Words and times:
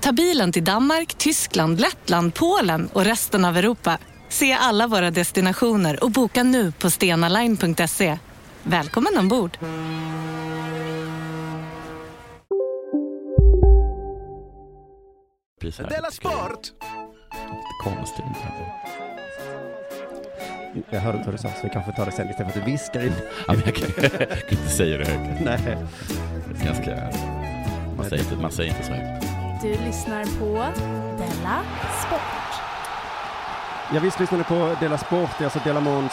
Ta 0.00 0.12
bilen 0.12 0.52
till 0.52 0.64
Danmark, 0.64 1.14
Tyskland, 1.14 1.80
Lettland, 1.80 2.34
Polen 2.34 2.88
och 2.92 3.04
resten 3.04 3.44
av 3.44 3.56
Europa. 3.56 3.98
Se 4.28 4.52
alla 4.52 4.86
våra 4.86 5.10
destinationer 5.10 6.04
och 6.04 6.10
boka 6.10 6.42
nu 6.42 6.72
på 6.72 6.90
stenaline.se. 6.90 8.18
Välkommen 8.62 9.18
ombord! 9.18 9.58
Della 15.60 16.10
Sport! 16.10 16.60
Konstigt. 17.84 18.24
Jag 20.90 21.00
hörde 21.00 21.18
inte 21.18 21.30
vad 21.30 21.34
du 21.34 21.42
sa, 21.42 21.48
så 21.48 21.60
vi 21.62 21.68
kanske 21.68 21.92
tar 21.92 22.06
det 22.06 22.12
sen 22.12 22.30
istället 22.30 22.52
för 22.52 22.60
att 22.60 22.66
du 22.66 22.72
viskar 22.72 23.06
in. 23.06 23.12
Ja, 23.46 23.52
men 23.52 23.62
jag 23.64 23.74
kan, 23.74 23.88
jag 24.02 24.48
kan 24.48 24.58
inte 24.58 24.68
säga 24.68 24.98
det 24.98 25.04
högt. 25.04 25.40
Nej. 25.44 25.60
Det 25.64 26.62
är 26.62 26.66
ganska... 26.66 27.10
Man 27.96 28.08
säger, 28.08 28.22
inte, 28.22 28.36
man 28.36 28.52
säger 28.52 28.70
inte 28.70 28.86
så 28.86 28.92
högt. 28.92 29.29
Du 29.62 29.68
lyssnar 29.70 30.24
på 30.38 30.80
Della 31.18 31.62
Sport. 32.06 32.60
Jag 33.94 34.00
visst 34.00 34.20
lyssnade 34.20 34.44
på 34.44 34.76
Dela 34.80 34.98
Sport, 34.98 35.30
det 35.38 35.42
är 35.42 35.46
alltså 35.46 35.58
Dela 35.64 35.80
Måns 35.80 36.12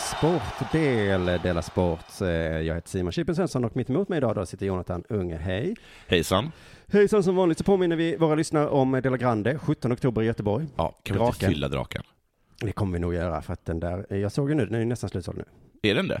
sportdel, 0.00 1.24
Dela 1.42 1.62
Sport. 1.62 2.20
Eh, 2.20 2.28
Jag 2.28 2.74
heter 2.74 2.88
Simon 2.88 3.12
Chippen 3.12 3.34
Svensson 3.36 3.64
och 3.64 3.76
mitt 3.76 3.90
emot 3.90 4.08
mig 4.08 4.16
idag 4.16 4.34
då 4.34 4.46
sitter 4.46 4.66
Jonathan 4.66 5.04
Unge. 5.08 5.36
Hej. 5.36 5.76
Hejsan. 6.06 6.52
Hejsan, 6.92 7.22
som 7.22 7.36
vanligt 7.36 7.58
så 7.58 7.64
påminner 7.64 7.96
vi 7.96 8.16
våra 8.16 8.34
lyssnare 8.34 8.68
om 8.68 8.92
Dela 8.92 9.16
Grande, 9.16 9.58
17 9.58 9.92
oktober 9.92 10.22
i 10.22 10.26
Göteborg. 10.26 10.66
Ja, 10.76 10.88
kan 11.02 11.16
vi 11.18 11.22
inte 11.24 11.24
Draken. 11.24 11.50
fylla 11.50 11.68
draken? 11.68 12.02
Det 12.60 12.72
kommer 12.72 12.92
vi 12.92 12.98
nog 12.98 13.14
göra 13.14 13.42
för 13.42 13.52
att 13.52 13.64
den 13.64 13.80
där, 13.80 14.06
jag 14.16 14.32
såg 14.32 14.48
ju 14.48 14.54
nu, 14.54 14.64
den 14.66 14.74
är 14.74 14.78
ju 14.78 14.84
nästan 14.84 15.10
slutsåld 15.10 15.38
nu. 15.38 15.44
Är 15.90 15.94
den 15.94 16.08
det? 16.08 16.20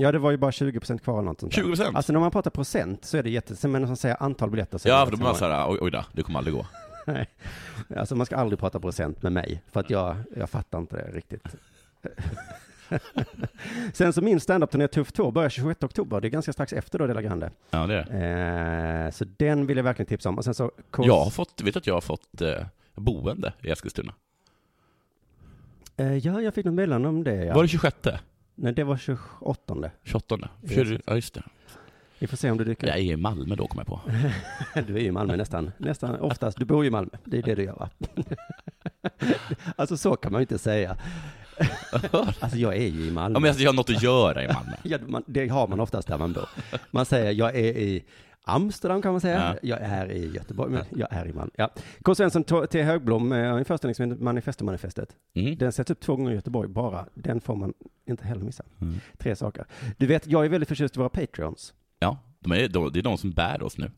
Ja, 0.00 0.12
det 0.12 0.18
var 0.18 0.30
ju 0.30 0.36
bara 0.36 0.50
20% 0.50 0.98
kvar 0.98 1.14
eller 1.18 1.22
något 1.28 1.40
sånt 1.40 1.52
där. 1.54 1.62
20 1.62 1.68
procent? 1.68 1.96
Alltså 1.96 2.12
när 2.12 2.20
man 2.20 2.30
pratar 2.30 2.50
procent 2.50 3.04
så 3.04 3.16
är 3.16 3.22
det 3.22 3.30
jätte, 3.30 3.68
men 3.68 3.82
när 3.82 3.88
man 3.88 3.96
säger 3.96 4.22
antal 4.22 4.50
biljetter 4.50 4.78
så 4.78 4.88
ja, 4.88 5.04
för 5.04 5.10
då 5.10 5.16
blir 5.16 5.26
man 5.26 5.34
såhär, 5.34 5.70
oj, 5.70 5.78
oj 5.80 5.90
då, 5.90 6.04
det 6.12 6.22
kommer 6.22 6.38
aldrig 6.38 6.54
gå. 6.56 6.66
Nej, 7.06 7.28
alltså 7.96 8.14
man 8.16 8.26
ska 8.26 8.36
aldrig 8.36 8.58
prata 8.58 8.80
procent 8.80 9.22
med 9.22 9.32
mig, 9.32 9.62
för 9.72 9.80
att 9.80 9.90
jag, 9.90 10.16
jag 10.36 10.50
fattar 10.50 10.78
inte 10.78 10.96
det 10.96 11.16
riktigt. 11.16 11.42
Sen 13.92 14.12
så 14.12 14.22
min 14.22 14.40
standup-turné 14.40 14.88
Tuff 14.88 15.12
2 15.12 15.30
börjar 15.30 15.50
26 15.50 15.82
oktober, 15.82 16.20
det 16.20 16.28
är 16.28 16.30
ganska 16.30 16.52
strax 16.52 16.72
efter 16.72 16.98
då 16.98 17.06
Dela 17.06 17.22
Grande. 17.22 17.50
Ja, 17.70 17.86
det 17.86 18.06
är. 18.10 19.04
Eh, 19.06 19.10
så 19.10 19.24
den 19.36 19.66
vill 19.66 19.76
jag 19.76 19.84
verkligen 19.84 20.06
tipsa 20.06 20.28
om. 20.28 20.38
Och 20.38 20.44
sen 20.44 20.54
så... 20.54 20.70
Kors- 20.90 21.06
Jag 21.06 21.24
har 21.24 21.30
fått, 21.30 21.60
vet 21.60 21.76
att 21.76 21.86
jag 21.86 21.94
har 21.94 22.00
fått 22.00 22.40
eh, 22.40 22.54
boende 22.94 23.52
i 23.62 23.70
Eskilstuna? 23.70 24.14
Eh, 25.96 26.16
ja, 26.16 26.40
jag 26.40 26.54
fick 26.54 26.64
något 26.64 26.74
meddelande 26.74 27.08
om 27.08 27.24
det. 27.24 27.34
Ja. 27.44 27.54
Var 27.54 27.62
det 27.62 27.68
26? 27.68 27.96
Nej, 28.60 28.72
det 28.72 28.84
var 28.84 28.96
28. 28.96 29.90
28? 30.04 30.48
För, 30.68 31.00
ja, 31.06 31.14
just 31.14 31.34
det. 31.34 31.42
Vi 32.18 32.26
får 32.26 32.36
se 32.36 32.50
om 32.50 32.58
du 32.58 32.64
dyker 32.64 32.86
Jag 32.86 32.96
är 32.96 33.02
i 33.02 33.16
Malmö 33.16 33.54
då, 33.54 33.66
kommer 33.66 33.80
jag 33.80 33.86
på. 33.86 34.00
Du 34.86 34.96
är 34.96 35.00
ju 35.00 35.06
i 35.06 35.12
Malmö 35.12 35.36
nästan, 35.36 35.72
nästan 35.78 36.20
oftast. 36.20 36.58
Du 36.58 36.64
bor 36.64 36.84
ju 36.84 36.88
i 36.88 36.90
Malmö, 36.90 37.10
det 37.24 37.38
är 37.38 37.42
det 37.42 37.54
du 37.54 37.64
gör 37.64 37.74
va? 37.74 37.90
Alltså 39.76 39.96
så 39.96 40.16
kan 40.16 40.32
man 40.32 40.40
ju 40.40 40.42
inte 40.42 40.58
säga. 40.58 40.96
Alltså 42.40 42.58
jag 42.58 42.76
är 42.76 42.86
ju 42.86 43.06
i 43.06 43.10
Malmö. 43.10 43.36
Ja, 43.36 43.40
men 43.40 43.48
alltså, 43.48 43.62
jag 43.62 43.70
har 43.70 43.76
något 43.76 43.90
att 43.90 44.02
göra 44.02 44.44
i 44.44 44.46
Malmö. 44.46 44.72
Ja, 44.82 44.98
man, 45.06 45.22
det 45.26 45.48
har 45.48 45.68
man 45.68 45.80
oftast 45.80 46.08
där 46.08 46.18
man 46.18 46.32
bor. 46.32 46.48
Man 46.90 47.06
säger 47.06 47.32
jag 47.32 47.56
är 47.56 47.78
i 47.78 48.04
Amsterdam 48.48 49.02
kan 49.02 49.12
man 49.12 49.20
säga. 49.20 49.56
Ja. 49.62 49.68
Jag 49.68 49.80
är 49.80 50.10
i 50.12 50.26
Göteborg, 50.32 50.72
men 50.72 50.84
jag 50.96 51.08
är 51.12 51.26
i 51.26 51.32
Malmö. 51.32 51.50
Ja. 51.56 51.70
K. 52.02 52.14
Svensson 52.14 52.44
till 52.70 52.82
Högblom 52.84 53.32
eh, 53.32 53.50
har 53.50 53.58
en 53.58 53.64
föreställning 53.64 53.94
som 53.94 54.10
heter 54.10 54.22
Manifesto-manifestet. 54.24 55.16
Mm. 55.34 55.56
Den 55.58 55.72
sätts 55.72 55.90
upp 55.90 56.00
två 56.00 56.16
gånger 56.16 56.30
i 56.30 56.34
Göteborg 56.34 56.68
bara. 56.68 57.06
Den 57.14 57.40
får 57.40 57.56
man 57.56 57.74
inte 58.06 58.24
heller 58.24 58.44
missa. 58.44 58.64
Mm. 58.80 58.94
Tre 59.18 59.36
saker. 59.36 59.64
Du 59.96 60.06
vet, 60.06 60.26
jag 60.26 60.44
är 60.44 60.48
väldigt 60.48 60.68
förtjust 60.68 60.96
i 60.96 60.98
våra 60.98 61.08
Patreons. 61.08 61.74
Ja, 61.98 62.18
de 62.40 62.52
är, 62.52 62.68
de, 62.68 62.92
det 62.92 62.98
är 62.98 63.02
de 63.02 63.18
som 63.18 63.30
bär 63.30 63.62
oss 63.62 63.78
nu. 63.78 63.90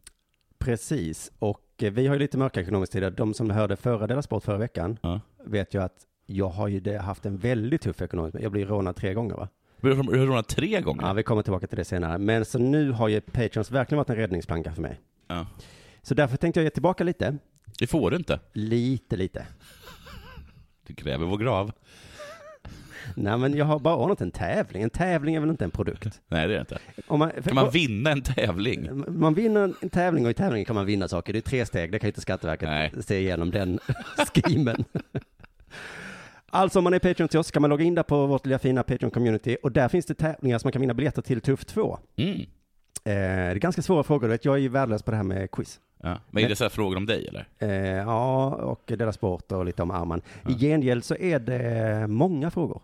Precis, 0.58 1.32
och 1.38 1.82
eh, 1.82 1.92
vi 1.92 2.06
har 2.06 2.14
ju 2.14 2.18
lite 2.18 2.38
mörka 2.38 2.60
ekonomiska 2.60 2.92
tider. 2.92 3.10
De 3.10 3.34
som 3.34 3.50
hörde 3.50 3.76
förra 3.76 4.06
Dela 4.06 4.22
Sport 4.22 4.44
förra 4.44 4.58
veckan 4.58 4.98
Ja. 5.02 5.20
vet 5.44 5.74
ju 5.74 5.82
att 5.82 6.06
jag 6.26 6.48
har 6.48 6.68
ju 6.68 6.96
haft 6.98 7.26
en 7.26 7.36
väldigt 7.38 7.82
tuff 7.82 8.02
ekonomisk, 8.02 8.36
jag 8.40 8.52
blir 8.52 8.66
rånad 8.66 8.96
tre 8.96 9.14
gånger 9.14 9.34
va? 9.34 9.48
Vi 9.82 9.88
har 9.94 10.26
rånat 10.26 10.48
tre 10.48 10.80
gånger. 10.80 11.02
Ja, 11.06 11.12
vi 11.12 11.22
kommer 11.22 11.42
tillbaka 11.42 11.66
till 11.66 11.76
det 11.76 11.84
senare. 11.84 12.18
Men 12.18 12.44
så 12.44 12.58
nu 12.58 12.90
har 12.90 13.08
ju 13.08 13.20
Patreons 13.20 13.70
verkligen 13.70 13.96
varit 13.98 14.10
en 14.10 14.16
räddningsplanka 14.16 14.72
för 14.72 14.82
mig. 14.82 15.00
Ja. 15.28 15.46
Så 16.02 16.14
därför 16.14 16.36
tänkte 16.36 16.60
jag 16.60 16.64
ge 16.64 16.70
tillbaka 16.70 17.04
lite. 17.04 17.36
Det 17.78 17.86
får 17.86 18.10
du 18.10 18.16
inte. 18.16 18.40
Lite, 18.52 19.16
lite. 19.16 19.46
Du 20.86 20.94
kräver 20.94 21.26
vår 21.26 21.38
grav. 21.38 21.72
Nej, 23.14 23.38
men 23.38 23.54
jag 23.56 23.64
har 23.64 23.78
bara 23.78 23.96
ordnat 23.96 24.20
en 24.20 24.30
tävling. 24.30 24.82
En 24.82 24.90
tävling 24.90 25.34
är 25.34 25.40
väl 25.40 25.50
inte 25.50 25.64
en 25.64 25.70
produkt? 25.70 26.20
Nej, 26.28 26.48
det 26.48 26.54
är 26.54 26.56
det 26.56 26.60
inte. 26.60 26.78
Om 27.06 27.18
man, 27.18 27.30
Kan 27.44 27.54
man 27.54 27.70
vinna 27.70 28.10
en 28.10 28.22
tävling? 28.22 29.04
man 29.08 29.34
vinner 29.34 29.72
en 29.80 29.90
tävling 29.90 30.24
och 30.24 30.30
i 30.30 30.34
tävlingen 30.34 30.64
kan 30.64 30.74
man 30.76 30.86
vinna 30.86 31.08
saker. 31.08 31.32
Det 31.32 31.38
är 31.38 31.40
tre 31.40 31.66
steg, 31.66 31.92
det 31.92 31.98
kan 31.98 32.06
ju 32.06 32.10
inte 32.10 32.20
Skatteverket 32.20 32.68
Nej. 32.68 32.92
se 33.00 33.18
igenom 33.20 33.50
den 33.50 33.78
schemen. 34.34 34.84
Alltså 36.50 36.78
om 36.78 36.84
man 36.84 36.94
är 36.94 36.98
Patreon 36.98 37.28
till 37.28 37.38
oss 37.38 37.50
kan 37.50 37.62
man 37.62 37.70
logga 37.70 37.84
in 37.84 37.94
där 37.94 38.02
på 38.02 38.26
vårt 38.26 38.46
lilla 38.46 38.58
fina 38.58 38.82
Patreon-community 38.82 39.56
och 39.62 39.72
där 39.72 39.88
finns 39.88 40.06
det 40.06 40.14
tävlingar 40.14 40.58
som 40.58 40.66
man 40.66 40.72
kan 40.72 40.80
vinna 40.80 40.94
biljetter 40.94 41.22
till 41.22 41.40
Tuff 41.40 41.64
2. 41.64 41.98
Mm. 42.16 42.40
Eh, 42.40 42.44
det 43.04 43.10
är 43.12 43.54
ganska 43.54 43.82
svåra 43.82 44.02
frågor, 44.02 44.28
vet, 44.28 44.44
jag 44.44 44.54
är 44.54 44.58
ju 44.58 44.68
värdelös 44.68 45.02
på 45.02 45.10
det 45.10 45.16
här 45.16 45.24
med 45.24 45.50
quiz. 45.50 45.80
Ja. 46.02 46.18
Men 46.30 46.44
är 46.44 46.48
det 46.48 46.56
så 46.56 46.64
här 46.64 46.68
frågor 46.68 46.96
om 46.96 47.06
dig, 47.06 47.28
eller? 47.28 47.48
Eh, 47.58 47.96
ja, 47.96 48.46
och 48.54 48.82
deras 48.86 49.14
sport 49.14 49.52
och 49.52 49.64
lite 49.64 49.82
om 49.82 49.90
Arman. 49.90 50.22
I 50.48 50.54
gengäld 50.54 51.04
så 51.04 51.16
är 51.16 51.38
det 51.38 52.06
många 52.06 52.50
frågor. 52.50 52.82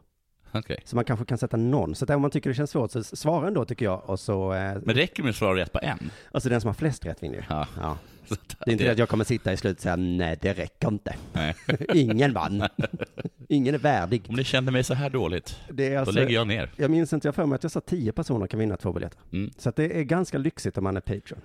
Okej. 0.58 0.82
Så 0.84 0.96
man 0.96 1.04
kanske 1.04 1.24
kan 1.24 1.38
sätta 1.38 1.56
någon. 1.56 1.94
Så 1.94 2.14
om 2.14 2.22
man 2.22 2.30
tycker 2.30 2.50
det 2.50 2.54
känns 2.54 2.70
svårt 2.70 2.90
så 2.90 3.02
svara 3.02 3.46
ändå 3.48 3.64
tycker 3.64 3.84
jag. 3.84 4.10
Och 4.10 4.20
så, 4.20 4.52
eh, 4.52 4.74
Men 4.84 4.94
räcker 4.94 5.16
det 5.16 5.22
med 5.22 5.30
att 5.30 5.36
svara 5.36 5.56
rätt 5.56 5.72
på 5.72 5.78
en? 5.82 6.10
alltså 6.32 6.48
den 6.48 6.60
som 6.60 6.68
har 6.68 6.74
flest 6.74 7.06
rätt 7.06 7.22
vinner. 7.22 7.46
Ja. 7.50 7.66
Ja. 7.80 7.98
Det 8.64 8.70
är 8.70 8.72
inte 8.72 8.84
det 8.84 8.90
att 8.90 8.98
jag 8.98 9.08
kommer 9.08 9.24
sitta 9.24 9.52
i 9.52 9.56
slutet 9.56 9.78
och 9.78 9.82
säga 9.82 9.96
nej 9.96 10.38
det 10.42 10.52
räcker 10.52 10.88
inte. 10.88 11.14
Nej. 11.32 11.54
Ingen 11.94 12.32
vann. 12.32 12.62
Ingen 13.48 13.74
är 13.74 13.78
värdig. 13.78 14.22
Om 14.28 14.34
ni 14.34 14.44
känner 14.44 14.72
mig 14.72 14.84
så 14.84 14.94
här 14.94 15.10
dåligt, 15.10 15.60
Det 15.70 15.94
är 15.94 15.98
alltså, 15.98 16.12
då 16.14 16.20
lägger 16.20 16.34
jag 16.34 16.46
ner. 16.46 16.70
jag 16.76 16.90
minns 16.90 17.12
inte, 17.12 17.28
jag 17.28 17.34
för 17.34 17.46
mig 17.46 17.56
att 17.56 17.62
jag 17.62 17.72
sa 17.72 17.80
tio 17.80 18.12
personer 18.12 18.46
kan 18.46 18.60
vinna 18.60 18.76
två 18.76 18.92
biljetter. 18.92 19.18
Mm. 19.32 19.50
Så 19.58 19.68
att 19.68 19.76
det 19.76 19.98
är 20.00 20.02
ganska 20.02 20.38
lyxigt 20.38 20.78
om 20.78 20.84
man 20.84 20.96
är 20.96 21.00
Patreon. 21.00 21.40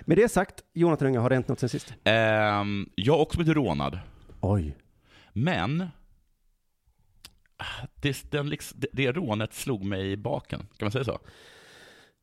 Med 0.00 0.18
det 0.18 0.28
sagt, 0.28 0.54
Jonathan 0.72 1.08
Unge, 1.08 1.18
har 1.18 1.28
det 1.28 1.34
hänt 1.36 1.48
något 1.48 1.60
sen 1.60 1.68
sist? 1.68 1.94
Ehm, 2.04 2.88
jag 2.94 3.12
har 3.12 3.20
också 3.20 3.38
blivit 3.38 3.54
rånad, 3.56 3.98
Oj. 4.40 4.76
men 5.32 5.86
det, 7.94 8.30
den, 8.30 8.48
liksom- 8.48 8.80
det, 8.80 8.88
det 8.92 9.12
rånet 9.12 9.54
slog 9.54 9.84
mig 9.84 10.12
i 10.12 10.16
baken, 10.16 10.58
kan 10.60 10.86
man 10.86 10.92
säga 10.92 11.04
så? 11.04 11.18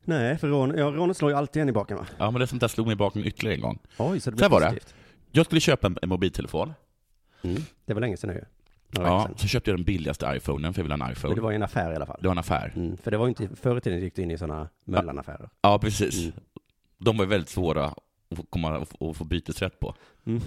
Nej, 0.03 0.37
för 0.37 0.47
rån, 0.47 0.77
ja, 0.77 0.85
rånet 0.85 1.17
slår 1.17 1.31
ju 1.31 1.37
alltid 1.37 1.61
en 1.61 1.69
i 1.69 1.71
baken 1.71 1.97
va? 1.97 2.05
Ja, 2.17 2.31
men 2.31 2.39
det 2.39 2.47
sånt 2.47 2.61
där 2.61 2.67
slog 2.67 2.87
mig 2.87 2.93
i 2.93 2.95
baken 2.95 3.25
ytterligare 3.25 3.55
en 3.55 3.61
gång. 3.61 3.79
Oj, 3.97 4.19
så 4.19 4.31
det 4.31 4.37
Så 4.37 4.49
blir 4.49 4.59
här 4.59 4.65
var 4.67 4.73
det. 4.75 4.79
Jag 5.31 5.45
skulle 5.45 5.61
köpa 5.61 5.87
en, 5.87 5.97
en 6.01 6.09
mobiltelefon. 6.09 6.73
Mm. 7.41 7.61
Det 7.85 7.93
var 7.93 8.01
länge 8.01 8.17
sedan 8.17 8.29
nu 8.29 8.45
Ja, 8.91 9.29
så 9.37 9.47
köpte 9.47 9.69
jag 9.71 9.77
den 9.79 9.85
billigaste 9.85 10.33
iPhonen, 10.37 10.73
för 10.73 10.79
jag 10.81 10.83
ville 10.83 10.93
ha 10.93 10.95
en 10.95 10.99
Men 10.99 11.11
iPhone. 11.11 11.35
det 11.35 11.41
var 11.41 11.51
ju 11.51 11.55
en 11.55 11.63
affär 11.63 11.91
i 11.91 11.95
alla 11.95 12.05
fall. 12.05 12.17
Det 12.21 12.27
var 12.27 12.31
en 12.35 12.37
affär. 12.39 12.73
Mm, 12.75 12.97
för 12.97 13.11
det 13.11 13.17
var 13.17 13.27
inte, 13.27 13.49
förr 13.55 13.77
i 13.77 13.81
tiden 13.81 13.99
gick 13.99 14.15
du 14.15 14.21
in 14.21 14.31
i 14.31 14.37
sådana 14.37 14.69
Möllan-affärer. 14.85 15.49
Ja, 15.61 15.79
precis. 15.79 16.23
Mm. 16.23 16.31
De 16.97 17.17
var 17.17 17.25
ju 17.25 17.29
väldigt 17.29 17.49
svåra 17.49 17.85
att 17.85 18.37
få, 18.37 18.43
komma, 18.49 18.77
att 18.77 19.17
få- 19.17 19.23
bytesrätt 19.23 19.79
på, 19.79 19.95
Mm. 20.25 20.41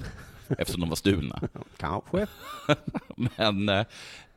eftersom 0.59 0.81
de 0.81 0.89
var 0.89 0.97
stulna. 0.97 1.41
Kanske. 1.77 2.27
Men, 3.39 3.85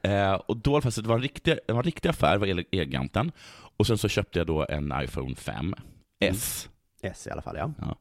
eh, 0.08 0.34
och 0.34 0.58
då 0.58 0.82
fast 0.82 1.04
det 1.04 1.10
var 1.10 1.16
en 1.16 1.22
riktig, 1.22 1.58
det 1.68 1.74
var 1.74 1.80
en 1.80 1.84
riktig 1.84 2.10
affär 2.10 2.46
gäller 2.46 2.66
Elgiganten. 2.72 3.32
Och 3.78 3.88
sen 3.88 3.98
så 3.98 4.08
köpte 4.10 4.40
jag 4.40 4.48
då 4.48 4.66
en 4.70 4.94
iPhone 5.04 5.36
5 5.36 5.76
S. 6.20 6.70
S 7.02 7.28
i 7.28 7.32
alla 7.32 7.42
fall, 7.42 7.58
ja. 7.58 7.96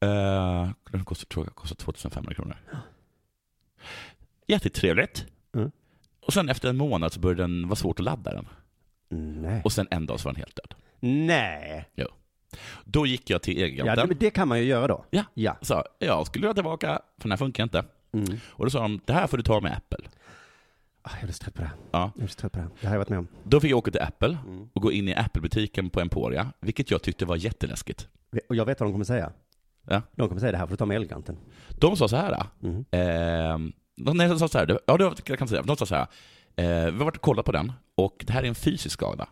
Eh, 0.00 0.62
den 0.90 1.00
jag 1.00 1.06
kostar 1.06 1.74
2500 1.76 2.34
kronor. 2.34 2.56
Jättetrevligt. 4.46 5.26
Mm. 5.54 5.70
Och 6.26 6.32
sen 6.32 6.48
efter 6.48 6.68
en 6.68 6.76
månad 6.76 7.12
så 7.12 7.20
började 7.20 7.42
den 7.42 7.68
vara 7.68 7.76
svårt 7.76 7.98
att 8.00 8.04
ladda 8.04 8.34
den. 8.34 8.48
Nej. 9.42 9.60
Och 9.64 9.72
sen 9.72 9.88
en 9.90 10.06
dag 10.06 10.20
så 10.20 10.28
var 10.28 10.32
den 10.32 10.40
helt 10.40 10.56
död. 10.56 10.74
Nej. 11.00 11.88
Jo. 11.94 12.06
Då 12.84 13.06
gick 13.06 13.30
jag 13.30 13.42
till 13.42 13.58
Ja, 13.58 13.64
Elgiganten. 13.64 14.16
det, 14.20 14.30
kan 14.30 14.48
man 14.48 14.58
ju 14.58 14.64
göra 14.64 14.86
då. 14.86 15.04
Ja. 15.10 15.24
Ja. 15.34 15.56
sa, 15.62 15.84
jag 15.98 16.26
skulle 16.26 16.42
vilja 16.42 16.54
tillbaka, 16.54 17.00
för 17.18 17.22
den 17.22 17.30
här 17.32 17.36
funkar 17.36 17.62
inte. 17.62 17.84
Mm. 18.12 18.38
Och 18.46 18.64
då 18.64 18.70
sa 18.70 18.80
de, 18.82 19.00
det 19.04 19.12
här 19.12 19.26
får 19.26 19.36
du 19.36 19.42
ta 19.42 19.60
med 19.60 19.72
Apple. 19.76 20.06
Ah, 21.06 21.10
Jag 21.20 21.28
är 21.28 21.32
så 21.32 21.38
trött 21.44 21.54
på 21.54 21.62
det. 21.62 21.70
Ja. 21.90 22.12
Jag 22.16 22.24
är 22.24 22.28
så 22.28 22.34
trött 22.34 22.52
på 22.52 22.58
det. 22.58 22.64
Det 22.80 22.86
här 22.86 22.88
har 22.88 22.94
jag 22.94 22.98
varit 22.98 23.08
med 23.08 23.18
om. 23.18 23.28
Då 23.44 23.60
fick 23.60 23.70
jag 23.70 23.78
åka 23.78 23.90
till 23.90 24.00
Apple 24.02 24.38
Mm. 24.46 24.68
och 24.72 24.82
gå 24.82 24.92
in 24.92 25.08
i 25.08 25.14
Apple-butiken 25.14 25.90
på 25.90 26.00
Emporia, 26.00 26.52
vilket 26.60 26.90
jag 26.90 27.02
tyckte 27.02 27.24
var 27.26 27.36
jätteläskigt. 27.36 28.08
Och 28.48 28.56
jag 28.56 28.64
vet 28.66 28.80
vad 28.80 28.88
de 28.88 28.92
kommer 28.92 29.04
säga. 29.04 29.32
Ja. 29.88 30.02
De 30.16 30.28
kommer 30.28 30.40
säga 30.40 30.52
det 30.52 30.58
här 30.58 30.66
får 30.66 30.70
du 30.70 30.76
ta 30.76 30.86
med 30.86 30.94
Elgiganten. 30.96 31.36
De 31.80 31.96
sa 31.96 32.08
så 32.08 32.16
här, 32.16 32.46
Mm. 32.62 32.84
eh, 32.90 33.58
nej, 34.14 34.28
de 34.28 34.38
sa 34.38 34.48
så 34.48 34.58
här, 34.58 34.78
ja 34.86 34.96
det 34.96 35.04
jag 35.26 35.38
kan 35.38 35.48
säga, 35.48 35.62
de 35.62 35.76
sa 35.76 35.86
så 35.86 35.94
här, 35.94 36.06
eh, 36.56 36.84
vi 36.84 36.98
har 36.98 37.04
varit 37.04 37.16
och 37.16 37.22
kollat 37.22 37.44
på 37.46 37.52
den 37.52 37.72
och 37.94 38.24
det 38.26 38.32
här 38.32 38.42
är 38.42 38.48
en 38.48 38.54
fysisk 38.54 38.92
skada. 38.92 39.28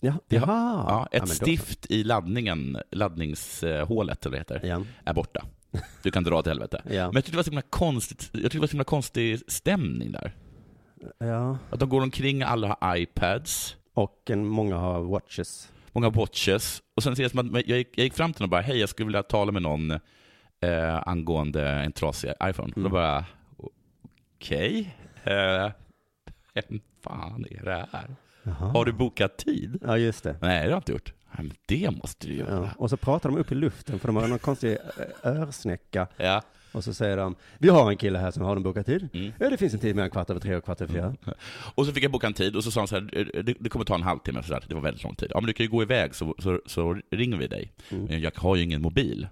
Ja. 0.00 0.12
Det 0.28 0.36
har-. 0.38 0.84
Ja, 0.88 1.08
ett 1.12 1.20
då- 1.22 1.26
stift 1.28 1.86
i 1.90 2.04
laddningen, 2.04 2.78
laddningshålet 2.90 4.26
eller 4.26 4.38
heter, 4.38 4.60
Ja. 4.64 4.82
är 5.04 5.14
borta. 5.14 5.44
Du 6.02 6.10
kan 6.10 6.24
dra 6.24 6.42
till 6.42 6.50
helvete. 6.50 6.82
Ja. 6.84 6.90
Men 7.06 7.14
jag 7.14 7.14
tyckte 7.14 7.30
det 7.30 7.36
var 7.36 7.42
så 7.42 7.50
himla 7.50 7.62
konstigt, 7.62 8.30
jag 8.32 8.42
tyckte 8.42 8.56
det 8.56 8.60
var 8.60 8.66
så 8.66 8.72
himla 8.72 8.84
konstig 8.84 9.40
stämning 9.48 10.12
där. 10.12 10.34
Ja. 11.18 11.58
Att 11.70 11.80
de 11.80 11.88
går 11.88 12.00
omkring, 12.02 12.42
alla 12.42 12.76
har 12.80 12.96
iPads, 12.96 13.76
Och 13.94 14.30
en, 14.30 14.46
många 14.46 14.76
har 14.76 15.00
watches. 15.02 15.72
många 15.92 16.10
watches. 16.10 16.82
Och 16.96 17.02
sen 17.02 17.16
som 17.30 17.38
att 17.56 17.66
jag 17.68 17.78
gick, 17.78 17.88
jag 17.98 18.04
gick 18.04 18.14
fram 18.14 18.32
till 18.32 18.38
dem 18.40 18.46
och 18.46 18.50
bara, 18.50 18.60
hej 18.60 18.78
jag 18.80 18.88
skulle 18.88 19.06
vilja 19.06 19.22
tala 19.22 19.52
med 19.52 19.62
någon 19.62 19.90
eh, 20.60 21.02
angående 21.08 21.68
en 21.68 21.92
trasig 21.92 22.32
iPhone. 22.44 22.72
Mm. 22.76 22.84
Och 22.84 22.90
då 22.90 22.94
bara, 22.96 23.24
okej, 24.36 24.96
eh, 25.24 25.70
vem 26.54 26.80
fan 27.02 27.44
är 27.50 27.64
det 27.64 27.86
här? 27.92 28.16
Jaha. 28.42 28.54
Har 28.72 28.84
du 28.84 28.92
bokat 28.92 29.36
tid? 29.36 29.78
Ja, 29.86 29.98
just 29.98 30.24
det. 30.24 30.36
Nej, 30.40 30.58
det 30.58 30.64
har 30.64 30.70
jag 30.70 30.78
inte 30.78 30.92
gjort. 30.92 31.12
Nej, 31.38 31.46
men 31.46 31.56
det 31.66 31.90
måste 31.90 32.26
du 32.26 32.34
göra. 32.34 32.54
Ja. 32.64 32.70
Och 32.76 32.90
så 32.90 32.96
pratar 32.96 33.28
de 33.28 33.38
upp 33.38 33.52
i 33.52 33.54
luften 33.54 33.98
för 33.98 34.08
de 34.08 34.16
har 34.16 34.28
någon 34.28 34.38
konstig 34.38 34.72
eh, 35.22 35.30
örsnäcka. 35.42 36.06
Ja. 36.16 36.42
Och 36.72 36.84
så 36.84 36.94
säger 36.94 37.16
de, 37.16 37.34
vi 37.58 37.68
har 37.68 37.90
en 37.90 37.96
kille 37.96 38.18
här 38.18 38.30
som 38.30 38.42
har 38.42 38.56
en 38.56 38.62
bokat 38.62 38.86
tid. 38.86 39.08
Mm. 39.12 39.32
Ja, 39.40 39.50
det 39.50 39.56
finns 39.56 39.74
en 39.74 39.80
tid 39.80 39.96
mellan 39.96 40.10
kvart 40.10 40.30
över 40.30 40.40
tre 40.40 40.56
och 40.56 40.64
kvart 40.64 40.80
över 40.80 40.94
fyra. 40.94 41.14
Och 41.74 41.86
så 41.86 41.92
fick 41.92 42.04
jag 42.04 42.10
boka 42.12 42.26
en 42.26 42.32
tid 42.32 42.56
och 42.56 42.64
så 42.64 42.70
sa 42.70 42.80
han 42.80 42.88
så 42.88 42.94
här, 42.94 43.10
"Eh, 43.12 43.42
det, 43.44 43.54
det 43.60 43.68
kommer 43.68 43.84
ta 43.84 43.94
en 43.94 44.02
halvtimme, 44.02 44.42
så 44.42 44.52
där. 44.52 44.64
det 44.68 44.74
var 44.74 44.82
väldigt 44.82 45.04
lång 45.04 45.14
tid. 45.14 45.28
Ja 45.34 45.40
men 45.40 45.46
du 45.46 45.52
kan 45.52 45.64
ju 45.66 45.70
gå 45.70 45.82
iväg 45.82 46.14
så, 46.14 46.34
så, 46.38 46.60
så 46.66 47.00
ringer 47.10 47.36
vi 47.36 47.46
dig. 47.46 47.72
Mm. 47.90 48.04
Men 48.04 48.20
jag 48.20 48.32
har 48.36 48.56
ju 48.56 48.62
ingen 48.62 48.82
mobil. 48.82 49.28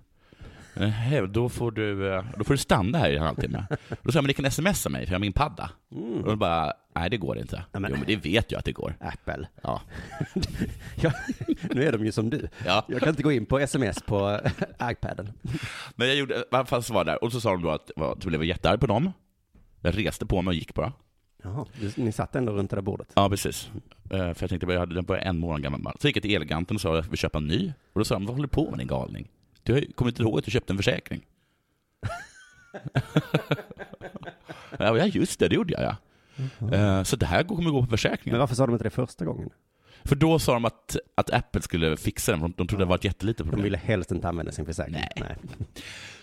"Nähä, 0.77 1.27
då 1.27 1.49
får 1.49 1.71
du, 1.71 2.15
eh, 2.15 2.25
då 2.39 2.45
får 2.45 2.55
du 2.55 2.59
stanna 2.59 2.99
här 2.99 3.11
i 3.11 3.17
en 3.17 3.23
halvtimme. 3.23 3.65
Då 4.03 4.13
sa 4.13 4.19
jag, 4.19 4.23
men 4.23 4.27
ni 4.27 4.35
kan 4.35 4.51
smsa 4.51 4.89
mig 4.89 5.07
för 5.07 5.13
jag 5.13 5.19
har 5.19 5.21
min 5.21 5.33
padda. 5.33 5.71
Mm. 5.93 6.21
Och 6.21 6.29
då 6.31 6.37
bara, 6.37 6.73
nej 6.95 7.11
det 7.11 7.17
går 7.17 7.39
inte. 7.39 7.57
Nej, 7.73 7.81
men- 7.81 7.91
Jo 7.91 7.97
men 7.97 8.07
det 8.07 8.17
vet 8.17 8.53
jag 8.53 8.59
att 8.59 8.65
det 8.65 8.73
går. 8.73 8.95
Apple. 9.01 9.49
Ja. 9.63 9.81
Ja, 11.03 11.13
nu 11.71 11.83
är 11.85 11.93
de 11.93 12.05
ju 12.05 12.13
som 12.13 12.31
du. 12.31 12.49
ja. 12.67 12.85
Jag 12.89 13.01
kan 13.01 13.09
inte 13.09 13.23
gå 13.23 13.33
in 13.33 13.47
på 13.47 13.59
sms 13.61 14.03
på 14.03 14.41
iPaden. 14.83 15.33
Men 15.97 16.09
jag 16.09 16.17
gjorde, 16.17 16.35
i 16.35 16.43
alla 16.51 16.67
fall 16.67 16.83
så 16.83 16.95
var 16.95 17.05
där. 17.05 17.25
Och 17.25 17.33
så 17.33 17.41
sa 17.41 17.51
de 17.51 17.63
då 17.63 17.71
att 17.71 17.91
jag 17.97 18.19
blev 18.19 18.45
jättearg 18.45 18.81
på 18.81 18.87
dem. 18.87 19.13
Jag 19.81 19.99
reste 19.99 20.27
på 20.27 20.43
mig 20.43 20.51
och 20.51 20.55
gick 20.55 20.75
bara. 20.75 20.93
Jaha, 21.43 21.67
ni 21.97 22.13
satt 22.13 22.37
ändå 22.37 22.53
runt 22.53 22.71
det 22.71 22.77
där 22.77 22.83
bordet. 22.83 23.09
Ja, 23.15 23.29
precis. 23.29 23.71
Eh, 24.11 24.19
För 24.19 24.37
jag 24.43 24.51
tänkte, 24.51 24.67
jag 24.73 24.81
hade 24.81 24.95
den 24.95 25.05
på 25.05 25.17
en 25.17 25.39
månad 25.39 25.63
gammal. 25.63 25.97
Så 26.01 26.07
gick 26.07 26.17
jag 26.17 26.23
till 26.23 26.35
Elgiganten 26.35 26.75
och 26.77 26.81
sa 26.81 26.91
att 26.99 27.05
jag 27.05 27.11
vill 27.11 27.19
köpa 27.19 27.39
en 27.39 27.47
ny. 27.47 27.73
Och 27.93 28.01
då 28.01 28.05
sa 28.05 28.15
de, 28.15 28.27
vad 28.27 28.35
håller 28.37 28.49
du 28.49 28.55
på 28.55 28.71
med 28.71 28.79
din 28.79 28.89
galning? 28.89 29.29
Du 29.67 29.93
kommer 29.93 30.11
inte 30.11 30.23
ihåg 30.23 30.39
att 30.39 30.45
du 30.45 30.51
köpte 30.51 30.73
en 30.73 30.77
försäkring? 30.77 31.27
ja, 34.79 35.07
just 35.07 35.39
det, 35.39 35.49
det 35.49 35.55
gjorde 35.55 35.73
jag 35.73 35.83
ja. 35.83 35.97
Eh, 36.77 37.03
Så 37.03 37.17
det 37.17 37.27
här 37.27 37.43
kommer 37.45 37.71
gå 37.71 37.77
på 37.77 37.81
Men 37.81 37.89
försäkringen. 37.91 38.39
varför 38.41 38.55
sa 38.55 38.67
de 38.67 38.73
inte 38.73 38.85
det 38.85 38.91
första 38.91 39.25
gången? 39.25 39.51
För 40.05 40.17
då 40.17 40.39
sa 40.39 40.53
de 40.53 40.65
att, 40.65 40.97
att 41.15 41.31
Apple 41.33 41.63
skulle 41.63 41.97
fixa 41.97 42.33
den, 42.37 42.55
de 42.57 42.67
trodde 42.67 42.85
det 42.85 42.89
var 42.89 42.95
ett 42.97 43.05
jättelitet 43.05 43.39
De 43.39 43.45
problem. 43.45 43.63
ville 43.65 43.77
helst 43.79 44.13
inte 44.13 44.29
använda 44.29 44.53
sin 44.53 44.67
försäkring. 44.67 44.95
Nej. 45.17 45.37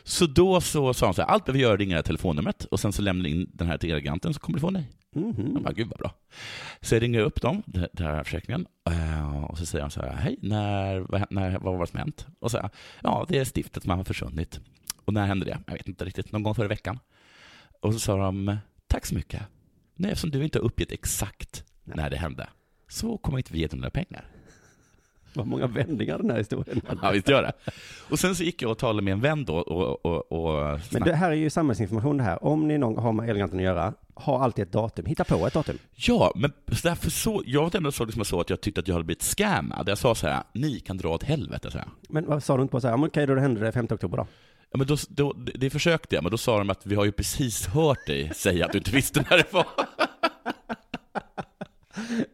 Så 0.03 0.25
då 0.25 0.61
så 0.61 0.93
sa 0.93 1.05
de 1.05 1.13
så 1.13 1.21
här, 1.21 1.29
allt 1.29 1.45
behöver 1.45 1.59
göra 1.59 1.71
är 1.71 1.73
att 1.73 1.79
ringa 1.79 1.91
det 1.91 1.97
här 1.97 2.03
telefonnumret 2.03 2.65
och 2.65 2.79
sen 2.79 2.93
så 2.93 3.01
lämnar 3.01 3.29
in 3.29 3.49
den 3.53 3.67
här 3.67 3.77
till 3.77 3.91
Elgiganten 3.91 4.33
så 4.33 4.39
kommer 4.39 4.57
du 4.57 4.61
få 4.61 4.69
nej. 4.69 4.89
Mhm. 5.15 5.51
Jag 5.53 5.63
bara, 5.63 5.73
gud 5.73 5.87
vad 5.87 5.99
bra. 5.99 6.13
Så 6.81 6.95
jag 6.95 7.01
ringer 7.01 7.19
upp 7.19 7.41
dem, 7.41 7.63
det 7.65 8.03
här 8.03 8.23
försäkringen, 8.23 8.67
eh, 8.89 9.43
och 9.43 9.57
så 9.57 9.65
säger 9.65 9.83
de 9.85 9.91
så 9.91 10.01
här, 10.01 10.15
hej, 10.15 10.37
när, 10.41 10.99
vad, 10.99 11.25
när, 11.29 11.59
vad 11.59 11.73
var 11.73 11.79
det 11.79 11.91
som 11.91 11.99
hänt? 11.99 12.27
Och 12.39 12.51
så 12.51 12.57
här, 12.57 12.69
ja, 13.03 13.25
det 13.29 13.37
är 13.37 13.45
stiftet 13.45 13.83
som 13.83 13.91
har 13.91 14.03
försvunnit. 14.03 14.59
Och 15.05 15.13
när 15.13 15.25
hände 15.25 15.45
det? 15.45 15.59
Jag 15.67 15.73
vet 15.73 15.87
inte 15.87 16.05
riktigt, 16.05 16.31
någon 16.31 16.43
gång 16.43 16.55
förra 16.55 16.67
veckan. 16.67 16.99
Och 17.81 17.93
så 17.93 17.99
sa 17.99 18.17
de, 18.17 18.57
tack 18.87 19.05
så 19.05 19.15
mycket. 19.15 19.41
Nej, 19.95 20.11
eftersom 20.11 20.31
du 20.31 20.43
inte 20.43 20.59
har 20.59 20.65
uppgett 20.65 20.91
exakt 20.91 21.63
när 21.83 22.09
det 22.09 22.17
hände, 22.17 22.49
så 22.87 23.17
kommer 23.17 23.37
inte 23.37 23.53
vi 23.53 23.59
ge 23.59 23.67
dig 23.67 23.79
några 23.79 23.89
pengar. 23.89 24.25
Vad 25.35 25.47
många 25.47 25.67
vändningar 25.67 26.17
den 26.17 26.29
här 26.29 26.37
historien 26.37 26.81
hade. 26.87 26.99
Ja, 27.03 27.11
visst 27.11 27.29
gör 27.29 27.41
det. 27.41 27.51
Och 28.09 28.19
sen 28.19 28.35
så 28.35 28.43
gick 28.43 28.61
jag 28.61 28.71
och 28.71 28.77
talade 28.77 29.01
med 29.01 29.11
en 29.11 29.21
vän 29.21 29.45
då 29.45 29.55
och, 29.57 30.05
och, 30.05 30.31
och 30.31 30.79
Men 30.91 31.01
det 31.01 31.15
här 31.15 31.31
är 31.31 31.35
ju 31.35 31.49
samhällsinformation 31.49 32.17
det 32.17 32.23
här. 32.23 32.43
Om 32.43 32.67
ni 32.67 32.77
någon 32.77 33.03
har 33.03 33.11
med 33.13 33.29
Elgiganten 33.29 33.59
att 33.59 33.63
göra, 33.65 33.93
ha 34.15 34.43
alltid 34.43 34.63
ett 34.63 34.71
datum. 34.71 35.05
Hitta 35.05 35.23
på 35.23 35.47
ett 35.47 35.53
datum. 35.53 35.77
Ja, 35.95 36.31
men 36.35 36.51
så 36.71 36.87
därför 36.87 37.11
så, 37.11 37.43
jag 37.45 37.61
var 37.61 37.75
ändå 37.75 37.91
så, 37.91 38.05
liksom 38.05 38.25
så 38.25 38.39
att 38.39 38.49
jag 38.49 38.61
tyckte 38.61 38.81
att 38.81 38.87
jag 38.87 38.95
hade 38.95 39.05
blivit 39.05 39.23
scammad. 39.23 39.89
Jag 39.89 39.97
sa 39.97 40.15
så 40.15 40.27
här, 40.27 40.43
ni 40.53 40.79
kan 40.79 40.97
dra 40.97 41.09
åt 41.09 41.23
helvete, 41.23 41.71
så 41.71 41.77
här. 41.77 41.87
Men 42.09 42.25
vad 42.25 42.43
sa 42.43 42.55
du 42.57 42.61
inte 42.61 42.71
på 42.71 42.81
så 42.81 42.87
här, 42.87 42.93
"Ja, 42.93 42.97
men 42.97 43.07
okej 43.07 43.27
då 43.27 43.35
det 43.35 43.41
hände 43.41 43.61
det 43.61 43.71
5 43.71 43.87
oktober 43.91 44.17
då? 44.17 44.27
Ja, 44.71 44.77
men 44.77 44.87
då, 44.87 44.95
då, 45.09 45.33
det 45.55 45.69
försökte 45.69 46.15
jag, 46.15 46.23
men 46.23 46.31
då 46.31 46.37
sa 46.37 46.57
de 46.57 46.69
att 46.69 46.85
vi 46.85 46.95
har 46.95 47.05
ju 47.05 47.11
precis 47.11 47.67
hört 47.67 48.07
dig 48.07 48.31
säga 48.35 48.65
att 48.65 48.71
du 48.71 48.77
inte 48.77 48.91
visste 48.91 49.25
när 49.29 49.37
det 49.37 49.53
var. 49.53 49.65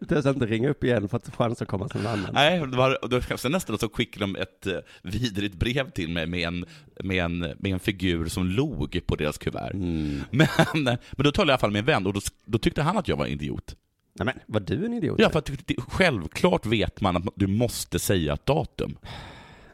Törs 0.08 0.26
inte 0.26 0.46
ringa 0.46 0.70
upp 0.70 0.84
igen 0.84 1.10
för 1.10 1.18
att 1.18 1.36
chans 1.36 1.62
att 1.62 1.68
komma 1.68 1.90
som 1.90 2.08
annan. 2.08 2.30
Nej, 2.34 2.60
det 2.60 2.78
var, 2.78 3.04
och 3.04 3.10
då, 3.10 3.22
sen 3.22 3.52
nästan 3.52 3.78
så 3.78 3.90
skickade 3.90 4.26
de 4.26 4.36
ett 4.36 4.68
eh, 4.68 4.78
vidrigt 5.02 5.56
brev 5.56 5.90
till 5.90 6.10
mig 6.10 6.28
med 6.28 6.48
en, 6.48 6.66
med 7.04 7.26
en, 7.26 7.40
med 7.40 7.66
en 7.66 7.80
figur 7.80 8.26
som 8.26 8.48
log 8.48 9.02
på 9.06 9.16
deras 9.16 9.38
kuvert. 9.38 9.74
Mm. 9.74 10.24
Men, 10.32 10.48
men 10.74 11.24
då 11.24 11.32
talade 11.32 11.42
jag 11.42 11.48
i 11.48 11.52
alla 11.52 11.58
fall 11.58 11.72
med 11.72 11.80
en 11.80 11.86
vän 11.86 12.08
och 12.08 12.14
då, 12.14 12.22
då 12.46 12.58
tyckte 12.58 12.82
han 12.82 12.98
att 12.98 13.08
jag 13.08 13.18
var 13.18 13.26
en 13.26 13.32
idiot. 13.32 13.76
Nej 14.14 14.26
men, 14.26 14.40
var 14.46 14.60
du 14.60 14.86
en 14.86 14.94
idiot? 14.94 15.20
Ja, 15.20 15.30
för 15.30 15.40
att 15.40 15.52
det, 15.66 15.76
självklart 15.88 16.66
vet 16.66 17.02
man 17.02 17.18
att 17.18 17.24
du 17.36 17.48
måste 17.48 18.00
säga 18.00 18.34
ett 18.34 18.46
datum. 18.46 18.98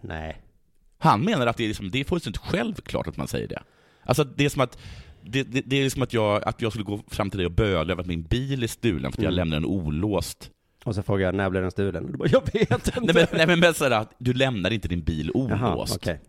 Nej. 0.01 0.41
Han 0.97 1.21
menar 1.21 1.47
att 1.47 1.57
det 1.57 1.63
är, 1.63 1.67
liksom, 1.67 1.91
det 1.91 1.99
är 1.99 2.03
fullständigt 2.03 2.41
självklart 2.41 3.07
att 3.07 3.17
man 3.17 3.27
säger 3.27 3.47
det. 3.47 3.63
Alltså 4.03 4.23
det 4.23 4.45
är 4.45 4.49
som 4.49 4.61
att 4.61 4.77
det, 5.25 5.43
det, 5.43 5.61
det 5.65 5.75
är 5.75 5.89
som 5.89 6.01
att 6.01 6.13
jag, 6.13 6.43
att 6.47 6.61
jag 6.61 6.71
skulle 6.71 6.85
gå 6.85 6.99
fram 7.07 7.29
till 7.29 7.37
dig 7.37 7.45
och 7.45 7.51
böla 7.51 7.91
över 7.93 8.01
att 8.01 8.07
min 8.07 8.23
bil 8.23 8.63
är 8.63 8.67
stulen 8.67 9.11
för 9.11 9.19
att 9.19 9.23
jag 9.23 9.33
Mm. 9.33 9.35
lämnar 9.35 9.57
den 9.59 9.65
olåst. 9.65 10.51
Och 10.85 10.95
så 10.95 11.03
frågar 11.03 11.25
jag, 11.25 11.35
när 11.35 11.49
blev 11.49 11.61
den 11.61 11.71
stulen? 11.71 12.05
Och 12.05 12.11
du 12.11 12.17
bara, 12.17 12.29
jag 12.29 12.41
vet 12.53 12.71
inte. 12.71 12.91
Nej 13.01 13.13
men, 13.15 13.27
nej, 13.33 13.47
men 13.47 13.61
bara 13.61 13.73
sådär, 13.73 14.05
du 14.17 14.33
lämnar 14.33 14.71
inte 14.73 14.87
din 14.87 15.01
bil 15.01 15.31
Jaha, 15.35 15.73
olåst. 15.75 15.95
okej. 15.95 16.19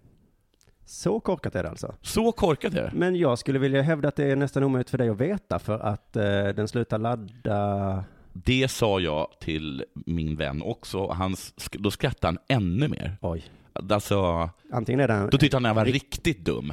Så 0.86 1.20
korkat 1.20 1.54
är 1.56 1.62
det 1.62 1.68
alltså. 1.70 1.94
Så 2.02 2.32
korkat 2.32 2.74
är 2.74 2.82
det. 2.82 2.90
Men 2.94 3.16
jag 3.16 3.38
skulle 3.38 3.58
vilja 3.58 3.82
hävda 3.82 4.08
att 4.08 4.16
det 4.16 4.24
är 4.24 4.36
nästan 4.36 4.62
omöjligt 4.64 4.90
för 4.90 4.98
dig 4.98 5.08
att 5.08 5.20
veta 5.20 5.58
för 5.58 5.78
att 5.78 6.16
eh, 6.16 6.22
den 6.56 6.68
slutar 6.68 6.98
ladda. 6.98 8.04
Det 8.32 8.68
sa 8.70 9.00
jag 9.00 9.28
till 9.40 9.84
min 9.94 10.36
vän 10.36 10.62
också, 10.62 11.08
han, 11.10 11.36
då 11.72 11.90
skrattade 11.90 12.26
han 12.48 12.56
ännu 12.62 12.88
mer. 12.88 13.16
Oj. 13.20 13.44
Alltså, 13.90 14.50
Antingen 14.72 15.00
är 15.00 15.08
den... 15.08 15.30
då 15.30 15.38
tyckte 15.38 15.56
han 15.56 15.64
att 15.66 15.70
jag 15.70 15.74
var 15.74 15.84
Rikt- 15.84 15.92
riktigt 15.94 16.44
dum. 16.44 16.72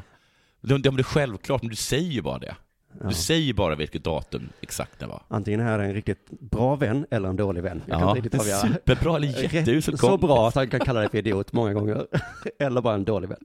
Det, 0.63 0.77
det, 0.77 0.89
det 0.89 1.01
är 1.01 1.03
självklart, 1.03 1.61
men 1.61 1.69
du 1.69 1.75
säger 1.75 2.11
ju 2.11 2.21
bara 2.21 2.39
det. 2.39 2.55
Ja. 3.01 3.07
Du 3.07 3.13
säger 3.13 3.53
bara 3.53 3.75
vilket 3.75 4.03
datum 4.03 4.49
exakt 4.61 4.99
det 4.99 5.05
var. 5.05 5.21
Antingen 5.27 5.59
är 5.59 5.77
det 5.77 5.83
en 5.85 5.93
riktigt 5.93 6.27
bra 6.39 6.75
vän 6.75 7.05
eller 7.11 7.29
en 7.29 7.35
dålig 7.35 7.63
vän. 7.63 7.81
Jag 7.87 7.99
kan 7.99 8.07
Ja, 8.07 8.39
avgöra. 8.39 8.57
superbra 8.61 9.15
eller 9.15 9.27
jätteusel 9.53 9.97
Så 9.97 10.07
kompis. 10.07 10.27
bra 10.27 10.47
att 10.47 10.55
han 10.55 10.69
kan 10.69 10.79
kalla 10.79 10.99
dig 10.99 11.09
för 11.09 11.17
idiot 11.17 11.53
många 11.53 11.73
gånger. 11.73 12.07
eller 12.59 12.81
bara 12.81 12.95
en 12.95 13.03
dålig 13.05 13.29
vän. 13.29 13.43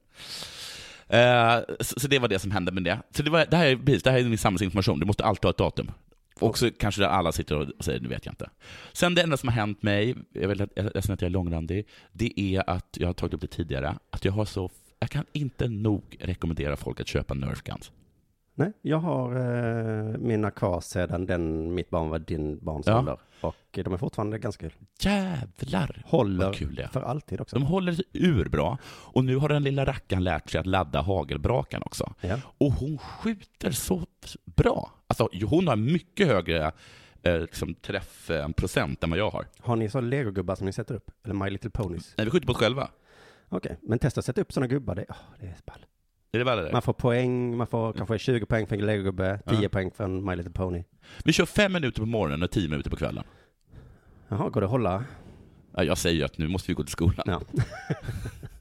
Eh, 1.08 1.60
så, 1.80 2.00
så 2.00 2.08
det 2.08 2.18
var 2.18 2.28
det 2.28 2.38
som 2.38 2.50
hände 2.50 2.72
med 2.72 2.84
det. 2.84 2.98
Så 3.10 3.22
det, 3.22 3.30
var, 3.30 3.46
det, 3.50 3.56
här, 3.56 3.66
är, 3.66 3.76
precis, 3.76 4.02
det 4.02 4.10
här 4.10 4.18
är 4.18 4.24
min 4.24 4.38
samhällsinformation, 4.38 5.00
du 5.00 5.06
måste 5.06 5.24
alltid 5.24 5.44
ha 5.44 5.50
ett 5.50 5.56
datum. 5.58 5.90
Och 6.40 6.58
så 6.58 6.70
kanske 6.70 7.00
där 7.00 7.08
alla 7.08 7.32
sitter 7.32 7.56
och 7.58 7.84
säger, 7.84 8.00
nu 8.00 8.08
vet 8.08 8.26
jag 8.26 8.32
inte. 8.32 8.50
Sen 8.92 9.14
det 9.14 9.22
enda 9.22 9.36
som 9.36 9.48
har 9.48 9.56
hänt 9.56 9.82
mig, 9.82 10.14
jag 10.32 10.48
vet 10.48 10.60
att- 10.60 10.70
jag 10.76 10.86
är 10.86 10.90
ledsen 10.94 11.14
att 11.14 11.20
jag 11.22 11.26
är 11.28 11.32
långrandig, 11.32 11.86
det 12.12 12.40
är 12.40 12.70
att, 12.70 12.96
jag 13.00 13.06
har 13.08 13.14
tagit 13.14 13.34
upp 13.34 13.40
det 13.40 13.46
tidigare, 13.46 13.94
att 14.10 14.24
jag 14.24 14.32
har 14.32 14.44
så, 14.44 14.70
jag 14.98 15.10
kan 15.10 15.24
inte 15.32 15.68
nog 15.68 16.16
rekommendera 16.20 16.76
folk 16.76 17.00
att 17.00 17.06
köpa 17.08 17.34
Nerf 17.34 17.62
Guns. 17.62 17.92
Nej, 18.54 18.72
jag 18.82 18.98
har 18.98 19.36
eh, 19.36 20.18
mina 20.18 20.50
kvar 20.50 20.80
sedan 20.80 21.26
den, 21.26 21.74
mitt 21.74 21.90
barn 21.90 22.08
var 22.08 22.18
din 22.18 22.58
barns 22.58 22.86
Ja. 22.86 22.98
ålder. 22.98 23.16
Och 23.40 23.56
de 23.70 23.92
är 23.92 23.96
fortfarande 23.96 24.38
ganska 24.38 24.68
kul. 24.70 24.78
Jävlar 25.00 26.02
Håller 26.06 26.44
vad 26.46 26.54
kul 26.54 26.74
det 26.74 26.82
är. 26.82 26.88
för 26.88 27.02
alltid 27.02 27.40
också. 27.40 27.56
De 27.56 27.62
håller 27.64 27.92
sig 27.92 28.04
urbra, 28.14 28.78
och 28.84 29.24
nu 29.24 29.36
har 29.36 29.48
den 29.48 29.62
lilla 29.62 29.84
rackaren 29.86 30.24
lärt 30.24 30.50
sig 30.50 30.60
att 30.60 30.66
ladda 30.66 31.00
hagelbrakan 31.02 31.82
också. 31.82 32.14
Ja. 32.20 32.36
Och 32.58 32.72
hon 32.72 32.98
skjuter 32.98 33.70
så 33.70 34.06
bra. 34.44 34.90
Alltså, 35.06 35.28
hon 35.46 35.68
har 35.68 35.76
mycket 35.76 36.26
högre 36.26 36.72
eh, 37.22 37.38
liksom, 37.40 37.74
träffprocent 37.74 39.04
än 39.04 39.10
vad 39.10 39.18
jag 39.18 39.30
har. 39.30 39.46
Har 39.60 39.76
ni 39.76 39.88
så 39.88 40.00
legogubbar 40.00 40.54
som 40.54 40.66
ni 40.66 40.72
sätter 40.72 40.94
upp? 40.94 41.10
Eller 41.24 41.34
My 41.34 41.50
Little 41.50 41.70
Ponies? 41.70 42.14
Nej, 42.16 42.24
vi 42.24 42.30
skjuter 42.30 42.46
på 42.46 42.52
oss 42.52 42.58
själva. 42.58 42.88
Okej, 43.48 43.76
men 43.82 43.98
testa 43.98 44.18
att 44.18 44.24
sätta 44.24 44.40
upp 44.40 44.52
sådana 44.52 44.66
gubbar. 44.66 44.94
Det, 44.94 45.04
åh, 45.08 45.16
det 45.40 45.46
är 45.46 45.54
ball. 45.66 45.86
Är 46.32 46.38
det 46.38 46.44
väl 46.44 46.64
det? 46.64 46.72
Man 46.72 46.82
får 46.82 46.92
poäng, 46.92 47.56
man 47.56 47.66
får 47.66 47.92
kanske 47.92 48.18
20 48.18 48.46
poäng 48.46 48.66
för 48.66 48.76
en 48.76 48.86
legogubbe, 48.86 49.40
10 49.48 49.62
Ja. 49.62 49.68
poäng 49.68 49.90
för 49.90 50.04
en 50.04 50.24
My 50.24 50.36
Little 50.36 50.52
Pony. 50.52 50.84
Vi 51.24 51.32
kör 51.32 51.46
fem 51.46 51.72
minuter 51.72 52.00
på 52.00 52.06
morgonen 52.06 52.42
och 52.42 52.50
tio 52.50 52.68
minuter 52.68 52.90
på 52.90 52.96
kvällen. 52.96 53.24
Jaha, 54.28 54.48
går 54.48 54.60
det 54.60 54.64
att 54.66 54.70
hålla? 54.70 55.04
Ja, 55.76 55.82
Jag 55.84 55.98
säger 55.98 56.16
ju 56.16 56.24
att 56.24 56.38
nu 56.38 56.48
måste 56.48 56.70
vi 56.70 56.74
gå 56.74 56.82
till 56.82 56.92
skolan. 56.92 57.24
Ja. 57.26 57.40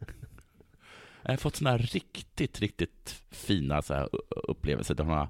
Jag 1.27 1.31
har 1.31 1.38
fått 1.38 1.55
sådana 1.55 1.77
riktigt, 1.77 2.60
riktigt 2.60 3.24
fina 3.31 3.81
så 3.81 3.93
här, 3.93 4.10
upplevelser. 4.29 4.96
Där 4.96 5.03
hon 5.03 5.13
har, 5.13 5.27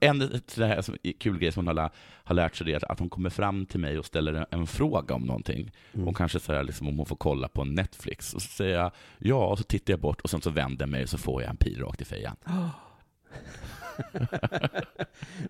en 0.00 0.40
så 0.46 0.64
här, 0.64 0.82
som, 0.82 0.96
kul 1.18 1.38
grej 1.38 1.52
som 1.52 1.66
hon 1.66 1.78
har, 1.78 1.90
har 2.24 2.34
lärt 2.34 2.56
sig 2.56 2.72
är 2.72 2.92
att 2.92 2.98
hon 2.98 3.10
kommer 3.10 3.30
fram 3.30 3.66
till 3.66 3.80
mig 3.80 3.98
och 3.98 4.06
ställer 4.06 4.34
en, 4.34 4.46
en 4.50 4.66
fråga 4.66 5.14
om 5.14 5.22
någonting. 5.22 5.70
Mm. 5.92 6.08
Och 6.08 6.16
kanske 6.16 6.40
så 6.40 6.52
här, 6.52 6.62
liksom, 6.64 6.88
om 6.88 6.96
hon 6.96 7.06
får 7.06 7.16
kolla 7.16 7.48
på 7.48 7.64
Netflix. 7.64 8.34
Och 8.34 8.42
så 8.42 8.48
säger 8.48 8.76
jag 8.76 8.92
ja, 9.18 9.46
och 9.46 9.58
så 9.58 9.64
tittar 9.64 9.92
jag 9.92 10.00
bort 10.00 10.20
och 10.20 10.30
sen 10.30 10.40
så 10.40 10.50
vänder 10.50 10.82
jag 10.82 10.88
mig 10.88 11.02
och 11.02 11.08
så 11.08 11.18
får 11.18 11.42
jag 11.42 11.50
en 11.50 11.56
pil 11.56 11.80
rakt 11.80 12.00
i 12.00 12.04
fejan. 12.04 12.36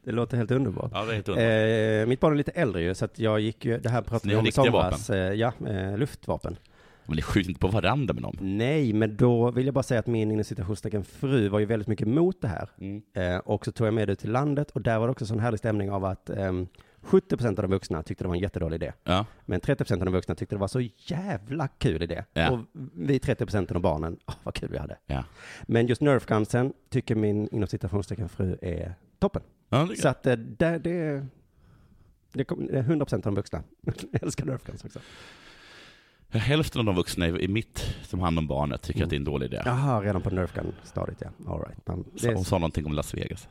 Det 0.03 0.13
låter 0.13 0.37
helt 0.37 0.51
underbart. 0.51 0.91
Ja, 0.95 1.05
det 1.05 1.11
är 1.11 1.15
helt 1.15 1.29
underbart. 1.29 2.03
Eh, 2.03 2.09
mitt 2.09 2.21
barn 2.21 2.33
är 2.33 2.37
lite 2.37 2.51
äldre 2.51 2.83
ju, 2.83 2.95
så 2.95 3.09
jag 3.15 3.41
gick 3.41 3.65
ju, 3.65 3.79
det 3.79 3.89
här 3.89 4.03
pratade 4.03 4.35
vi 4.35 4.41
om 4.41 4.47
i 4.47 4.53
somras. 4.53 5.11
Eh, 5.11 5.33
ja, 5.35 5.53
eh, 5.69 5.99
luftvapen. 5.99 6.57
Men 7.11 7.17
ni 7.17 7.23
skjuter 7.23 7.51
inte 7.51 7.61
på 7.61 7.69
varandra 7.69 8.15
med 8.15 8.23
dem. 8.23 8.37
Nej, 8.41 8.93
men 8.93 9.17
då 9.17 9.51
vill 9.51 9.67
jag 9.67 9.75
bara 9.75 9.83
säga 9.83 10.01
att 10.01 10.07
min 10.07 10.31
inom 10.31 10.45
citationstecken 10.45 11.05
fru 11.05 11.49
var 11.49 11.59
ju 11.59 11.67
väldigt 11.67 11.89
mycket 11.89 12.07
emot 12.07 12.41
det 12.41 12.49
här. 12.49 12.69
Mm. 12.79 13.03
Eh, 13.13 13.39
och 13.39 13.65
så 13.65 13.73
tog 13.73 13.87
jag 13.87 13.95
med 13.95 14.09
det 14.09 14.17
till 14.17 14.33
landet 14.33 14.71
och 14.71 14.83
där 14.83 14.99
var 14.99 15.07
det 15.07 15.11
också 15.11 15.27
sån 15.27 15.41
härlig 15.41 15.59
stämning 15.59 15.91
av 15.91 16.05
att 16.05 16.31
ehm, 16.31 16.67
70% 17.03 17.49
av 17.49 17.55
de 17.55 17.71
vuxna 17.71 18.03
tyckte 18.03 18.25
det 18.25 18.29
var 18.29 18.35
en 18.35 18.41
jättedålig 18.41 18.75
idé. 18.75 18.93
Ja. 19.05 19.27
Men 19.45 19.61
30% 19.61 19.93
av 19.93 20.05
de 20.05 20.13
vuxna 20.13 20.35
tyckte 20.35 20.55
det 20.55 20.61
var 20.61 20.69
så 20.69 20.81
jävla 20.97 21.69
kul 21.69 22.03
idé. 22.03 22.25
Ja. 22.33 22.51
Och 22.51 22.61
vi 22.95 23.19
30% 23.19 23.75
av 23.75 23.81
barnen, 23.81 24.19
åh 24.27 24.35
vad 24.43 24.55
kul 24.55 24.69
vi 24.73 24.79
hade. 24.79 24.99
Ja. 25.07 25.25
Men 25.63 25.87
just 25.87 26.01
Nerfgunsen 26.01 26.73
tycker 26.89 27.15
min 27.15 27.49
inom 27.53 27.69
citationstecken 27.69 28.29
fru 28.29 28.57
är 28.63 28.95
toppen. 29.19 29.43
Det, 29.69 29.97
Så 30.01 30.09
att 30.09 30.27
eh, 30.27 30.37
det, 30.37 30.79
det, 30.79 31.27
det, 32.33 32.45
kom, 32.45 32.67
det 32.67 32.79
är 32.79 32.83
100% 32.83 33.15
av 33.15 33.21
de 33.21 33.35
vuxna 33.35 33.63
älskar 34.13 34.45
Nerfguns 34.47 34.85
också. 34.85 35.01
Hälften 36.39 36.79
av 36.81 36.85
de 36.85 36.95
vuxna 36.95 37.29
i 37.29 37.49
mitt 37.49 37.95
som 38.03 38.21
hand 38.21 38.39
om 38.39 38.47
barnet 38.47 38.83
tycker 38.83 39.05
att 39.05 39.11
det 39.11 39.17
är 39.17 39.19
en 39.19 39.25
dålig 39.25 39.47
idé. 39.47 39.63
Jaha, 39.65 40.01
redan 40.01 40.23
på 40.23 40.31
Nerfgun-stadiet 40.31 41.19
ja. 41.21 41.53
All 41.53 41.61
right. 41.61 41.87
Man, 41.87 42.05
det 42.23 42.27
är, 42.29 42.35
Hon 42.35 42.45
sa 42.45 42.59
någonting 42.59 42.87
om 42.87 42.93
Las 42.93 43.15
Vegas. 43.15 43.49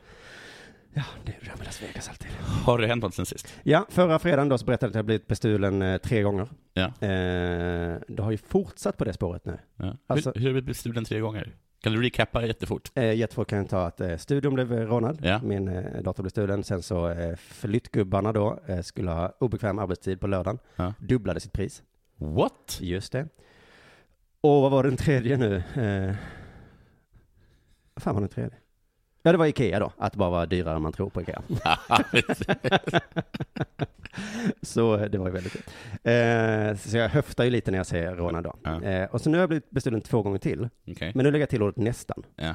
ja, 0.94 1.02
det 1.24 1.32
är 1.32 1.38
det 1.44 1.56
med 1.58 1.64
Las 1.66 1.82
Vegas 1.82 2.08
alltid. 2.08 2.30
Har 2.64 2.78
det 2.78 2.86
hänt 2.86 3.02
något 3.02 3.14
sen 3.14 3.26
sist? 3.26 3.54
Ja, 3.62 3.86
förra 3.88 4.18
fredagen 4.18 4.48
då 4.48 4.58
så 4.58 4.64
berättade 4.66 4.86
jag 4.86 4.90
att 4.90 4.96
jag 4.96 5.04
blivit 5.04 5.26
bestulen 5.26 5.82
eh, 5.82 5.98
tre 5.98 6.22
gånger. 6.22 6.48
Ja. 6.74 6.84
Eh, 6.84 7.98
det 8.08 8.18
har 8.22 8.30
ju 8.30 8.36
fortsatt 8.36 8.96
på 8.96 9.04
det 9.04 9.12
spåret 9.12 9.44
nu. 9.44 9.58
ja. 9.76 9.96
Alltså- 10.06 10.32
hur, 10.34 10.40
hur 10.40 10.48
har 10.48 10.48
du 10.48 10.52
blivit 10.52 10.66
bestulen 10.66 11.04
tre 11.04 11.20
gånger? 11.20 11.52
Kan 11.82 11.92
du 11.92 12.02
recappa 12.02 12.46
jättefort? 12.46 12.90
Eh, 12.94 13.12
jättefort 13.14 13.48
kan 13.48 13.58
jag 13.58 13.68
ta 13.68 13.86
att 13.86 14.00
eh, 14.00 14.16
studion 14.16 14.54
blev 14.54 14.72
rånad, 14.72 15.18
Ja. 15.22 15.40
min 15.42 15.68
eh, 15.68 16.02
dator 16.02 16.22
blev 16.22 16.30
stulen, 16.30 16.64
sen 16.64 16.82
så 16.82 17.08
eh, 17.10 17.36
flyttgubbarna 17.36 18.32
då 18.32 18.58
eh, 18.66 18.80
skulle 18.80 19.10
ha 19.10 19.32
obekväm 19.40 19.78
arbetstid 19.78 20.20
på 20.20 20.26
lördagen, 20.26 20.58
Ja. 20.76 20.94
dubblade 20.98 21.40
sitt 21.40 21.52
pris. 21.52 21.82
What? 22.20 22.78
Just 22.80 23.12
det. 23.12 23.28
Och 24.40 24.62
vad 24.62 24.70
var 24.70 24.82
den 24.82 24.96
tredje 24.96 25.36
nu? 25.36 25.56
Eh, 25.56 26.14
vad 27.94 28.02
fan 28.02 28.14
var 28.14 28.20
den 28.20 28.28
tredje? 28.30 28.56
Ja, 29.22 29.32
det 29.32 29.38
var 29.38 29.46
Ikea 29.46 29.78
då, 29.78 29.92
att 29.98 30.12
det 30.12 30.18
bara 30.18 30.30
var 30.30 30.46
dyrare 30.46 30.76
än 30.76 30.82
man 30.82 30.92
tror 30.92 31.10
på 31.10 31.22
Ikea. 31.22 31.42
så 34.62 34.96
eh, 34.96 35.10
det 35.10 35.18
var 35.18 35.26
ju 35.26 35.32
väldigt 35.32 35.52
kul. 35.52 35.62
Eh, 36.02 36.76
så 36.76 36.96
jag 36.96 37.08
höftar 37.08 37.44
ju 37.44 37.50
lite 37.50 37.70
när 37.70 37.78
jag 37.78 37.86
säger 37.86 38.16
rånad 38.16 38.44
då. 38.44 38.56
Ja. 38.62 38.82
Eh, 38.82 39.10
och 39.10 39.20
så 39.20 39.30
nu 39.30 39.36
har 39.36 39.42
jag 39.42 39.48
blivit 39.48 39.70
bestulen 39.70 40.00
två 40.00 40.22
gånger 40.22 40.38
till, 40.38 40.68
Okej. 40.88 41.12
men 41.14 41.24
nu 41.24 41.30
lägger 41.30 41.42
jag 41.42 41.50
till 41.50 41.62
ordet 41.62 41.76
nästan. 41.76 42.22
Ja. 42.36 42.54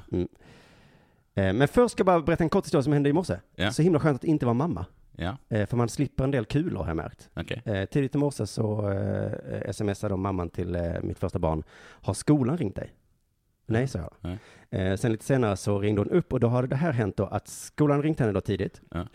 Eh, 1.36 1.54
men 1.54 1.68
först 1.68 1.92
ska 1.92 2.02
jag 2.02 2.06
bara 2.06 2.22
berätta 2.22 2.44
en 2.44 2.50
kort 2.50 2.66
historia 2.66 2.84
som 2.84 2.94
hände 2.94 3.10
i 3.10 3.14
morse. 3.14 3.38
Ja. 3.56 3.72
Så 3.72 3.82
himla 3.82 4.00
skönt 4.00 4.16
att 4.16 4.24
inte 4.24 4.46
vara 4.46 4.54
mamma. 4.54 4.86
Ja. 5.18 5.38
Eh, 5.50 5.66
för 5.66 5.78
man 5.78 5.90
slipper 5.90 6.24
en 6.24 6.32
del 6.32 6.46
kulor 6.46 6.80
har 6.80 6.88
jag 6.88 6.98
märkt. 6.98 7.30
Okej. 7.34 7.62
Eh, 7.66 7.86
tidigt 7.86 8.16
i 8.16 8.18
morse 8.18 8.48
så 8.48 8.92
eh, 8.92 9.72
smsade 9.72 10.14
då 10.14 10.18
mamman 10.18 10.50
till 10.50 11.00
mitt 11.04 11.20
första 11.20 11.40
barn. 11.40 11.64
Har 11.78 12.14
skolan 12.14 12.58
ringt 12.58 12.76
dig? 12.76 12.94
Nej, 13.68 13.88
sa 13.88 14.00
jag. 14.00 14.12
Nej. 14.20 14.98
Sen 14.98 15.12
lite 15.12 15.26
senare 15.26 15.58
så 15.58 15.80
ringde 15.80 16.02
hon 16.02 16.10
upp 16.10 16.34
och 16.34 16.40
då 16.40 16.48
hade 16.48 16.68
det 16.68 16.76
här 16.76 16.92
hänt 16.92 17.18
då 17.18 17.26
att 17.26 17.48
skolan 17.48 18.04
ringt 18.04 18.20
henne 18.20 18.32
då 18.32 18.42
tidigt. 18.42 18.82
Ja. 18.92 19.08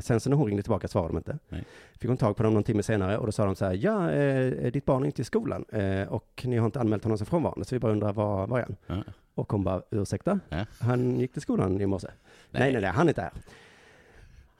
Sen 0.00 0.20
så 0.20 0.30
när 0.30 0.36
hon 0.36 0.46
ringde 0.46 0.62
tillbaka 0.62 0.88
svarade 0.88 1.08
de 1.08 1.16
inte. 1.16 1.38
Nej. 1.48 1.64
Fick 1.92 2.08
hon 2.08 2.16
tag 2.16 2.36
på 2.36 2.42
dem 2.42 2.54
någon 2.54 2.62
timme 2.62 2.82
senare 2.82 3.18
och 3.18 3.26
då 3.26 3.32
sa 3.32 3.44
de 3.44 3.54
så 3.54 3.64
här, 3.64 3.74
ja, 3.74 4.10
ditt 4.70 4.84
barn 4.84 5.02
är 5.02 5.06
inte 5.06 5.22
i 5.22 5.24
skolan 5.24 5.64
och 6.08 6.42
ni 6.44 6.56
har 6.56 6.66
inte 6.66 6.80
anmält 6.80 7.04
honom 7.04 7.18
som 7.18 7.26
frånvarande 7.26 7.64
så 7.64 7.74
vi 7.74 7.78
bara 7.78 7.92
undrar 7.92 8.12
var, 8.12 8.46
var 8.46 8.58
är 8.58 8.62
han? 8.62 8.76
Ja. 8.86 9.12
Och 9.34 9.52
hon 9.52 9.64
bara, 9.64 9.82
ursäkta? 9.90 10.40
Ja. 10.48 10.66
Han 10.80 11.20
gick 11.20 11.32
till 11.32 11.42
skolan 11.42 11.80
i 11.80 11.86
morse. 11.86 12.08
Nej, 12.50 12.62
Nej. 12.62 12.72
nej, 12.72 12.82
nej, 12.82 12.90
han 12.90 13.06
är 13.06 13.10
inte 13.10 13.22
här. 13.22 13.32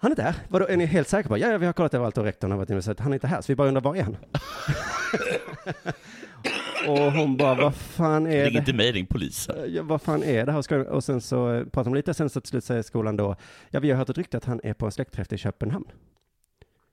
Han 0.00 0.09
är 0.09 0.12
inte 0.12 0.23
här. 0.23 0.35
Vadå, 0.49 0.67
är 0.67 0.76
ni 0.76 0.87
helt 0.87 1.09
säkra 1.09 1.28
på? 1.28 1.38
Ja, 1.38 1.50
ja, 1.50 1.59
vi 1.59 1.67
har 1.67 1.73
kollat 1.73 1.95
överallt 1.95 2.19
och 2.19 2.25
rektorn 2.25 2.50
har 2.50 2.59
varit 2.59 2.71
inne 2.71 2.78
och 2.78 2.85
sagt 2.85 3.00
han 3.00 3.12
är 3.12 3.17
inte 3.17 3.26
här, 3.26 3.40
så 3.40 3.52
vi 3.52 3.57
bara 3.57 3.69
undrar 3.69 3.81
var 3.83 3.97
är 3.97 4.02
han? 4.02 4.17
och 6.88 7.12
hon 7.12 7.37
bara, 7.37 7.55
vad 7.55 7.75
fan 7.75 8.26
är 8.26 8.45
Ring 8.45 8.52
det? 8.52 8.59
inte 8.59 8.73
mig, 8.73 8.93
ring 8.93 9.07
polisen. 9.07 9.75
Ja, 9.75 9.83
vad 9.83 10.02
fan 10.02 10.23
är 10.23 10.47
det 10.47 10.52
här? 10.52 10.88
Och 10.88 11.05
sen 11.05 11.21
så 11.21 11.52
eh, 11.52 11.64
pratar 11.64 11.85
de 11.85 11.95
lite, 11.95 12.14
sen 12.14 12.31
så 12.31 12.40
till 12.40 12.49
slut 12.49 12.64
säger 12.64 12.83
skolan 12.83 13.17
då, 13.17 13.37
ja 13.71 13.81
vi 13.81 13.90
har 13.90 13.99
hört 13.99 14.09
ett 14.11 14.19
rykte 14.19 14.37
att 14.37 14.45
han 14.45 14.61
är 14.64 14.75
på 14.75 14.87
en 14.87 14.93
släktträff 14.93 15.33
i 15.33 15.37
Köpenhamn. 15.38 15.87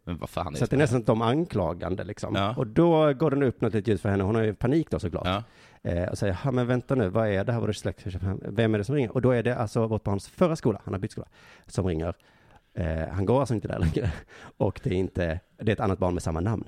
Men 0.03 0.17
vad 0.17 0.29
fan 0.29 0.53
är 0.53 0.57
Så 0.57 0.63
att 0.63 0.69
det 0.69 0.75
är 0.75 0.77
nästan 0.77 1.03
de 1.03 1.21
anklagande 1.21 2.03
liksom. 2.03 2.35
Ja. 2.35 2.55
Och 2.57 2.67
då 2.67 3.13
går 3.13 3.31
den 3.31 3.43
upp 3.43 3.61
något 3.61 3.73
litet 3.73 3.87
ljus 3.87 4.01
för 4.01 4.09
henne, 4.09 4.23
hon 4.23 4.35
har 4.35 4.43
ju 4.43 4.53
panik 4.53 4.91
då 4.91 4.99
såklart. 4.99 5.27
Ja. 5.27 5.43
Eh, 5.91 6.09
och 6.09 6.17
säger, 6.17 6.37
ja 6.43 6.51
men 6.51 6.67
vänta 6.67 6.95
nu, 6.95 7.09
vad 7.09 7.27
är 7.27 7.43
det 7.43 7.53
här, 7.53 7.59
var 7.59 7.67
det 7.67 7.73
släkt? 7.73 8.05
Vem 8.41 8.73
är 8.73 8.77
det 8.77 8.83
som 8.83 8.95
ringer? 8.95 9.11
Och 9.11 9.21
då 9.21 9.31
är 9.31 9.43
det 9.43 9.55
alltså 9.55 9.87
vårt 9.87 10.03
barns 10.03 10.27
förra 10.27 10.55
skola, 10.55 10.81
han 10.83 10.93
har 10.93 10.99
bytt 10.99 11.11
skola, 11.11 11.27
som 11.67 11.85
ringer. 11.85 12.15
Eh, 12.77 13.07
han 13.13 13.25
går 13.25 13.39
alltså 13.39 13.53
inte 13.55 13.67
där 13.67 13.79
längre. 13.79 14.11
Och 14.57 14.79
det 14.83 14.89
är 14.89 14.93
inte, 14.97 15.39
det 15.61 15.71
är 15.71 15.73
ett 15.73 15.79
annat 15.79 15.99
barn 15.99 16.13
med 16.13 16.23
samma 16.23 16.39
namn. 16.39 16.67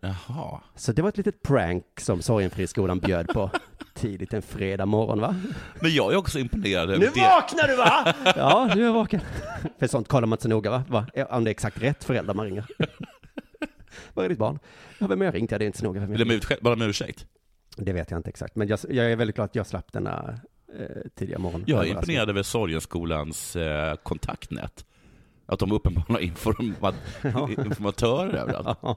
Jaha. 0.00 0.60
Så 0.74 0.92
det 0.92 1.02
var 1.02 1.08
ett 1.08 1.16
litet 1.16 1.42
prank 1.42 1.84
som 2.00 2.22
Sorgenfriskolan 2.22 2.98
bjöd 2.98 3.28
på 3.28 3.50
tidigt 3.94 4.32
en 4.34 4.42
fredag 4.42 4.86
morgon 4.86 5.20
va? 5.20 5.36
Men 5.80 5.90
jag 5.94 6.12
är 6.12 6.16
också 6.16 6.38
imponerad 6.38 6.90
över 6.90 6.98
Nu 6.98 7.10
det. 7.14 7.20
vaknar 7.20 7.68
du 7.68 7.76
va? 7.76 8.14
Ja, 8.36 8.70
nu 8.74 8.80
är 8.82 8.86
jag 8.86 8.92
vaken. 8.92 9.20
För 9.78 9.86
sånt 9.86 10.08
kollar 10.08 10.26
man 10.26 10.34
inte 10.36 10.42
så 10.42 10.48
noga 10.48 10.70
va? 10.70 10.84
va? 10.88 11.06
Om 11.30 11.44
det 11.44 11.48
är 11.48 11.52
exakt 11.52 11.82
rätt 11.82 12.04
förälder 12.04 12.34
man 12.34 12.44
ringer. 12.46 12.66
Var 14.14 14.24
är 14.24 14.28
ditt 14.28 14.38
barn? 14.38 14.58
Ja, 14.98 15.06
vem 15.06 15.18
har 15.20 15.24
jag 15.24 15.34
ringt? 15.34 15.50
Ja, 15.50 15.58
det 15.58 15.64
är 15.64 15.66
inte 15.66 15.78
så 15.78 15.84
noga. 15.84 16.00
Vill 16.06 16.28
de 16.28 16.34
ut, 16.34 16.60
bara 16.60 16.76
med 16.76 16.88
ursäkt? 16.88 17.26
Det 17.76 17.92
vet 17.92 18.10
jag 18.10 18.18
inte 18.18 18.28
exakt. 18.30 18.56
Men 18.56 18.68
jag, 18.68 18.78
jag 18.88 19.12
är 19.12 19.16
väldigt 19.16 19.36
glad 19.36 19.44
att 19.44 19.54
jag 19.54 19.66
slapp 19.66 19.92
denna 19.92 20.38
eh, 20.78 20.86
tidiga 21.14 21.38
morgon. 21.38 21.64
Jag 21.66 21.76
är 21.78 21.82
Överraskning. 21.82 22.14
imponerad 22.14 22.28
över 22.30 22.42
Sorgenskolans 22.42 23.56
eh, 23.56 23.94
kontaktnät. 23.96 24.84
Att 25.50 25.58
de 25.58 25.72
uppenbarligen 25.72 26.14
har 26.14 26.20
informa 26.20 26.94
informatörer 27.64 28.34
överallt. 28.34 28.78
Ja. 28.82 28.96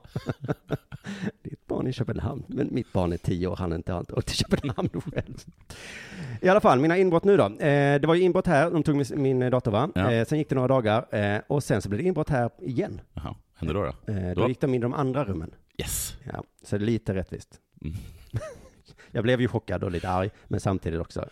Ditt 1.44 1.68
barn 1.68 1.86
är 1.86 1.90
i 1.90 1.94
Köpenhamn. 1.94 2.44
Men 2.48 2.68
mitt 2.72 2.94
barn 2.94 3.14
är 3.14 3.18
tio 3.18 3.48
år, 3.48 3.56
han 3.56 3.72
är 3.72 3.76
inte 3.76 3.94
alltid 3.94 4.18
åkt 4.18 4.28
till 4.28 4.38
Köpenhamn 4.38 4.90
själv. 5.14 5.38
I 6.42 6.50
alla 6.50 6.62
fall, 6.62 6.80
mina 6.80 6.98
inbrott 6.98 7.24
nu 7.24 7.38
då. 7.38 7.46
Eh, 7.46 8.02
det 8.02 8.06
var 8.06 8.16
ju 8.16 8.22
inbrott 8.22 8.48
här, 8.48 8.72
de 8.72 8.84
tog 8.84 9.18
min, 9.18 9.40
dator 9.50 9.72
va? 9.72 9.90
Ja. 9.96 10.12
Eh, 10.12 10.26
sen 10.26 10.38
gick 10.38 10.50
det 10.50 10.56
några 10.56 10.68
dagar 10.68 11.16
eh, 11.16 11.42
och 11.48 11.64
sen 11.64 11.82
så 11.82 11.90
blev 11.90 12.02
det 12.02 12.08
inbrott 12.08 12.30
här 12.30 12.50
igen. 12.62 13.02
Jaha, 13.14 13.36
hände 13.56 13.74
då? 13.74 13.84
då? 13.84 13.94
Då 14.14 14.42
Då? 14.42 14.48
gick 14.48 14.62
de 14.62 14.70
in 14.74 14.76
i 14.76 14.84
de 14.84 14.94
andra 14.94 15.26
rummen. 15.26 15.52
Yes. 15.78 16.16
Ja, 16.34 16.44
så 16.64 16.78
det 16.78 16.84
är 16.84 16.86
lite 16.86 17.14
rättvist. 17.14 17.60
Mm. 17.82 17.96
Jag 19.12 19.24
blev 19.24 19.42
ju 19.42 19.48
chockad 19.48 19.84
och 19.84 19.92
lite 19.92 20.10
arg, 20.10 20.30
men 20.48 20.60
samtidigt 20.60 21.02
också 21.02 21.30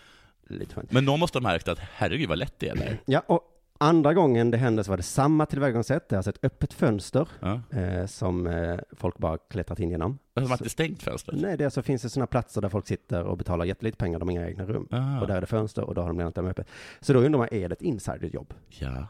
lite 0.48 0.76
skönt. 0.76 0.92
Men 0.92 1.06
någon 1.06 1.20
måste 1.20 1.38
ha 1.38 1.44
märkt 1.44 1.68
att 1.68 1.80
herregud 1.80 2.30
vad 2.30 2.38
lätt 2.38 2.60
det 2.60 2.70
är 2.70 2.76
där. 2.76 3.02
Ja, 3.06 3.24
och 3.28 3.42
andra 3.82 4.14
gången 4.14 4.52
det 4.52 4.58
hände 4.58 4.84
så 4.84 4.90
var 4.92 4.98
det 4.98 5.04
samma 5.04 5.46
tillvägagångssätt. 5.46 6.10
Det 6.10 6.16
är 6.16 6.18
alltså 6.18 6.30
ett 6.30 6.44
öppet 6.46 6.74
fönster 6.74 7.28
Ja. 7.40 7.62
eh, 7.80 8.06
som 8.06 8.48
eh, 8.48 8.80
folk 8.92 9.18
bara 9.18 9.38
klättrat 9.38 9.80
in 9.80 9.90
genom. 9.90 10.20
De 10.34 10.42
har 10.46 10.52
inte 10.52 10.70
stängt 10.70 11.04
fönstret. 11.04 11.42
Nej, 11.42 11.58
det 11.58 11.64
är 11.64 11.66
alltså, 11.66 11.82
finns 11.82 12.02
det 12.02 12.10
sådana 12.10 12.28
platser 12.28 12.62
där 12.62 12.70
folk 12.70 12.88
sitter 12.88 13.24
och 13.24 13.38
betalar 13.38 13.66
jättelite 13.66 13.98
pengar, 13.98 14.20
de 14.20 14.28
har 14.28 14.32
inga 14.32 14.48
egna 14.48 14.66
rum. 14.66 14.88
Ah. 14.92 15.20
Och 15.22 15.28
där 15.28 15.36
är 15.36 15.42
det 15.42 15.48
fönster 15.48 15.84
och 15.84 15.96
då 15.96 16.02
har 16.02 16.08
de 16.08 16.18
lämnat 16.18 16.36
dem 16.36 16.46
öppet. 16.48 16.68
Så 17.00 17.14
då 17.14 17.20
undrar 17.20 17.40
man, 17.40 17.48
är 17.52 17.70
det 17.70 17.74
ett 17.74 17.82
insiderjobb? 17.82 18.54
Ja. 18.70 19.08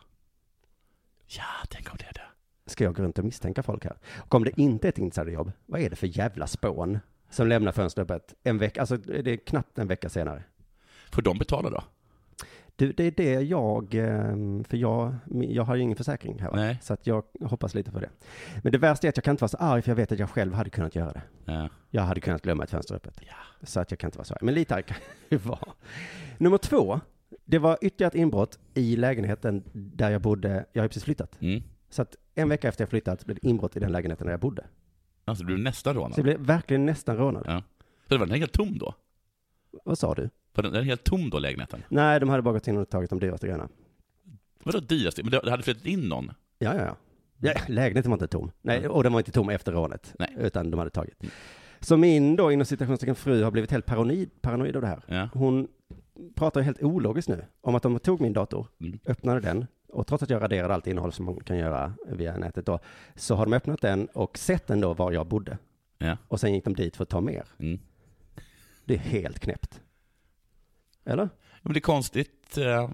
Ja, 1.27 1.43
tänk 1.69 1.91
om 1.91 1.97
det 1.99 2.05
är 2.05 2.13
det. 2.13 2.21
Ska 2.71 2.83
jag 2.83 2.95
gå 2.95 3.03
runt 3.03 3.19
och 3.19 3.25
misstänka 3.25 3.63
folk 3.63 3.83
här? 3.85 3.97
Och 4.17 4.35
om 4.35 4.43
det 4.43 4.59
inte 4.59 4.88
är 4.88 4.89
ett 4.89 4.97
insiderjobb, 4.97 5.51
vad 5.65 5.81
är 5.81 5.89
det 5.89 5.95
för 5.95 6.17
jävla 6.17 6.47
spån 6.47 6.99
som 7.29 7.47
lämnar 7.47 7.71
fönstret 7.71 8.11
öppet 8.11 8.33
en 8.43 8.57
vecka, 8.57 8.79
alltså 8.81 8.97
det 8.97 9.31
är 9.31 9.38
knappt 9.38 9.79
en 9.79 9.88
vecka 9.88 10.09
senare? 10.09 10.43
Får 11.11 11.21
de 11.21 11.38
betala 11.38 11.69
då? 11.69 11.83
Du, 12.79 12.91
det 12.91 13.03
är 13.03 13.12
det 13.12 13.33
jag, 13.41 13.93
ehm, 13.95 14.63
för 14.63 14.77
jag, 14.77 15.15
jag 15.31 15.63
har 15.63 15.75
ju 15.75 15.81
ingen 15.81 15.95
försäkring 15.98 16.39
här 16.39 16.51
va? 16.51 16.75
Så 16.81 16.93
att 16.93 17.07
jag 17.07 17.24
hoppas 17.41 17.74
lite 17.74 17.91
på 17.91 18.00
det. 18.00 18.09
Men 18.63 18.71
det 18.71 18.77
värsta 18.77 19.07
är 19.07 19.09
att 19.09 19.17
jag 19.17 19.24
kan 19.24 19.31
inte 19.31 19.41
vara 19.41 19.50
så 19.50 19.57
arg 19.57 19.81
för 19.81 19.91
jag 19.91 19.95
vet 19.95 20.12
att 20.12 20.19
jag 20.19 20.29
själv 20.29 20.53
hade 20.53 20.69
kunnat 20.69 20.95
göra 20.95 21.12
det. 21.12 21.21
Ja. 21.45 21.69
Jag 21.89 22.01
hade 22.01 22.21
kunnat 22.21 22.41
glömma 22.41 22.63
ett 22.63 22.69
fönster 22.69 22.95
öppet. 22.95 23.19
Ja. 23.27 23.33
Så 23.63 23.79
att 23.79 23.91
jag 23.91 24.00
kan 24.00 24.07
inte 24.07 24.17
vara 24.17 24.25
så 24.25 24.33
arg. 24.33 24.39
Men 24.41 24.53
lite 24.53 24.75
arg 24.75 24.83
kan 24.83 24.98
jag 25.29 25.39
vara. 25.39 25.69
Nummer 26.38 26.57
två, 26.57 27.00
det 27.45 27.59
var 27.59 27.77
ytterligare 27.81 28.09
ett 28.12 28.15
inbrott 28.15 28.59
i 28.74 28.95
lägenheten 28.95 29.63
där 29.74 30.12
jag 30.12 30.21
bodde. 30.21 30.65
Jag 30.74 30.83
har 30.83 30.88
precis 30.88 31.03
flyttat. 31.03 31.41
Mm. 31.41 31.63
Så 31.89 32.01
att 32.01 32.15
en 32.36 32.50
vecka 32.50 32.67
efter 32.67 32.81
jag 32.81 32.89
flyttat 32.89 33.25
blev 33.25 33.38
det 33.41 33.48
inbrott 33.48 33.75
i 33.77 33.79
den 33.79 33.91
lägenheten 33.91 34.25
där 34.27 34.33
jag 34.33 34.39
bodde. 34.39 34.65
Alltså, 35.25 35.43
du 35.43 35.45
blev 35.45 35.59
nästan 35.59 35.93
Så 35.93 36.00
jag 36.00 36.03
rånad. 36.03 36.24
blev 36.24 36.39
verkligen 36.39 36.86
nästan 36.86 37.17
rånad. 37.17 37.43
Ja. 37.48 37.63
Så 38.07 38.13
det 38.13 38.17
var 38.17 38.25
den 38.25 38.39
helt 38.39 38.53
tom 38.53 38.77
då? 38.77 38.93
Vad 39.86 39.98
sa 39.98 40.13
du? 40.15 40.29
Var 40.60 40.63
den, 40.63 40.74
den 40.74 40.84
helt 40.86 41.04
tom 41.04 41.30
då, 41.30 41.39
lägenheten? 41.39 41.84
Nej, 41.89 42.20
de 42.20 42.30
hade 42.30 42.42
bara 42.42 42.54
gått 42.54 42.68
in 42.68 42.78
och 42.78 42.89
tagit 42.89 43.10
de 43.10 43.20
dyraste 43.20 43.48
grejerna. 43.48 43.70
Vadå 44.63 44.80
dyrast? 44.80 45.18
Men 45.24 45.32
det 45.32 45.50
hade 45.50 45.63
flyttat 45.63 45.86
in 45.86 46.10
någon? 46.10 46.32
Ja, 46.60 46.75
ja, 46.75 46.86
ja. 46.86 46.96
ja 47.38 47.62
lägenheten 47.68 48.12
var 48.12 48.16
inte 48.16 48.28
tom. 48.28 48.51
Nej, 48.62 48.88
och 48.88 49.04
den 49.04 49.13
var 49.13 49.20
inte 49.20 49.32
tom 49.32 49.50
efter 49.50 49.72
rånet. 49.72 50.13
Nej. 50.20 50.36
Utan 50.39 50.72
de 50.72 50.78
hade 50.78 50.89
tagit. 50.89 51.24
Så 51.80 51.98
min 51.98 52.36
då, 52.36 52.51
inom 52.51 52.66
citationstecken 52.66 53.16
fru, 53.16 53.44
har 53.44 53.51
blivit 53.51 53.72
helt 53.72 53.86
paranoid, 53.86 54.42
paranoid 54.42 54.75
av 54.75 54.82
det 54.82 54.88
här. 54.88 55.04
Ja. 55.08 55.30
Hon 55.34 55.68
pratar 56.36 56.62
helt 56.62 56.84
ologiskt 56.84 57.30
nu 57.30 57.46
om 57.62 57.75
att 57.75 57.84
de 57.84 58.00
tog 58.00 58.22
min 58.22 58.34
dator, 58.34 58.68
Mm. 58.80 59.00
öppnade 59.06 59.39
den, 59.39 59.68
och 59.88 60.08
trots 60.08 60.24
att 60.24 60.30
jag 60.30 60.42
raderade 60.42 60.74
allt 60.74 60.88
innehåll 60.88 61.12
som 61.12 61.25
man 61.25 61.39
kan 61.39 61.58
göra 61.58 61.94
via 62.08 62.38
nätet 62.38 62.66
då, 62.66 62.80
så 63.16 63.36
har 63.36 63.46
de 63.46 63.54
öppnat 63.54 63.82
den 63.82 64.08
och 64.08 64.38
sett 64.38 64.68
den 64.68 64.82
då 64.82 64.94
var 64.94 65.12
jag 65.12 65.28
bodde. 65.28 65.58
Ja. 65.98 66.18
Och 66.28 66.39
sen 66.39 66.54
gick 66.54 66.63
de 66.66 66.74
dit 66.75 66.96
för 66.96 67.04
att 67.04 67.10
ta 67.10 67.22
mer. 67.22 67.46
Mm. 67.60 67.80
Det 68.86 68.94
är 68.94 68.98
helt 68.98 69.39
knäppt. 69.39 69.78
Eller? 71.10 71.30
Men 71.62 71.74
det 71.74 71.80
är 71.80 71.82
konstigt, 71.82 72.58
eh, 72.58 72.89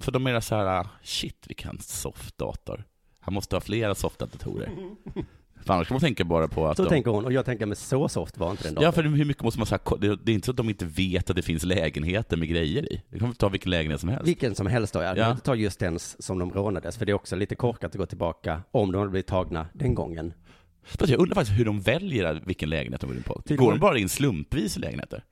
för- 0.00 0.12
de 0.12 0.26
är 0.26 0.40
så 0.40 0.54
här, 0.54 0.86
shit 1.02 1.44
vilken 1.48 1.78
soft 1.80 2.38
dator. 2.38 2.84
Han 3.20 3.34
måste 3.34 3.56
ha 3.56 3.60
flera 3.60 3.94
softa 3.94 4.26
datorer. 4.26 4.70
För 5.64 5.74
annars 5.74 5.88
kan 5.88 5.94
man 5.94 6.00
tänka 6.00 6.24
bara 6.24 6.48
på 6.48 6.66
att 6.68 6.76
Så 6.76 6.82
de... 6.82 6.88
tänker 6.88 7.10
hon, 7.10 7.24
och 7.24 7.32
jag 7.32 7.44
tänker, 7.44 7.66
men 7.66 7.76
så 7.76 8.08
soft 8.08 8.38
var 8.38 8.50
inte 8.50 8.62
den 8.62 8.74
datorn. 8.74 8.84
Ja, 8.84 8.92
för 8.92 9.02
hur 9.02 9.24
mycket 9.24 9.42
måste 9.42 9.60
man 9.60 9.66
säga? 9.66 9.80
Det 10.00 10.32
är 10.32 10.34
inte 10.34 10.44
så 10.46 10.50
att 10.50 10.56
de 10.56 10.68
inte 10.68 10.84
vet 10.84 11.30
att 11.30 11.36
det 11.36 11.42
finns 11.42 11.62
lägenheter 11.64 12.36
med 12.36 12.48
grejer 12.48 12.92
i. 12.92 13.02
Det 13.10 13.18
kan 13.18 13.34
ta 13.34 13.48
vilken 13.48 13.70
lägenhet 13.70 14.00
som 14.00 14.08
helst. 14.08 14.26
Vilken 14.28 14.54
som 14.54 14.66
helst 14.66 14.92
då, 14.94 15.02
ja. 15.02 15.16
Ja. 15.16 15.36
Ta 15.36 15.54
just 15.54 15.78
den 15.80 15.98
som 15.98 16.38
de 16.38 16.50
rånades, 16.52 16.96
för 16.96 17.06
det 17.06 17.12
är 17.12 17.14
också 17.14 17.36
lite 17.36 17.54
korkat 17.54 17.90
att 17.90 17.98
gå 17.98 18.06
tillbaka 18.06 18.62
om 18.70 18.92
de 18.92 18.98
hade 18.98 19.10
blivit 19.10 19.26
tagna 19.26 19.66
den 19.72 19.94
gången. 19.94 20.32
Fast 20.84 21.10
jag 21.10 21.20
undrar 21.20 21.34
faktiskt 21.34 21.58
hur 21.58 21.64
de 21.64 21.80
väljer 21.80 22.42
vilken 22.46 22.70
lägenhet 22.70 23.00
de 23.00 23.06
går 23.06 23.16
in 23.16 23.22
på. 23.22 23.42
Går 23.48 23.70
de 23.70 23.80
bara 23.80 23.98
in 23.98 24.08
slumpvis 24.08 24.76
i 24.76 24.80
lägenheter? 24.80 25.24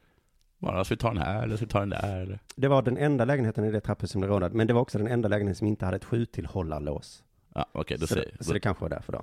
Bara, 0.64 0.85
ska 0.85 0.94
vi 0.94 0.99
ta 0.99 1.09
den 1.09 1.18
här 1.23 1.42
eller 1.42 1.56
ska 1.56 1.64
vi 1.64 1.71
ta 1.73 1.80
den 1.80 1.88
där? 1.88 2.21
Eller? 2.21 2.38
Det 2.56 2.68
var 2.68 2.83
den 2.83 2.97
enda 2.97 3.25
lägenheten 3.25 3.64
i 3.64 3.71
det 3.71 3.80
trapphus 3.80 4.11
som 4.11 4.21
blev 4.21 4.30
rånad, 4.30 4.54
men 4.54 4.66
det 4.66 4.73
var 4.73 4.80
också 4.80 4.99
den 4.99 5.06
enda 5.06 5.28
lägenheten 5.28 5.56
som 5.56 5.66
inte 5.66 5.85
hade 5.85 5.97
ett 5.97 6.04
sjutillhållarlås. 6.04 7.23
Ja, 7.54 7.66
okej, 7.73 7.99
då 7.99 8.06
Så, 8.06 8.14
säger 8.14 8.35
det, 8.38 8.44
så 8.44 8.52
det 8.52 8.61
kanske 8.61 8.83
var 8.83 8.88
därför 8.88 9.12
då. 9.12 9.23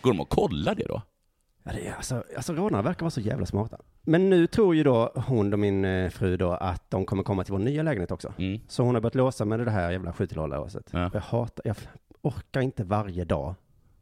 Går 0.00 0.10
de 0.10 0.20
och 0.20 0.28
kollar 0.28 0.74
det 0.74 0.84
då? 0.88 1.02
Ja, 1.62 1.72
det 1.72 1.86
är, 1.88 1.94
alltså, 1.94 2.24
alltså 2.36 2.52
rånarna 2.54 2.82
verkar 2.82 3.00
vara 3.00 3.10
så 3.10 3.20
jävla 3.20 3.46
smarta. 3.46 3.78
Men 4.02 4.30
nu 4.30 4.46
tror 4.46 4.74
ju 4.74 4.82
då 4.82 5.12
hon 5.26 5.52
och 5.52 5.58
min 5.58 5.84
eh, 5.84 6.10
fru 6.10 6.36
då 6.36 6.50
att 6.50 6.90
de 6.90 7.04
kommer 7.04 7.22
komma 7.22 7.44
till 7.44 7.52
vår 7.52 7.58
nya 7.58 7.82
lägenhet 7.82 8.10
också. 8.10 8.34
Mm. 8.38 8.60
Så 8.68 8.82
hon 8.82 8.94
har 8.94 9.02
börjat 9.02 9.14
låsa 9.14 9.44
med 9.44 9.60
det 9.60 9.70
här 9.70 9.90
jävla 9.92 10.12
sjutillhållarlåset. 10.12 10.88
Ja. 10.92 11.10
Jag 11.12 11.20
hatar, 11.20 11.62
jag 11.66 11.76
orkar 12.22 12.60
inte 12.60 12.84
varje 12.84 13.24
dag 13.24 13.54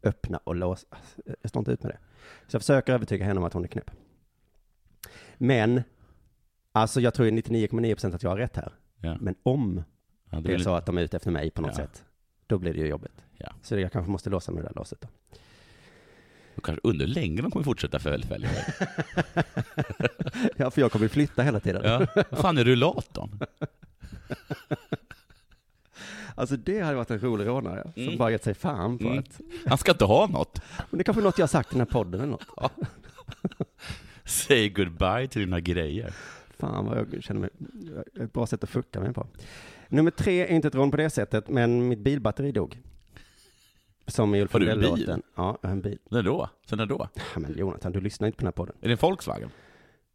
öppna 0.03 0.39
och 0.43 0.55
låsa. 0.55 0.87
Alltså, 0.89 1.21
Jag 1.41 1.49
står 1.49 1.59
inte 1.59 1.71
ut 1.71 1.83
med 1.83 1.91
det. 1.91 1.97
Så 2.47 2.55
jag 2.55 2.61
försöker 2.61 2.93
övertyga 2.93 3.25
henne 3.25 3.39
om 3.39 3.45
att 3.45 3.53
hon 3.53 3.63
är 3.63 3.67
knäpp. 3.67 3.91
Men, 5.37 5.83
alltså 6.71 7.01
jag 7.01 7.13
tror 7.13 7.25
ju 7.27 7.31
99,9% 7.41 8.15
att 8.15 8.23
jag 8.23 8.29
har 8.29 8.37
rätt 8.37 8.55
här. 8.55 8.71
Ja. 9.01 9.17
Men 9.19 9.35
om 9.43 9.83
Ja, 10.29 10.37
det 10.37 10.43
det 10.43 10.49
är 10.53 10.55
blir- 10.55 10.63
så 10.63 10.75
att 10.75 10.85
de 10.85 10.97
är 10.97 11.01
ute 11.01 11.17
efter 11.17 11.31
mig 11.31 11.51
på 11.51 11.61
något 11.61 11.71
Ja. 11.71 11.75
sätt, 11.75 12.03
då 12.47 12.57
blir 12.57 12.73
det 12.73 12.79
ju 12.79 12.87
jobbigt. 12.87 13.21
Ja. 13.37 13.51
Så 13.61 13.79
jag 13.79 13.91
kanske 13.91 14.11
måste 14.11 14.29
låsa 14.29 14.51
med 14.51 14.63
det 14.63 14.67
där 14.67 14.75
låset 14.75 15.01
då. 15.01 15.07
Jag 16.55 16.63
kanske 16.63 16.81
undrar 16.87 17.07
hur 17.07 17.13
länge 17.13 17.41
de 17.41 17.51
kommer 17.51 17.63
fortsätta 17.63 17.99
följa. 17.99 18.19
Ja, 20.55 20.71
för 20.71 20.81
jag 20.81 20.91
kommer 20.91 21.07
flytta 21.07 21.43
hela 21.43 21.59
tiden. 21.59 21.81
Ja. 21.85 22.07
Vad 22.29 22.39
fan 22.39 22.57
är 22.57 22.63
rullatorn? 22.63 23.39
Alltså 26.35 26.57
det 26.57 26.79
hade 26.81 26.95
varit 26.95 27.11
en 27.11 27.19
rolig 27.19 27.47
rånare 27.47 27.91
som 27.93 28.03
Mm. 28.03 28.17
bara 28.17 28.31
gett 28.31 28.43
sig 28.43 28.53
fan 28.53 28.97
på 28.97 29.05
Mm. 29.07 29.19
att, 29.19 29.41
Han 29.67 29.77
ska 29.77 29.91
inte 29.91 30.05
ha 30.05 30.27
något. 30.27 30.61
men 30.89 30.97
det 30.97 31.01
är 31.01 31.03
kanske 31.03 31.21
är 31.21 31.23
något 31.23 31.37
jag 31.37 31.43
har 31.43 31.47
sagt 31.47 31.69
i 31.69 31.71
den 31.71 31.79
här 31.79 31.85
podden 31.93 32.21
eller 32.21 32.31
något. 32.31 32.71
Say 34.25 34.69
goodbye 34.69 35.27
till 35.27 35.41
dina 35.41 35.59
grejer. 35.59 36.13
Fan 36.61 36.85
vad 36.85 36.97
jag 36.97 37.23
känner 37.23 37.39
mig, 37.41 37.49
ett 38.19 38.33
bra 38.33 38.47
sätt 38.47 38.63
att 38.63 38.69
fucka 38.69 38.99
mig 38.99 39.13
på. 39.13 39.27
Nummer 39.89 40.11
tre 40.11 40.41
är 40.41 40.51
inte 40.55 40.67
ett 40.67 40.75
rån 40.75 40.91
på 40.91 40.97
det 40.97 41.09
sättet, 41.09 41.49
men 41.49 41.87
mitt 41.87 41.99
bilbatteri 41.99 42.51
dog. 42.51 42.79
Som 44.07 44.35
i 44.35 44.41
Ulf 44.41 44.53
Har 44.53 44.59
du 44.59 44.69
en 44.71 44.79
bil? 44.79 45.05
Ja, 45.35 45.57
jag 45.61 45.69
har 45.69 45.75
en 45.75 45.81
bil. 45.81 45.97
När 46.09 46.23
då? 46.23 46.49
Sen 46.65 46.77
när 46.77 46.85
då? 46.85 47.07
Ja, 47.33 47.39
men 47.39 47.57
Jonathan, 47.57 47.91
du 47.91 48.01
lyssnar 48.01 48.27
inte 48.27 48.37
på 48.37 48.41
den 48.41 48.47
här 48.47 48.51
podden. 48.51 48.75
Är 48.81 48.87
det 48.87 48.93
en 48.93 48.97
Volkswagen? 49.01 49.49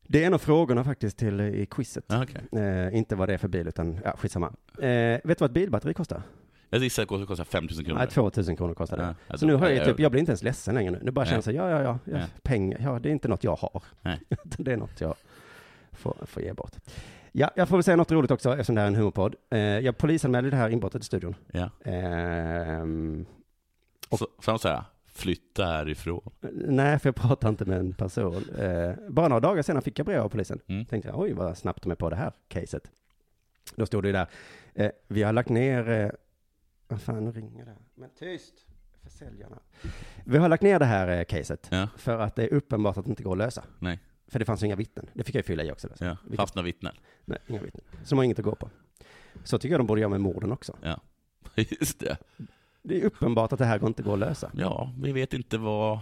Det 0.06 0.22
är 0.22 0.26
en 0.26 0.34
av 0.34 0.38
frågorna 0.38 0.84
faktiskt 0.84 1.18
till 1.18 1.40
eh, 1.40 1.46
i 1.46 1.66
quizet. 1.66 2.04
Ja, 2.08 2.22
okej. 2.22 2.62
Eh, 2.62 2.96
inte 2.98 3.16
vad 3.16 3.28
det 3.28 3.34
är 3.34 3.38
för 3.38 3.48
bil, 3.48 3.68
utan 3.68 3.98
ja, 4.04 4.16
skitsamma. 4.16 4.52
Eh, 4.78 4.84
vet 4.84 5.22
du 5.24 5.34
vad 5.38 5.50
ett 5.50 5.54
bilbatteri 5.54 5.94
kostar? 5.94 6.22
Jag 6.70 6.82
gissar 6.82 7.02
att 7.02 7.20
det 7.20 7.26
kostar 7.26 7.44
5 7.44 7.64
000 7.64 7.84
kronor. 7.84 7.98
Nej, 7.98 8.08
2000 8.08 8.56
kronor 8.56 8.74
kostar 8.74 8.96
det. 8.96 9.02
Ja, 9.02 9.14
jag 9.26 9.38
Så 9.40 9.46
nu 9.46 9.54
har 9.54 9.68
jag, 9.68 9.76
jag- 9.76 9.86
typ, 9.86 10.00
jag 10.00 10.10
blir 10.10 10.20
inte 10.20 10.30
ens 10.30 10.42
ledsen 10.42 10.74
längre 10.74 10.90
nu. 10.90 11.00
Nu 11.02 11.10
bara 11.10 11.26
så 11.26 11.50
här, 11.50 11.52
ja, 11.52 11.70
ja, 11.70 11.82
ja, 11.82 11.98
ja 12.04 12.20
pengar, 12.42 12.78
ja, 12.82 12.98
det 12.98 13.08
är 13.08 13.12
inte 13.12 13.28
något 13.28 13.44
jag 13.44 13.56
har. 13.56 13.82
Det 14.58 14.72
är 14.72 14.76
något 14.76 15.00
jag 15.00 15.14
får, 15.96 16.16
får 16.26 16.42
ge 16.42 16.52
bort. 16.52 16.72
Ja, 17.32 17.50
jag 17.56 17.68
får 17.68 17.76
väl 17.76 17.84
säga 17.84 17.96
något 17.96 18.12
roligt 18.12 18.30
också 18.30 18.50
eftersom 18.52 18.74
det 18.74 18.80
här 18.80 18.86
är 18.86 18.90
en 18.90 18.96
humorpodd. 18.96 19.34
Eh, 19.50 19.58
jag 19.58 19.98
polisanmälde 19.98 20.50
det 20.50 20.56
här 20.56 20.68
inbrottet 20.68 21.02
i 21.02 21.04
studion. 21.04 21.34
Ja. 21.52 21.70
Ehm, 21.84 23.26
Och 24.08 24.18
så, 24.18 24.26
får 24.38 24.52
de 24.52 24.58
säga, 24.58 24.84
flytta 25.06 25.64
härifrån. 25.64 26.30
nej, 26.52 26.98
för 26.98 27.08
jag 27.08 27.14
pratar 27.16 27.48
inte 27.48 27.64
med 27.64 27.78
en 27.78 27.92
person. 27.94 28.44
Eh, 28.58 28.92
bara 29.08 29.28
några 29.28 29.40
dagar 29.40 29.62
senare 29.62 29.82
fick 29.82 29.98
jag 29.98 30.06
brev 30.06 30.22
av 30.22 30.28
polisen. 30.28 30.60
Mm. 30.66 30.84
Tänkte 30.84 31.08
jag, 31.08 31.18
oj 31.20 31.32
vad 31.32 31.58
snabbt 31.58 31.82
de 31.82 31.92
är 31.92 31.96
på 31.96 32.10
det 32.10 32.16
här 32.16 32.32
caset. 32.48 32.90
Då 33.76 33.86
stod 33.86 34.02
det 34.04 34.06
ju 34.08 34.12
där, 34.12 34.26
eh, 34.74 34.90
vi 35.08 35.22
har 35.22 35.32
lagt 35.32 35.48
ner, 35.48 35.88
eh, 35.90 36.10
vad 36.88 37.00
fan 37.00 37.32
ringer 37.32 37.64
det? 37.64 37.76
Men 37.94 38.10
tyst, 38.18 38.54
försäljarna. 39.02 39.58
Vi 40.24 40.38
har 40.38 40.48
lagt 40.48 40.62
ner 40.62 40.78
det 40.78 40.84
här 40.84 41.08
eh, 41.08 41.24
caset 41.24 41.68
Ja, 41.70 41.88
för 41.96 42.18
att 42.18 42.36
det 42.36 42.42
är 42.44 42.54
uppenbart 42.54 42.96
att 42.96 43.04
det 43.04 43.10
inte 43.10 43.22
går 43.22 43.32
att 43.32 43.38
lösa. 43.38 43.64
nej. 43.78 44.00
För 44.28 44.38
det 44.38 44.44
fanns 44.44 44.62
ju 44.62 44.66
inga 44.66 44.76
vittnen. 44.76 45.06
Det 45.14 45.24
fick 45.24 45.34
jag 45.34 45.38
ju 45.38 45.42
fylla 45.46 45.64
i 45.64 45.72
också. 45.72 45.88
Alltså. 45.88 46.04
Ja. 46.04 46.16
Vilket- 46.22 46.36
Fastna 46.36 46.62
vittnen. 46.62 46.94
Nej, 47.24 47.38
inga 47.46 47.60
vittnen. 47.62 47.84
Så 48.04 48.08
de 48.14 48.16
har 48.16 48.24
inget 48.24 48.38
att 48.38 48.44
gå 48.44 48.54
på. 48.54 48.70
Så 49.44 49.58
tycker 49.58 49.72
jag 49.72 49.80
de 49.80 49.86
borde 49.86 50.00
göra 50.00 50.08
med 50.10 50.20
morden 50.20 50.52
också. 50.52 50.76
Just 51.80 52.00
det. 52.00 52.16
Det 52.82 53.00
är 53.00 53.04
uppenbart 53.04 53.52
att 53.52 53.58
det 53.58 53.64
här 53.64 53.78
går 53.78 53.86
inte 53.88 54.02
går 54.02 54.12
att 54.12 54.18
lösa. 54.18 54.50
Ja, 54.54 54.92
vi 55.02 55.12
vet 55.12 55.34
inte 55.34 55.58
vad 55.58 55.98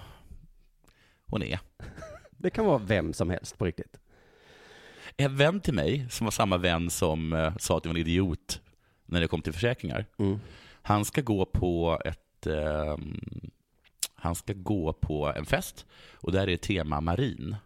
hon 1.27 1.43
är. 1.43 1.61
Det 2.31 2.51
kan 2.51 2.65
vara 2.67 2.79
vem 2.79 3.13
som 3.13 3.31
helst 3.31 3.59
på 3.59 3.65
riktigt. 3.65 4.01
En 5.17 5.37
vän 5.37 5.61
till 5.61 5.75
mig, 5.75 6.07
som 6.11 6.25
var 6.25 6.31
samma 6.31 6.57
vän 6.57 6.91
som 6.91 7.33
eh, 7.33 7.57
sa 7.57 7.77
att 7.79 7.85
jag 7.85 7.93
var 7.93 7.99
en 7.99 8.07
idiot 8.07 8.61
när 9.07 9.21
det 9.21 9.29
kom 9.29 9.43
till 9.43 9.53
försäkringar. 9.53 10.07
Mm. 10.19 10.39
Han 10.83 11.05
ska 11.05 11.21
gå 11.21 11.45
på 11.45 12.01
ett 12.05 12.47
ehm, 12.47 13.21
han 14.15 14.35
ska 14.35 14.53
gå 14.53 14.93
på 14.93 15.33
en 15.37 15.47
fest 15.47 15.87
och 16.15 16.33
där 16.33 16.49
är 16.49 16.57
tema 16.57 17.01
marin 17.01 17.57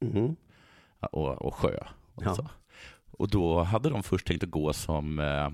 Mhm. 0.00 0.36
och, 1.00 1.42
och 1.42 1.54
sjö. 1.54 1.78
Och, 2.14 2.22
Ja. 2.26 2.34
så. 2.34 2.48
och 3.10 3.28
då 3.30 3.62
hade 3.62 3.90
de 3.90 4.02
först 4.02 4.26
tänkt 4.26 4.44
att 4.44 4.50
gå 4.50 4.72
som 4.72 5.18
eh, 5.18 5.50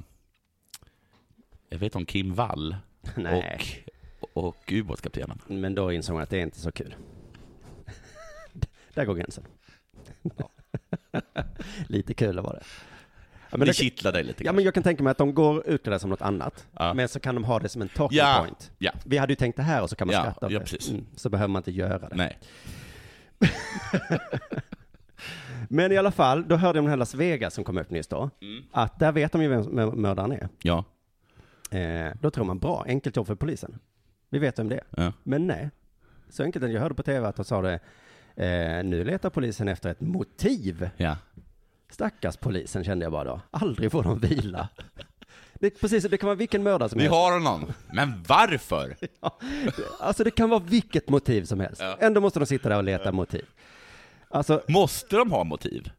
jag 1.68 1.78
vet 1.78 1.96
om 1.96 2.06
Kim 2.06 2.34
Wall 2.34 2.76
Nej, 3.16 3.84
och, 4.20 4.46
och 4.46 4.72
ubåtskaptenen. 4.72 5.40
men 5.46 5.74
då 5.74 5.92
insåg 5.92 6.14
man 6.14 6.22
att 6.22 6.30
det 6.30 6.38
är 6.38 6.42
inte 6.42 6.60
så 6.60 6.72
kul. 6.72 6.94
Där 8.94 9.04
går 9.04 9.14
gränsen. 9.14 9.44
Lite 11.88 12.14
kul 12.14 12.40
var 12.40 12.52
det. 12.52 12.62
Ja, 13.50 13.56
men 13.56 13.60
det 13.60 13.66
det, 13.66 13.72
kittlar 13.74 14.12
dig 14.12 14.24
lite 14.24 14.42
ja, 14.42 14.44
grann. 14.44 14.54
men 14.56 14.64
jag 14.64 14.74
kan 14.74 14.82
tänka 14.82 15.02
mig 15.02 15.10
att 15.10 15.18
de 15.18 15.34
går 15.34 15.66
utklädda 15.66 15.98
som 15.98 16.10
något 16.10 16.22
annat. 16.22 16.66
Ja. 16.72 16.94
Men 16.94 17.08
så 17.08 17.20
kan 17.20 17.34
de 17.34 17.44
ha 17.44 17.58
det 17.58 17.68
som 17.68 17.82
en 17.82 17.88
talking 17.88 18.18
Ja, 18.18 18.36
point. 18.44 18.72
ja. 18.78 18.92
Vi 19.04 19.18
hade 19.18 19.32
ju 19.32 19.36
tänkt 19.36 19.56
det 19.56 19.62
här 19.62 19.82
och 19.82 19.90
så 19.90 19.96
kan 19.96 20.06
man 20.06 20.14
Ja, 20.14 20.20
skratta 20.22 20.46
åt 20.46 20.52
ja, 20.52 20.58
det. 20.58 20.88
Mm, 20.90 21.06
så 21.16 21.28
behöver 21.30 21.48
man 21.48 21.60
inte 21.60 21.70
göra 21.70 21.98
det. 22.08 22.14
Nej. 22.16 22.38
Men 25.68 25.92
i 25.92 25.96
alla 25.96 26.10
fall, 26.10 26.48
då 26.48 26.56
hörde 26.56 26.76
jag 26.78 26.82
om 26.82 26.84
den 26.84 26.90
här 26.90 26.96
Las 26.96 27.14
Vegas 27.14 27.54
som 27.54 27.64
kom 27.64 27.78
upp 27.78 27.90
nyss 27.90 28.06
då. 28.06 28.30
Mm. 28.40 28.64
Att 28.72 28.98
där 28.98 29.12
vet 29.12 29.32
de 29.32 29.42
ju 29.42 29.48
vem 29.48 29.62
mö- 29.62 29.96
mördaren 29.96 30.32
är. 30.32 30.48
Ja. 30.62 30.84
Eh, 31.78 32.12
då 32.20 32.30
tror 32.30 32.44
man 32.44 32.58
bra, 32.58 32.84
enkelt 32.88 33.16
jobb 33.16 33.26
för 33.26 33.34
polisen. 33.34 33.78
Vi 34.30 34.38
vet 34.38 34.58
vem 34.58 34.68
det 34.68 34.74
är. 34.76 34.84
ja. 35.04 35.12
Men 35.22 35.46
nej. 35.46 35.70
Så 36.28 36.42
enkelt. 36.42 36.70
Jag 36.72 36.80
hörde 36.80 36.94
på 36.94 37.02
tv 37.02 37.28
att 37.28 37.36
de 37.36 37.44
sa 37.44 37.62
det. 37.62 37.80
Eh, 38.36 38.84
nu 38.84 39.04
letar 39.04 39.30
polisen 39.30 39.68
efter 39.68 39.90
ett 39.90 40.00
motiv. 40.00 40.90
ja. 40.96 41.16
Stackars 41.90 42.36
polisen 42.36 42.84
kände 42.84 43.04
jag 43.04 43.12
bara 43.12 43.24
då. 43.24 43.40
Aldrig 43.50 43.92
får 43.92 44.02
de 44.02 44.18
vila. 44.18 44.68
Det, 45.60 45.80
precis, 45.80 46.04
det 46.04 46.16
kan 46.18 46.26
vara 46.26 46.36
vilken 46.36 46.62
mördare 46.62 46.88
som 46.88 46.98
Vi 46.98 47.04
helst. 47.04 47.14
har 47.14 47.32
honom. 47.32 47.72
Men 47.92 48.24
varför? 48.28 48.96
Alltså 50.00 50.24
det 50.24 50.30
kan 50.30 50.50
vara 50.50 50.60
vilket 50.60 51.08
motiv 51.08 51.44
som 51.44 51.60
helst. 51.60 51.80
Ja. 51.80 51.96
Ändå 52.00 52.20
måste 52.20 52.38
de 52.40 52.46
sitta 52.46 52.68
där 52.68 52.76
och 52.76 52.84
leta 52.84 53.12
motiv. 53.12 53.44
Alltså, 54.30 54.62
Måste 54.68 55.16
de 55.16 55.30
ha 55.30 55.44
motiv? 55.44 55.90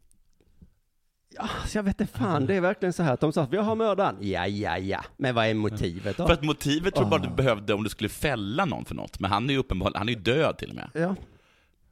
ja, 1.35 1.49
så 1.67 1.77
jag 1.77 1.83
vet 1.83 2.01
inte 2.01 2.17
fan, 2.17 2.45
det 2.45 2.55
är 2.55 2.61
verkligen 2.61 2.93
så 2.93 3.03
här 3.03 3.13
att 3.13 3.19
de 3.19 3.33
sa 3.33 3.41
att 3.43 3.53
vi 3.53 3.57
har 3.57 3.75
mördaren. 3.75 4.15
Ja, 4.19 4.47
ja, 4.47 4.77
ja. 4.77 5.03
Men 5.17 5.35
vad 5.35 5.45
är 5.45 5.53
motivet 5.53 6.17
då? 6.17 6.25
För 6.27 6.33
att 6.33 6.43
motivet 6.43 6.93
tror 6.95 7.03
jag 7.05 7.09
bara 7.09 7.21
Ah. 7.21 7.29
du 7.29 7.43
behövde 7.43 7.73
om 7.73 7.83
du 7.83 7.89
skulle 7.89 8.09
fälla 8.09 8.65
någon 8.65 8.85
för 8.85 8.95
något. 8.95 9.19
Men 9.19 9.31
han 9.31 9.49
är 9.49 9.53
ju 9.53 9.59
uppenbarligen, 9.59 9.97
han 9.97 10.09
är 10.09 10.13
ju 10.13 10.19
död 10.19 10.57
till 10.57 10.69
och 10.69 10.75
med. 10.75 10.89
Ja. 10.93 11.15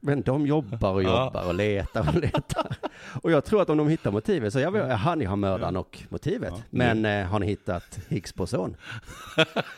Men 0.02 0.22
de 0.22 0.46
jobbar 0.46 0.92
och 0.92 1.02
Ja. 1.02 1.24
jobbar 1.24 1.46
och 1.46 1.54
letar 1.54 2.08
och 2.08 2.20
letar. 2.20 2.76
Och 3.22 3.30
jag 3.30 3.44
tror 3.44 3.62
att 3.62 3.70
om 3.70 3.76
de 3.78 3.88
hittar 3.88 4.10
motivet 4.10 4.52
så, 4.52 4.60
jag 4.60 4.72
vet, 4.72 4.88
jaha, 4.88 5.14
ni 5.14 5.24
har 5.24 5.36
mördaren 5.36 5.76
och 5.76 5.98
motivet. 6.08 6.52
Ja. 6.56 6.62
Men 6.70 7.04
eh, 7.04 7.26
har 7.26 7.38
ni 7.38 7.46
hittat 7.46 7.98
Higgs 8.08 8.34
boson? 8.34 8.76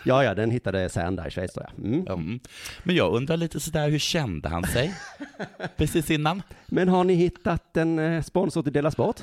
ja, 0.05 0.25
ja, 0.25 0.35
den 0.35 0.51
hittade 0.51 0.89
Sand 0.89 1.17
där 1.17 1.27
i 1.27 1.31
Schweiz 1.31 1.53
tror 1.53 1.67
jag. 1.71 1.87
Mm. 1.87 2.07
Mm. 2.07 2.41
Men 2.83 2.97
jag 2.97 3.13
undrar 3.15 3.37
lite 3.37 3.61
sådär, 3.61 3.89
hur 3.89 3.99
kände 3.99 4.49
han 4.49 4.65
sig? 4.65 4.95
Precis 5.77 6.11
innan? 6.11 6.43
Men 6.67 6.89
har 6.89 7.05
ni 7.05 7.15
hittat 7.15 7.77
en 7.77 7.99
eh, 7.99 8.23
sponsor 8.23 8.63
till 8.63 8.73
Dela 8.73 8.91
Sport? 8.91 9.21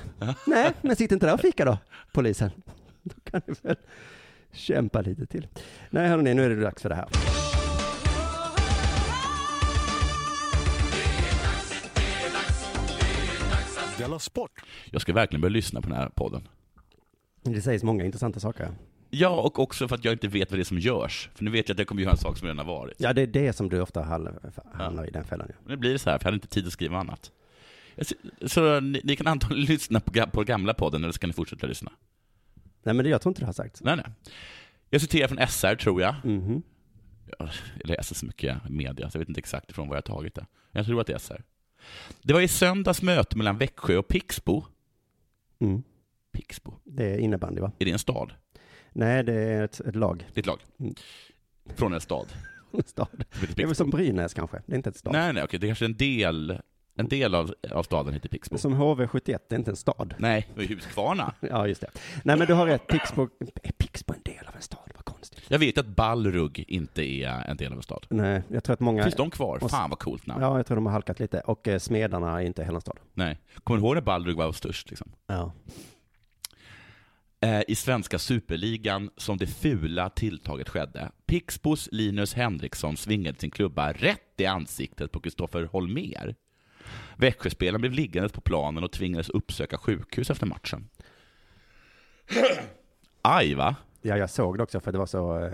Nej, 0.48 0.72
men 0.82 0.96
sitt 0.96 1.12
inte 1.12 1.26
där 1.26 1.34
och 1.34 1.42
fika 1.42 1.66
då, 1.66 1.78
polisen. 2.12 2.52
Då 3.04 3.16
kan 3.32 3.42
ni 3.48 3.54
väl 3.62 3.76
kämpa 4.52 5.02
lite 5.02 5.26
till. 5.26 5.48
Nej, 5.90 6.08
hörni, 6.08 6.34
nu 6.34 6.46
är 6.46 6.50
det 6.50 6.62
dags 6.62 6.82
för 6.82 6.90
det 6.90 6.96
här. 6.96 7.08
Della 14.00 14.20
Sport! 14.20 14.52
Jag 14.92 15.02
ska 15.02 15.14
verkligen 15.14 15.42
börja 15.42 15.54
lyssna 15.54 15.82
på 15.82 15.90
den 15.90 15.98
här 15.98 16.10
podden. 16.10 16.48
Det 17.42 17.62
sägs 17.62 17.84
många 17.84 18.06
intressanta 18.06 18.40
saker. 18.40 18.72
Ja, 19.10 19.30
och 19.30 19.60
också 19.60 19.88
för 19.88 19.96
att 19.96 20.06
jag 20.06 20.14
inte 20.14 20.28
vet 20.28 20.52
vad 20.52 20.60
det 20.60 20.62
är 20.62 20.66
som 20.66 20.80
görs. 20.80 21.30
För 21.36 21.44
nu 21.44 21.52
vet 21.52 21.70
jag 21.70 21.76
att 21.76 21.80
jag 21.80 21.88
kommer 21.88 22.02
göra 22.02 22.12
en 22.12 22.18
sak 22.18 22.38
som 22.38 22.48
redan 22.48 22.58
har 22.68 22.76
varit. 22.76 22.96
Ja, 22.98 23.14
det 23.14 23.22
är 23.22 23.28
det 23.28 23.54
som 23.54 23.70
du 23.70 23.82
ofta 23.82 24.02
hamnar 24.04 25.06
i 25.08 25.12
den 25.12 25.24
fällan. 25.24 25.48
Ja. 25.50 25.56
Men 25.64 25.72
det 25.72 25.78
blir 25.78 25.98
så 25.98 26.10
här, 26.10 26.18
för 26.18 26.26
jag 26.26 26.28
hade 26.28 26.36
inte 26.36 26.48
tid 26.48 26.68
att 26.68 26.74
skriva 26.74 26.98
annat. 26.98 27.32
Så 28.46 28.80
ni, 28.80 29.02
ni 29.04 29.16
kan 29.16 29.28
antagligen 29.28 29.66
lyssna 29.74 30.00
på, 30.00 30.26
på 30.32 30.44
gamla 30.44 30.74
podden, 30.74 31.04
eller 31.04 31.14
så 31.14 31.20
kan 31.20 31.30
ni 31.30 31.34
fortsätta 31.34 31.68
lyssna. 31.68 31.92
Nej, 32.84 32.96
men 32.96 33.04
det, 33.04 33.10
jag 33.10 33.22
tror 33.22 33.32
inte 33.32 33.42
det 33.42 33.46
har 33.46 33.54
sagts. 33.54 33.82
Nej, 33.84 33.96
nej. 33.96 34.06
Jag 34.90 35.02
citerar 35.02 35.28
från 35.28 35.48
SR, 35.48 35.76
tror 35.76 36.02
jag. 36.02 36.16
Mhm. 36.24 36.62
Jag 37.40 37.50
läser 37.84 38.16
så 38.16 38.26
mycket 38.26 38.70
media, 38.70 39.10
så 39.10 39.18
jag 39.18 39.20
vet 39.20 39.30
inte 39.30 39.40
exakt 39.40 39.72
ifrån 39.72 39.88
var 39.88 39.96
jag 39.96 40.02
har 40.08 40.16
tagit 40.16 40.36
det. 40.36 40.46
Jag 40.72 40.86
tror 40.86 41.02
att 41.02 41.08
det 41.08 41.14
är 41.14 41.18
SR. 41.18 41.44
Det 42.22 42.34
var 42.34 42.42
i 42.42 42.48
söndags 42.48 43.02
möte 43.02 43.38
mellan 43.38 43.58
Växjö 43.58 43.98
och 43.98 44.08
Pixbo. 44.08 44.64
Mm. 45.60 45.84
Pixbo? 46.32 46.74
Det 46.84 47.06
är 47.06 47.18
innebandy, 47.18 47.62
va? 47.62 47.72
Är 47.80 47.86
det 47.86 47.92
en 47.92 48.00
stad? 48.00 48.34
Nej, 48.94 49.24
det 49.24 49.34
är 49.34 49.64
ett, 49.64 49.80
ett 49.80 49.96
lag. 49.96 50.30
Det 50.34 50.40
är 50.40 50.42
ett 50.42 50.46
lag. 50.46 50.60
Mm. 50.80 50.96
Från 51.76 51.94
en 51.94 52.02
stad. 52.02 52.28
En 52.72 52.84
stad. 52.88 53.26
Det 53.56 53.64
är 53.64 53.68
väl 53.68 53.76
som 53.76 53.90
Brynäs 53.90 54.34
kanske? 54.34 54.62
Det 54.66 54.74
är 54.74 54.78
inte 54.78 54.90
ett 54.90 54.98
stad. 54.98 55.14
Nej, 55.14 55.34
nej, 55.34 55.44
okej. 55.44 55.60
Det 55.60 55.66
är 55.66 55.70
kanske 55.70 55.86
är 55.86 55.90
en 55.90 55.98
del, 55.98 56.60
en 56.96 57.08
del 57.08 57.36
av, 57.36 57.54
av 57.72 57.84
staden 57.84 58.14
heter 58.14 58.30
Pixbo. 58.30 58.58
Som 58.58 58.74
HV71, 58.76 59.40
det 59.50 59.56
är 59.56 59.60
inte 59.60 59.72
en 59.72 59.76
stad. 59.76 60.16
Nej, 60.18 60.48
det 60.56 60.64
ju 60.64 60.76
Huskvarna. 60.76 61.34
Ja, 61.50 61.68
just 61.68 61.82
det. 61.82 61.90
Nej, 62.24 62.38
men 62.38 62.48
du 62.48 62.54
har 62.54 62.66
rätt. 62.66 62.88
Pixbo, 62.88 63.28
är 63.64 63.72
Pixbo 63.72 64.14
en 64.14 64.22
del 64.24 64.48
av 64.48 64.56
en 64.56 64.62
stad? 64.62 64.89
Konstigt. 65.20 65.44
Jag 65.48 65.60
vet 65.60 65.78
att 65.78 65.86
Balrug 65.88 66.66
inte 66.68 67.04
är 67.04 67.44
en 67.48 67.58
del 67.58 67.72
av 67.72 67.78
en 67.78 67.84
stad. 67.84 68.06
Nej, 68.10 68.44
jag 68.50 68.64
tror 68.64 68.74
att 68.74 68.80
många... 68.80 69.04
Finns 69.04 69.16
de 69.16 69.30
kvar? 69.32 69.64
Och- 69.64 69.72
Fan 69.72 69.90
vad 69.90 70.00
coolt 70.00 70.26
namn. 70.26 70.42
Ja, 70.42 70.58
jag 70.58 70.66
tror 70.66 70.76
de 70.76 70.86
har 70.86 70.94
halkat 70.94 71.20
lite. 71.20 71.40
Och 71.40 71.68
eh, 71.68 71.80
Smedarna 71.80 72.42
är 72.42 72.46
inte 72.46 72.64
heller 72.64 72.76
en 72.78 72.82
stad. 72.82 72.98
Nej. 73.14 73.38
Kommer 73.64 73.80
du 73.80 73.86
ihåg 73.86 73.96
när 73.96 74.02
Balrug 74.02 74.36
var 74.38 74.52
störst? 74.52 74.90
Liksom? 74.90 75.12
Ja. 75.28 75.52
Eh, 77.42 77.62
I 77.68 77.76
svenska 77.76 78.20
superligan 78.20 79.10
som 79.18 79.38
det 79.38 79.48
fula 79.48 80.10
tilltaget 80.10 80.70
skedde. 80.70 81.12
Pixbos 81.26 81.90
Linus 81.92 82.34
Henriksson 82.34 82.98
svingade 82.98 83.40
sin 83.40 83.52
klubba 83.52 83.92
rätt 83.94 84.34
i 84.38 84.46
ansiktet 84.46 85.12
på 85.12 85.20
Kristoffer 85.20 85.64
Holmer. 85.64 86.36
Växjöspelaren 87.16 87.82
blev 87.82 87.94
liggandes 87.94 88.32
på 88.32 88.42
planen 88.42 88.84
och 88.84 88.92
tvingades 88.92 89.30
uppsöka 89.30 89.78
sjukhus 89.78 90.30
efter 90.30 90.46
matchen. 90.46 90.90
Aj 93.22 93.54
va? 93.56 93.76
Ja, 94.02 94.18
jag 94.18 94.30
såg 94.30 94.58
det 94.58 94.64
också 94.64 94.80
för 94.80 94.92
det 94.92 94.98
var 94.98 95.06
så, 95.06 95.44
eh, 95.46 95.52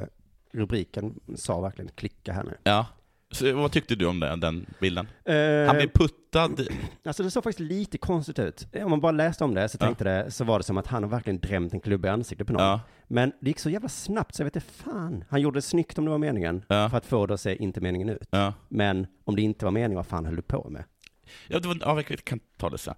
rubriken 0.51 1.19
sa 1.35 1.61
verkligen 1.61 1.91
klicka 1.95 2.33
här 2.33 2.43
nu. 2.43 2.57
Ja. 2.63 2.85
Så, 3.31 3.53
vad 3.55 3.71
tyckte 3.71 3.95
du 3.95 4.05
om 4.05 4.19
den, 4.19 4.39
den 4.39 4.65
bilden? 4.79 5.07
Eh, 5.25 5.65
Han 5.67 5.75
blev 5.75 5.87
puttad. 5.93 6.51
Alltså 7.05 7.23
det 7.23 7.31
såg 7.31 7.43
faktiskt 7.43 7.59
lite 7.69 7.97
konstigt 7.97 8.39
ut. 8.39 8.67
Om 8.83 8.89
man 8.89 9.01
bara 9.01 9.11
läste 9.11 9.43
om 9.43 9.53
det 9.53 9.69
så 9.69 9.77
Ja. 9.79 9.85
tänkte 9.85 10.03
det, 10.03 10.31
så 10.31 10.43
var 10.43 10.59
det 10.59 10.63
som 10.63 10.77
att 10.77 10.87
han 10.87 11.09
verkligen 11.09 11.39
drämt 11.39 11.73
en 11.73 11.79
klubba 11.79 12.07
i 12.07 12.11
ansiktet 12.11 12.47
på 12.47 12.53
någon. 12.53 12.61
Ja. 12.63 12.79
Men 13.07 13.31
det 13.41 13.47
gick 13.49 13.59
så 13.59 13.69
jävla 13.69 13.89
snabbt 13.89 14.35
så 14.35 14.41
jag 14.41 14.45
vet 14.45 14.55
inte 14.55 14.67
fan. 14.67 15.23
Han 15.29 15.41
gjorde 15.41 15.57
det 15.57 15.61
snyggt 15.61 15.97
om 15.97 16.05
det 16.05 16.11
var 16.11 16.17
meningen, 16.17 16.63
Ja. 16.67 16.89
för 16.89 16.97
att 16.97 17.05
få 17.05 17.25
det 17.25 17.33
att 17.33 17.41
se 17.41 17.55
inte 17.63 17.81
meningen 17.81 18.09
ut. 18.09 18.29
Men 18.69 19.07
om 19.23 19.35
det 19.35 19.41
inte 19.41 19.65
var 19.65 19.71
meningen, 19.71 19.95
vad 19.95 20.07
fan 20.07 20.25
höll 20.25 20.35
du 20.35 20.41
på 20.41 20.69
med? 20.69 20.83
Ja, 21.47 21.59
det 21.59 21.67
var, 21.67 21.77
ja, 21.81 21.93
vi 21.93 22.03
kan 22.03 22.39
ta 22.57 22.69
det 22.69 22.77
sen. 22.77 22.95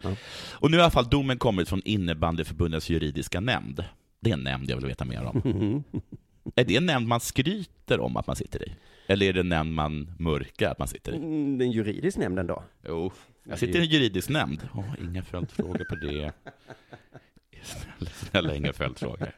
Och 0.51 0.71
nu 0.71 0.77
har 0.77 0.81
i 0.81 0.83
alla 0.83 0.91
fall 0.91 1.09
domen 1.09 1.37
kommit 1.37 1.69
från 1.69 1.81
innebandyförbundets 1.85 2.89
juridiska 2.89 3.39
nämnd. 3.39 3.83
Det 4.19 4.29
är 4.29 4.33
en 4.33 4.43
nämnd 4.43 4.69
jag 4.69 4.77
vill 4.77 4.85
veta 4.85 5.05
mer 5.05 5.23
om. 5.23 5.83
Är 6.55 6.63
det 6.63 6.75
en 6.75 6.85
nämnd 6.85 7.07
man 7.07 7.19
skryter 7.19 7.99
om 7.99 8.17
att 8.17 8.27
man 8.27 8.35
sitter 8.35 8.67
i? 8.67 8.75
Eller 9.07 9.25
är 9.25 9.33
det 9.33 9.39
en 9.39 9.49
nämnd 9.49 9.73
man 9.73 10.11
mörkar 10.19 10.71
att 10.71 10.79
man 10.79 10.87
sitter 10.87 11.11
i? 11.13 11.15
Mm, 11.15 11.57
Den 11.57 11.71
juridisk 11.71 12.17
nämnden 12.17 12.47
då? 12.47 12.63
Jo, 12.87 13.11
jag 13.43 13.59
sitter 13.59 13.79
i 13.79 13.81
en 13.81 13.89
juridisk 13.89 14.29
nämnd. 14.29 14.67
Åh, 14.73 14.85
inga 15.01 15.23
följdfrågor 15.23 15.85
på 15.89 15.95
det. 15.95 16.31
Snälla, 17.63 18.11
snälla 18.11 18.55
inga 18.55 18.73
följdfrågor. 18.73 19.31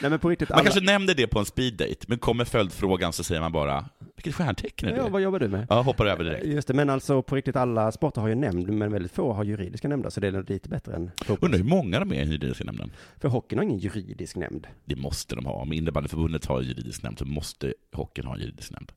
Nej 0.00 0.10
men 0.10 0.18
på 0.18 0.28
riktigt, 0.30 0.48
Man 0.48 0.58
alla... 0.58 0.64
kanske 0.64 0.80
nämner 0.80 1.14
det 1.14 1.26
på 1.26 1.38
en 1.38 1.44
speeddate, 1.44 1.96
men 2.08 2.18
kommer 2.18 2.44
följdfrågan 2.44 3.12
så 3.12 3.24
säger 3.24 3.40
man 3.40 3.52
bara 3.52 3.88
Vilket 4.24 4.34
stjärntecken 4.34 4.88
är 4.88 4.96
Ja, 4.96 5.04
det? 5.04 5.10
vad 5.10 5.22
jobbar 5.22 5.38
du 5.38 5.48
med? 5.48 5.66
Ja, 5.70 5.82
hoppar 5.82 6.06
över 6.06 6.24
direkt. 6.24 6.46
Just 6.46 6.68
det, 6.68 6.74
men 6.74 6.90
alltså 6.90 7.22
på 7.22 7.36
riktigt 7.36 7.56
alla 7.56 7.92
sporter 7.92 8.20
har 8.20 8.28
ju 8.28 8.34
nämnd, 8.34 8.68
men 8.68 8.92
väldigt 8.92 9.12
få 9.12 9.32
har 9.32 9.44
juridiska 9.44 9.88
nämnder, 9.88 10.10
så 10.10 10.20
det 10.20 10.26
är 10.28 10.44
lite 10.52 10.68
bättre 10.68 10.94
än 10.94 11.10
fotboll. 11.16 11.38
Undrar 11.46 11.58
hur 11.58 11.68
många 11.70 11.98
de 12.00 12.12
är 12.12 12.22
i 12.22 12.26
juridiska 12.26 12.64
nämnden? 12.64 12.92
För 13.18 13.28
hockeyn 13.28 13.58
har 13.58 13.64
ingen 13.64 13.78
juridisk 13.78 14.36
nämnd. 14.36 14.66
Det 14.84 14.96
måste 14.96 15.34
de 15.34 15.46
ha. 15.46 15.52
Om 15.52 15.72
innebandyförbundet 15.72 16.46
har 16.46 16.58
en 16.60 16.64
juridisk 16.66 17.02
nämnd 17.02 17.18
så 17.18 17.24
måste 17.24 17.74
hockeyn 17.92 18.26
ha 18.26 18.34
en 18.34 18.40
juridisk 18.40 18.72
nämnd. 18.72 18.92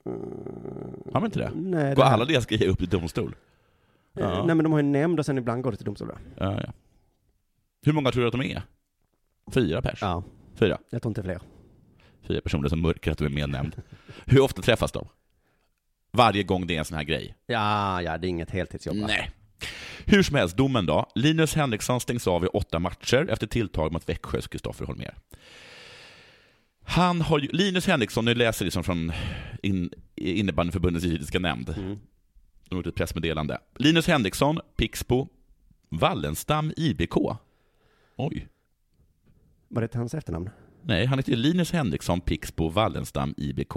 Har 1.13 1.19
de 1.21 1.25
inte 1.25 1.39
det? 1.39 1.51
Nej, 1.55 1.95
Går 1.95 2.03
det 2.03 2.09
alla 2.09 2.25
deras 2.25 2.45
grejer 2.45 2.67
upp 2.69 2.81
i 2.81 2.85
domstol? 2.85 3.35
Ja. 4.13 4.45
Nej 4.45 4.55
men 4.55 4.63
de 4.63 4.71
har 4.71 4.79
ju 4.79 4.83
nämnd 4.87 5.19
och 5.19 5.25
sen 5.25 5.37
ibland 5.37 5.63
går 5.63 5.71
det 5.71 5.77
till 5.77 5.85
domstol. 5.85 6.11
Ja, 6.37 6.61
ja. 6.61 6.73
Hur 7.85 7.93
många 7.93 8.11
tror 8.11 8.21
du 8.21 8.27
att 8.27 8.31
de 8.33 8.41
är? 8.41 8.61
Fyra 9.51 9.81
pers? 9.81 9.99
Ja, 10.01 10.23
Fyra? 10.55 10.77
jag 10.89 11.01
tror 11.01 11.09
inte 11.09 11.23
fler. 11.23 11.39
Fyra 12.27 12.41
personer 12.41 12.69
som 12.69 12.81
mörkar 12.81 13.11
att 13.11 13.17
de 13.17 13.25
är 13.25 13.29
med 13.29 13.39
i 13.39 13.43
en 13.43 13.51
nämnd. 13.51 13.81
Hur 14.25 14.39
ofta 14.39 14.61
träffas 14.61 14.91
de? 14.91 15.07
Varje 16.11 16.43
gång 16.43 16.67
det 16.67 16.75
är 16.75 16.79
en 16.79 16.85
sån 16.85 16.97
här 16.97 17.03
grej? 17.03 17.35
Ja, 17.45 18.01
ja, 18.01 18.17
det 18.17 18.27
är 18.27 18.29
inget 18.29 18.49
heltidsjobb. 18.49 18.97
va? 18.97 19.07
Nej. 19.07 19.31
Hur 20.05 20.23
som 20.23 20.35
helst, 20.35 20.57
domen 20.57 20.85
då. 20.85 21.11
Linus 21.15 21.55
Henriksson 21.55 21.99
stängs 21.99 22.27
av 22.27 22.43
i 22.43 22.47
åtta 22.47 22.79
matcher 22.79 23.27
efter 23.29 23.47
tilltag 23.47 23.91
mot 23.91 24.09
Växjös 24.09 24.47
Kristoffer 24.47 24.85
Holmér. 24.85 25.15
Han 26.85 27.21
har 27.21 27.39
ju, 27.39 27.47
Linus 27.47 27.87
Henriksson, 27.87 28.25
nu 28.25 28.35
läser 28.35 28.65
liksom 28.65 28.83
från 28.83 29.11
in, 29.63 29.89
innebandyförbundets 30.15 31.05
juridiska 31.05 31.39
nämnd. 31.39 31.69
Mm. 31.69 31.99
De 32.69 32.75
har 32.75 32.77
gjort 32.77 32.87
ett 32.87 32.95
pressmeddelande. 32.95 33.59
Linus 33.75 34.07
Henriksson, 34.07 34.59
Pixbo, 34.75 35.27
Wallenstam, 35.89 36.73
IBK. 36.77 37.15
Oj. 38.15 38.47
Var 39.67 39.81
det 39.81 39.95
hans 39.95 40.13
efternamn? 40.13 40.49
Nej, 40.85 41.05
han 41.05 41.19
heter 41.19 41.35
Linus 41.35 41.71
Henriksson, 41.71 42.21
Pixbo, 42.21 42.69
Wallenstam, 42.69 43.33
IBK. 43.37 43.73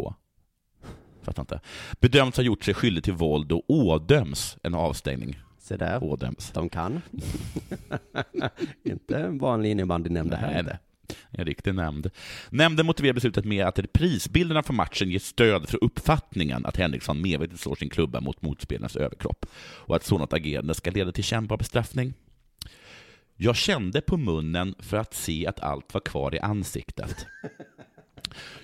Fattar 1.23 1.43
inte. 1.43 1.61
Bedöms 2.01 2.37
ha 2.37 2.43
gjort 2.43 2.65
sig 2.65 2.75
skyldig 2.75 3.05
till 3.05 3.13
våld 3.13 3.53
och 3.53 3.65
ådöms 3.71 4.57
en 4.63 4.75
avstängning. 4.75 5.39
Se 5.59 5.77
där, 5.77 6.05
Ådöms. 6.05 6.51
de 6.51 6.69
kan. 6.69 7.03
inte 8.85 9.19
en 9.19 9.39
vanlig 9.39 9.71
innebandynämnd 9.71 10.31
det 10.31 10.37
här 10.37 10.63
Nej. 10.63 10.79
En 11.31 11.45
riktig 11.45 11.75
nämnd. 11.75 12.11
Nämnden 12.51 12.87
motiverar 12.87 13.15
beslutet 13.15 13.45
med 13.45 13.67
att 13.67 13.79
reprisbilderna 13.79 14.63
från 14.63 14.77
matchen 14.77 15.11
ger 15.11 15.19
stöd 15.19 15.69
för 15.69 15.85
uppfattningen 15.85 16.67
att 16.67 16.77
Henriksson 16.77 17.23
medvetet 17.23 17.61
slår 17.61 17.75
sin 17.75 17.89
klubba 17.89 18.21
mot 18.21 18.43
motspelarens 18.43 18.97
överkropp 18.97 19.47
och 19.59 19.97
att 19.97 20.05
sådant 20.05 20.33
agerande 20.33 20.75
ska 20.75 20.91
leda 20.91 21.13
till 21.13 21.25
kännbar 21.25 21.57
bestraffning. 21.57 22.15
Jag 23.39 23.57
kände 23.57 24.01
på 24.01 24.17
munnen 24.17 24.75
för 24.79 24.97
att 24.97 25.15
se 25.15 25.47
att 25.47 25.61
allt 25.61 25.95
var 25.95 26.01
kvar 26.01 26.35
i 26.35 26.39
ansiktet. 26.39 27.27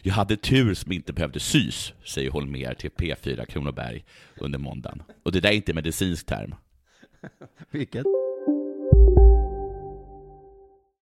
Jag 0.03 0.15
hade 0.15 0.37
tur 0.37 0.75
som 0.75 0.93
inte 0.93 1.13
behövde 1.13 1.41
sys, 1.41 1.93
säger 2.05 2.31
Holmer 2.31 2.75
till 2.75 2.91
P4 2.91 3.45
Kronoberg 3.47 4.05
under 4.37 4.59
måndagen. 4.59 5.03
Och 5.23 5.33
det 5.33 5.41
där 5.41 5.49
är 5.49 5.55
inte 5.55 5.75
medicinsk 5.75 6.27
term. 6.27 6.55
Vilket? 7.71 8.07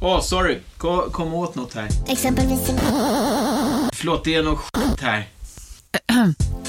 Åh, 0.00 0.20
sorry. 0.20 0.58
Kom, 0.78 1.10
kom 1.10 1.34
åt 1.34 1.54
något 1.54 1.74
här. 1.74 1.88
Exempelvis... 2.06 2.66
Förlåt, 3.92 4.24
det 4.24 4.34
är 4.34 4.42
något 4.42 4.58
skit 4.58 5.00
här. 5.00 5.28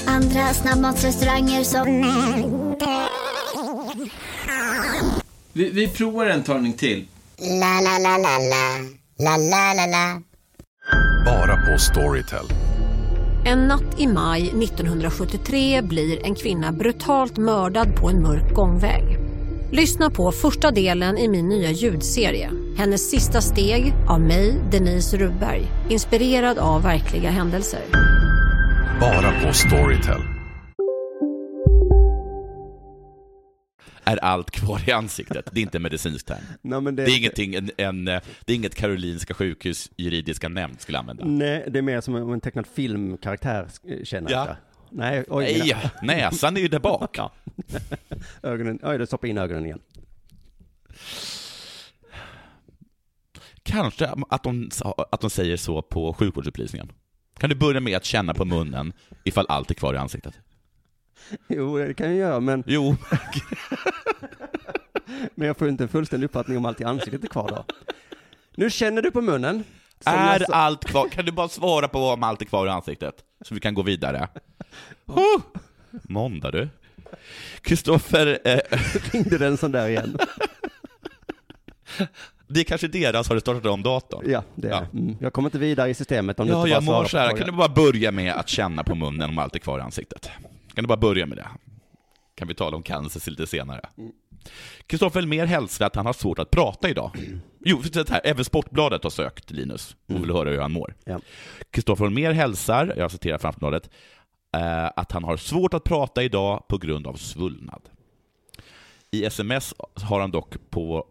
Andra 0.06 0.54
snabbmatsrestauranger 0.54 1.64
som... 1.64 1.86
Vi, 5.52 5.70
vi 5.70 5.88
provar 5.88 6.26
en 6.26 6.42
talning 6.42 6.72
till. 6.72 7.06
La, 7.38 7.80
la, 7.80 7.98
la, 7.98 8.18
la, 8.18 8.38
la. 8.38 8.78
La, 9.18 9.36
la, 9.36 9.74
la, 9.74 9.86
la. 9.86 10.22
Bara 11.24 11.56
på 11.56 11.78
Storytel. 11.78 12.46
En 13.46 13.58
natt 13.58 14.00
i 14.00 14.06
maj 14.06 14.48
1973 14.48 15.82
blir 15.82 16.26
en 16.26 16.34
kvinna 16.34 16.72
brutalt 16.72 17.36
mördad 17.36 17.96
på 17.96 18.08
en 18.08 18.22
mörk 18.22 18.54
gångväg. 18.54 19.27
Lyssna 19.72 20.10
på 20.10 20.32
första 20.32 20.70
delen 20.70 21.18
i 21.18 21.28
min 21.28 21.48
nya 21.48 21.70
ljudserie. 21.70 22.50
Hennes 22.76 23.10
sista 23.10 23.40
steg 23.40 23.94
av 24.08 24.20
mig, 24.20 24.60
Denise 24.72 25.16
Rubberg. 25.16 25.62
Inspirerad 25.90 26.58
av 26.58 26.82
verkliga 26.82 27.30
händelser. 27.30 27.80
Bara 29.00 29.46
på 29.46 29.52
Storytel. 29.52 30.20
är 34.04 34.16
allt 34.16 34.50
kvar 34.50 34.88
i 34.88 34.92
ansiktet. 34.92 35.48
Det 35.52 35.60
är 35.60 35.62
inte 35.62 35.78
en 35.78 35.82
medicinsk 35.82 36.26
term. 36.26 36.38
Nej, 36.62 36.80
men 36.80 36.96
det, 36.96 37.04
Det 37.04 37.10
är, 37.10 37.18
ingenting, 37.18 37.54
en, 37.54 37.70
en, 37.76 38.08
eh, 38.08 38.20
det 38.44 38.52
är 38.52 38.56
inget 38.56 38.74
Karolinska 38.74 39.34
sjukhus 39.34 39.90
juridiska 39.96 40.48
nämnd 40.48 40.80
skulle 40.80 40.98
använda. 40.98 41.24
Nej, 41.24 41.64
det 41.68 41.78
är 41.78 41.82
mer 41.82 42.00
som 42.00 42.16
en 42.16 42.30
en 42.30 42.40
tecknad 42.40 42.66
filmkaraktär 42.66 43.68
eh, 43.88 44.04
känner 44.04 44.30
Ja. 44.30 44.56
Nej, 44.90 45.24
oj. 45.28 45.44
Nej, 45.44 45.62
mina- 45.62 45.90
näsan 46.02 46.56
är 46.56 46.60
ju 46.60 46.68
där 46.68 46.78
bak. 46.78 47.18
Ja. 47.18 47.32
ögonen, 48.42 48.78
oj, 48.82 48.98
det 48.98 49.06
stoppar 49.06 49.28
in 49.28 49.38
ögonen 49.38 49.66
igen. 49.66 49.80
Kanske 53.62 54.06
att 54.28 54.42
de, 54.42 54.70
att 55.10 55.20
de 55.20 55.30
säger 55.30 55.56
så 55.56 55.82
på 55.82 56.12
sjukvårdsupplysningen. 56.14 56.92
Kan 57.38 57.50
du 57.50 57.56
börja 57.56 57.80
med 57.80 57.96
att 57.96 58.04
känna 58.04 58.34
på 58.34 58.44
munnen 58.44 58.92
ifall 59.24 59.46
allt 59.48 59.70
är 59.70 59.74
kvar 59.74 59.94
i 59.94 59.96
ansiktet? 59.96 60.34
Jo, 61.48 61.78
det 61.78 61.94
kan 61.94 62.06
jag 62.06 62.16
göra, 62.16 62.40
men, 62.40 62.64
Jo, 62.66 62.96
men 65.34 65.46
jag 65.46 65.56
får 65.56 65.68
inte 65.68 65.84
en 65.84 65.88
fullständig 65.88 66.24
uppfattning 66.24 66.56
om 66.56 66.64
allt 66.64 66.80
i 66.80 66.84
ansiktet 66.84 67.24
är 67.24 67.28
kvar 67.28 67.48
då. 67.48 67.64
Nu 68.54 68.70
känner 68.70 69.02
du 69.02 69.10
på 69.10 69.20
munnen. 69.20 69.64
Är 70.04 70.38
sa- 70.38 70.52
allt 70.52 70.84
kvar? 70.84 71.08
Kan 71.08 71.24
du 71.24 71.32
bara 71.32 71.48
svara 71.48 71.88
på 71.88 72.08
om 72.08 72.22
allt 72.22 72.42
är 72.42 72.46
kvar 72.46 72.66
i 72.66 72.70
ansiktet? 72.70 73.14
Så 73.44 73.54
vi 73.54 73.60
kan 73.60 73.74
gå 73.74 73.82
vidare. 73.82 74.28
Oh, 75.06 75.40
måndag 76.02 76.50
du. 76.50 76.68
Kristoffer, 77.60 78.38
eh, 78.44 78.58
ringde 79.12 79.38
den 79.38 79.56
sån 79.56 79.72
där 79.72 79.88
igen. 79.88 80.18
det 82.48 82.60
är 82.60 82.64
kanske 82.64 82.88
deras, 82.88 83.28
har 83.28 83.34
du 83.34 83.40
startat 83.40 83.66
om 83.66 83.82
datorn? 83.82 84.24
Ja, 84.30 84.42
det 84.54 84.68
är 84.68 84.72
Ja. 84.72 84.86
mm. 84.92 85.16
Jag 85.20 85.32
kommer 85.32 85.48
inte 85.48 85.58
vidare 85.58 85.90
i 85.90 85.94
systemet 85.94 86.40
om 86.40 86.46
du 86.46 86.52
Ja, 86.52 86.58
inte 86.58 86.70
bara 86.70 86.74
jag 86.76 86.84
mår 86.84 87.04
så 87.04 87.18
här. 87.18 87.36
Kan 87.36 87.46
du 87.46 87.52
bara 87.52 87.68
börja 87.68 88.12
med 88.12 88.32
att 88.34 88.48
känna 88.48 88.84
på 88.84 88.94
munnen 88.94 89.30
om 89.30 89.38
allt 89.38 89.54
är 89.54 89.58
kvar 89.58 89.78
i 89.78 89.82
ansiktet? 89.82 90.30
Kan 90.74 90.84
du 90.84 90.88
bara 90.88 90.98
börja 90.98 91.26
med 91.26 91.38
det? 91.38 91.46
Kan 92.34 92.48
vi 92.48 92.54
tala 92.54 92.76
om 92.76 92.82
cancer 92.82 93.30
lite 93.30 93.46
senare? 93.46 93.80
Kristoffer 94.86 95.20
Elmér 95.20 95.46
hälsar 95.46 95.86
att 95.86 95.96
han 95.96 96.06
har 96.06 96.12
svårt 96.12 96.38
att 96.38 96.50
prata 96.50 96.88
idag. 96.88 97.10
Jo, 97.70 97.82
så 97.82 98.04
här, 98.08 98.20
även 98.24 98.44
Sportbladet 98.44 99.02
har 99.02 99.10
sökt 99.10 99.50
Linus 99.50 99.96
och 100.06 100.22
vill 100.22 100.30
höra 100.30 100.50
hur 100.50 100.60
han 100.60 100.72
mår. 100.72 100.94
Ja. 101.04 101.20
Kristoffer 101.70 102.04
Elmér 102.04 102.32
hälsar, 102.32 102.94
jag 102.96 103.10
citerar 103.10 103.38
från 103.38 103.48
Aftonbladet, 103.48 103.90
eh, 104.56 104.86
att 104.96 105.12
han 105.12 105.24
har 105.24 105.36
svårt 105.36 105.74
att 105.74 105.84
prata 105.84 106.22
idag 106.22 106.68
på 106.68 106.78
grund 106.78 107.06
av 107.06 107.14
svullnad. 107.14 107.82
I 109.10 109.24
sms 109.24 109.74
har 109.94 110.20
han 110.20 110.30
dock 110.30 110.70
på 110.70 111.06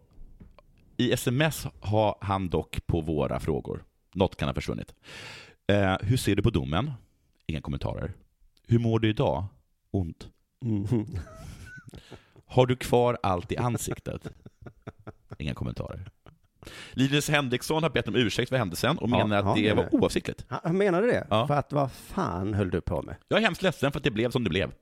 i 0.96 1.12
sms 1.12 1.66
har 1.80 2.16
han 2.20 2.48
dock 2.48 2.86
på 2.86 3.00
våra 3.00 3.40
frågor. 3.40 3.84
Något 4.14 4.36
kan 4.36 4.48
ha 4.48 4.54
försvunnit. 4.54 4.94
Eh, 5.66 5.96
hur 6.00 6.16
ser 6.16 6.36
du 6.36 6.42
på 6.42 6.50
domen? 6.50 6.92
Inga 7.46 7.60
kommentarer. 7.60 8.12
Hur 8.66 8.78
mår 8.78 8.98
du 8.98 9.08
idag? 9.08 9.44
Ont. 9.90 10.28
Mhm. 10.60 11.06
Har 12.46 12.66
du 12.66 12.76
kvar 12.76 13.18
allt 13.22 13.52
i 13.52 13.56
ansiktet? 13.56 14.28
Inga 15.38 15.54
kommentarer. 15.54 16.10
Linus 16.92 17.28
Henriksson 17.28 17.82
har 17.82 17.90
bett 17.90 18.08
om 18.08 18.16
ursäkt 18.16 18.48
för 18.48 18.56
händelsen 18.56 18.98
och 18.98 19.10
menar 19.10 19.36
att 19.38 19.44
ja, 19.44 19.54
det 19.54 19.68
det 19.68 19.74
var 19.74 19.94
oavsiktligt. 19.94 20.44
Han 20.48 20.78
menade 20.78 21.06
det? 21.06 21.26
Ja. 21.30 21.46
För 21.46 21.54
att 21.54 21.72
vad 21.72 21.92
fan 21.92 22.54
höll 22.54 22.70
du 22.70 22.80
på 22.80 23.02
med? 23.02 23.16
Jag 23.28 23.38
är 23.38 23.42
hemskt 23.44 23.62
ledsen 23.62 23.92
för 23.92 23.98
att 23.98 24.04
det 24.04 24.10
blev 24.10 24.30
som 24.30 24.44
det 24.44 24.50
blev. 24.50 24.72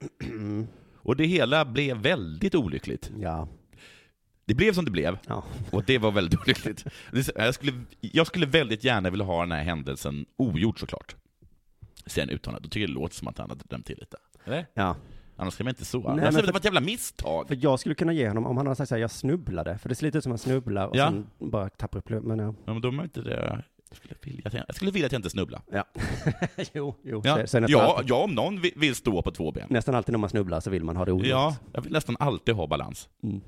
Och 0.99 1.17
det 1.17 1.25
hela 1.25 1.65
blev 1.65 1.97
väldigt 1.97 2.55
olyckligt. 2.55 3.11
Ja. 3.21 3.49
Det 4.45 4.55
blev 4.55 4.73
som 4.73 4.85
det 4.85 4.91
blev, 4.91 5.19
Ja. 5.27 5.45
och 5.71 5.85
det 5.85 5.99
var 5.99 6.11
väldigt 6.11 6.41
olyckligt. 6.41 6.85
Jag 7.37 7.55
skulle, 7.55 7.73
jag 8.01 8.27
skulle 8.27 8.47
väldigt 8.47 8.85
gärna 8.85 9.11
vilja 9.11 9.25
ha 9.27 9.41
den 9.41 9.53
här 9.53 9.63
händelsen 9.63 10.27
ogjord 10.37 10.81
såklart. 10.81 11.17
Sen 12.07 12.31
uttalandet, 12.31 12.63
då 12.63 12.69
tycker 12.69 12.81
jag 12.81 12.91
det 12.91 12.95
låter 12.95 13.15
som 13.15 13.29
att 13.29 13.39
han 13.39 13.51
hade 13.51 13.65
dömt 13.65 13.87
till 13.87 13.99
lite. 13.99 14.17
Eller? 14.45 14.67
ja. 14.75 14.97
Annars 15.37 15.57
kan 15.57 15.65
man 15.65 15.71
inte 15.71 15.85
så. 15.85 15.99
Nej, 16.01 16.17
Nej, 16.17 16.33
men 16.33 16.47
det 16.47 16.53
var 16.53 16.59
ett 16.59 16.65
jävla 16.65 16.81
misstag. 16.81 17.49
För 17.49 17.59
jag 17.61 17.81
skulle 17.81 17.95
kunna 17.95 18.13
ge 18.13 18.29
honom, 18.29 18.47
om 18.47 18.57
han 18.57 18.67
hade 18.67 18.77
sagt 18.77 18.89
såhär, 18.89 19.01
jag 19.01 19.11
snubblade. 19.11 19.79
För 19.79 19.89
det 19.89 19.95
ser 19.95 20.07
lite 20.07 20.19
ut 20.19 20.25
som 20.25 20.33
att 20.33 20.45
han 20.45 20.51
snubblar 20.53 20.87
och 20.87 20.97
Ja. 20.97 21.07
sen 21.09 21.27
bara 21.39 21.69
tappar 21.69 21.99
upp 21.99 22.09
Men 22.25 22.39
ja. 22.39 22.55
Ja, 22.65 22.73
men 22.73 22.83
då 22.83 22.89
är 22.89 23.03
inte 23.03 23.21
det. 23.23 23.63
Jag 23.89 23.97
skulle 23.97 24.15
vilja 24.23 24.43
att 24.45 24.53
jag, 24.55 24.65
jag, 24.69 24.77
skulle 24.77 24.91
vilja 24.91 25.07
att 25.07 25.13
jag 25.13 25.19
inte 25.19 25.31
snubblar. 25.31 25.63
ja. 25.73 25.85
jo, 26.73 26.95
jo. 27.03 27.23
Ja, 27.25 27.35
Så, 27.41 27.47
så 27.47 27.61
nästan, 27.61 27.65
ja, 27.69 27.97
alltid, 27.97 28.11
ja, 28.11 28.17
om 28.25 28.31
någon 28.35 28.61
vill, 28.61 28.73
vill 28.77 28.95
stå 28.95 29.23
på 29.23 29.31
två 29.31 29.53
ben. 29.53 29.67
nästan 29.71 29.95
alltid 29.95 30.13
när 30.13 30.19
man 30.19 30.31
snubblar 30.31 30.61
så 30.61 30.71
vill 30.71 30.85
man 30.85 30.97
ha 30.97 31.05
det 31.05 31.13
ogjort. 31.13 31.27
Ja, 31.29 31.57
jag 31.73 31.83
vill 31.83 31.93
nästan 31.93 32.17
alltid 32.21 32.55
ha 32.55 32.67
balans. 32.67 33.09
Mm. 33.23 33.41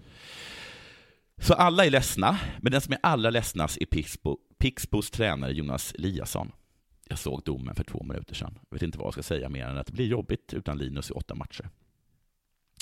Så 1.41 1.55
alla 1.55 1.85
är 1.87 1.91
ledsna, 1.91 2.39
men 2.61 2.73
den 2.73 2.81
som 2.81 2.93
är 2.93 2.99
allra 3.03 3.31
ledsnast 3.31 3.79
är 3.81 3.87
Pixbo, 3.87 4.37
Pixbos 4.59 5.11
tränare 5.11 5.53
Jonas 5.53 5.93
Eliasson. 5.99 6.53
Jag 7.09 7.19
såg 7.19 7.43
domen 7.45 7.75
för 7.75 7.85
två 7.85 8.03
minuter 8.03 8.35
sedan. 8.35 8.59
Jag 8.71 8.77
vet 8.77 8.83
inte 8.83 8.99
vad 8.99 9.07
jag 9.07 9.13
ska 9.13 9.23
säga 9.23 9.49
mer 9.49 9.67
än 9.67 9.79
att 9.79 9.87
det 9.87 9.93
blir 9.93 10.07
jobbigt 10.07 10.55
utan 10.55 10.79
Linus 10.79 11.11
i 11.11 11.13
åtta 11.13 11.35
matcher. 11.35 11.69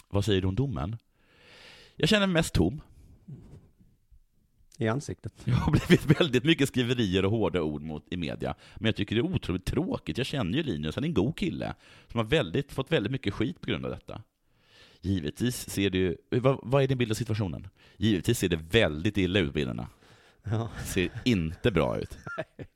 Vad 0.08 0.24
säger 0.24 0.42
du 0.42 0.48
om 0.48 0.54
domen? 0.54 0.96
Jag 1.96 2.08
känner 2.08 2.26
mig 2.26 2.34
mest 2.34 2.54
tom. 2.54 2.80
I 4.78 4.88
ansiktet. 4.88 5.32
Jag 5.44 5.54
har 5.54 5.72
blivit 5.72 6.20
väldigt 6.20 6.44
mycket 6.44 6.68
skriverier 6.68 7.24
och 7.24 7.30
hårda 7.30 7.62
ord 7.62 7.82
mot, 7.82 8.04
i 8.10 8.16
media. 8.16 8.54
Men 8.76 8.86
jag 8.86 8.96
tycker 8.96 9.16
det 9.16 9.20
är 9.20 9.34
otroligt 9.34 9.64
tråkigt. 9.64 10.18
Jag 10.18 10.26
känner 10.26 10.58
ju 10.58 10.62
Linus, 10.62 10.94
han 10.94 11.04
är 11.04 11.08
en 11.08 11.14
god 11.14 11.36
kille. 11.38 11.74
Som 12.08 12.18
har 12.18 12.24
väldigt, 12.24 12.72
fått 12.72 12.92
väldigt 12.92 13.12
mycket 13.12 13.34
skit 13.34 13.60
på 13.60 13.66
grund 13.66 13.84
av 13.84 13.90
detta. 13.90 14.22
Givetvis 15.00 15.70
ser 15.70 15.90
det 15.90 15.98
ju, 15.98 16.16
vad, 16.30 16.58
vad 16.62 16.82
är 16.82 16.88
din 16.88 16.98
bild 16.98 17.10
av 17.10 17.14
situationen? 17.14 17.68
Givetvis 17.96 18.38
ser 18.38 18.48
det 18.48 18.56
väldigt 18.56 19.18
illa 19.18 19.38
ut 19.38 19.54
bilderna. 19.54 19.88
Ja. 20.42 20.68
Ser 20.84 21.10
inte 21.24 21.70
bra 21.70 21.98
ut. 21.98 22.18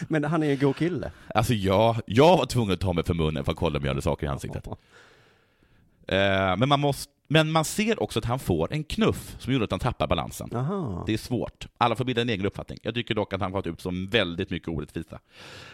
Men 0.00 0.24
han 0.24 0.42
är 0.42 0.46
ju 0.46 0.52
en 0.52 0.58
god 0.58 0.76
kille. 0.76 1.12
Alltså 1.34 1.54
jag, 1.54 1.96
jag 2.06 2.36
var 2.36 2.46
tvungen 2.46 2.74
att 2.74 2.80
ta 2.80 2.92
mig 2.92 3.04
för 3.04 3.14
munnen 3.14 3.44
för 3.44 3.52
att 3.52 3.58
kolla 3.58 3.78
om 3.78 3.84
jag 3.84 3.90
hade 3.90 4.02
saker 4.02 4.26
i 4.26 4.30
ansiktet. 4.30 4.66
Eh, 4.66 6.56
men, 6.56 6.68
man 6.68 6.80
måste, 6.80 7.12
men 7.28 7.52
man 7.52 7.64
ser 7.64 8.02
också 8.02 8.18
att 8.18 8.24
han 8.24 8.38
får 8.38 8.72
en 8.72 8.84
knuff 8.84 9.36
som 9.38 9.52
gjorde 9.52 9.64
att 9.64 9.70
han 9.70 9.80
tappar 9.80 10.06
balansen. 10.06 10.48
Jaha. 10.52 11.04
Det 11.06 11.12
är 11.12 11.18
svårt. 11.18 11.66
Alla 11.78 11.96
får 11.96 12.04
bilda 12.04 12.22
en 12.22 12.28
egen 12.28 12.46
uppfattning. 12.46 12.78
Jag 12.82 12.94
tycker 12.94 13.14
dock 13.14 13.32
att 13.32 13.40
han 13.40 13.52
gått 13.52 13.66
ut 13.66 13.80
som 13.80 14.06
väldigt 14.06 14.50
mycket 14.50 14.68
orättvisa. 14.68 15.20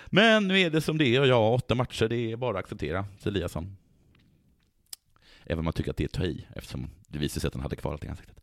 Men 0.07 0.49
nu 0.49 0.61
är 0.61 0.71
det 0.71 0.81
som 0.81 0.99
det 0.99 1.17
är 1.17 1.21
och 1.21 1.27
ja, 1.27 1.55
åtta 1.55 1.75
matcher, 1.75 2.09
det 2.09 2.33
är 2.33 2.37
bara 2.37 2.59
att 2.59 2.65
acceptera, 2.65 3.05
Eliasson. 3.25 3.77
Även 5.45 5.59
om 5.59 5.65
man 5.65 5.73
tycker 5.73 5.91
att 5.91 5.97
det 5.97 6.05
är 6.05 6.09
att 6.09 6.13
ta 6.13 6.25
i, 6.25 6.47
eftersom 6.55 6.91
det 7.09 7.19
visade 7.19 7.41
sig 7.41 7.49
att 7.49 7.55
han 7.55 7.63
hade 7.63 7.77
kvar 7.77 7.93
allt 7.93 8.05
i 8.05 8.09
ansiktet. 8.09 8.37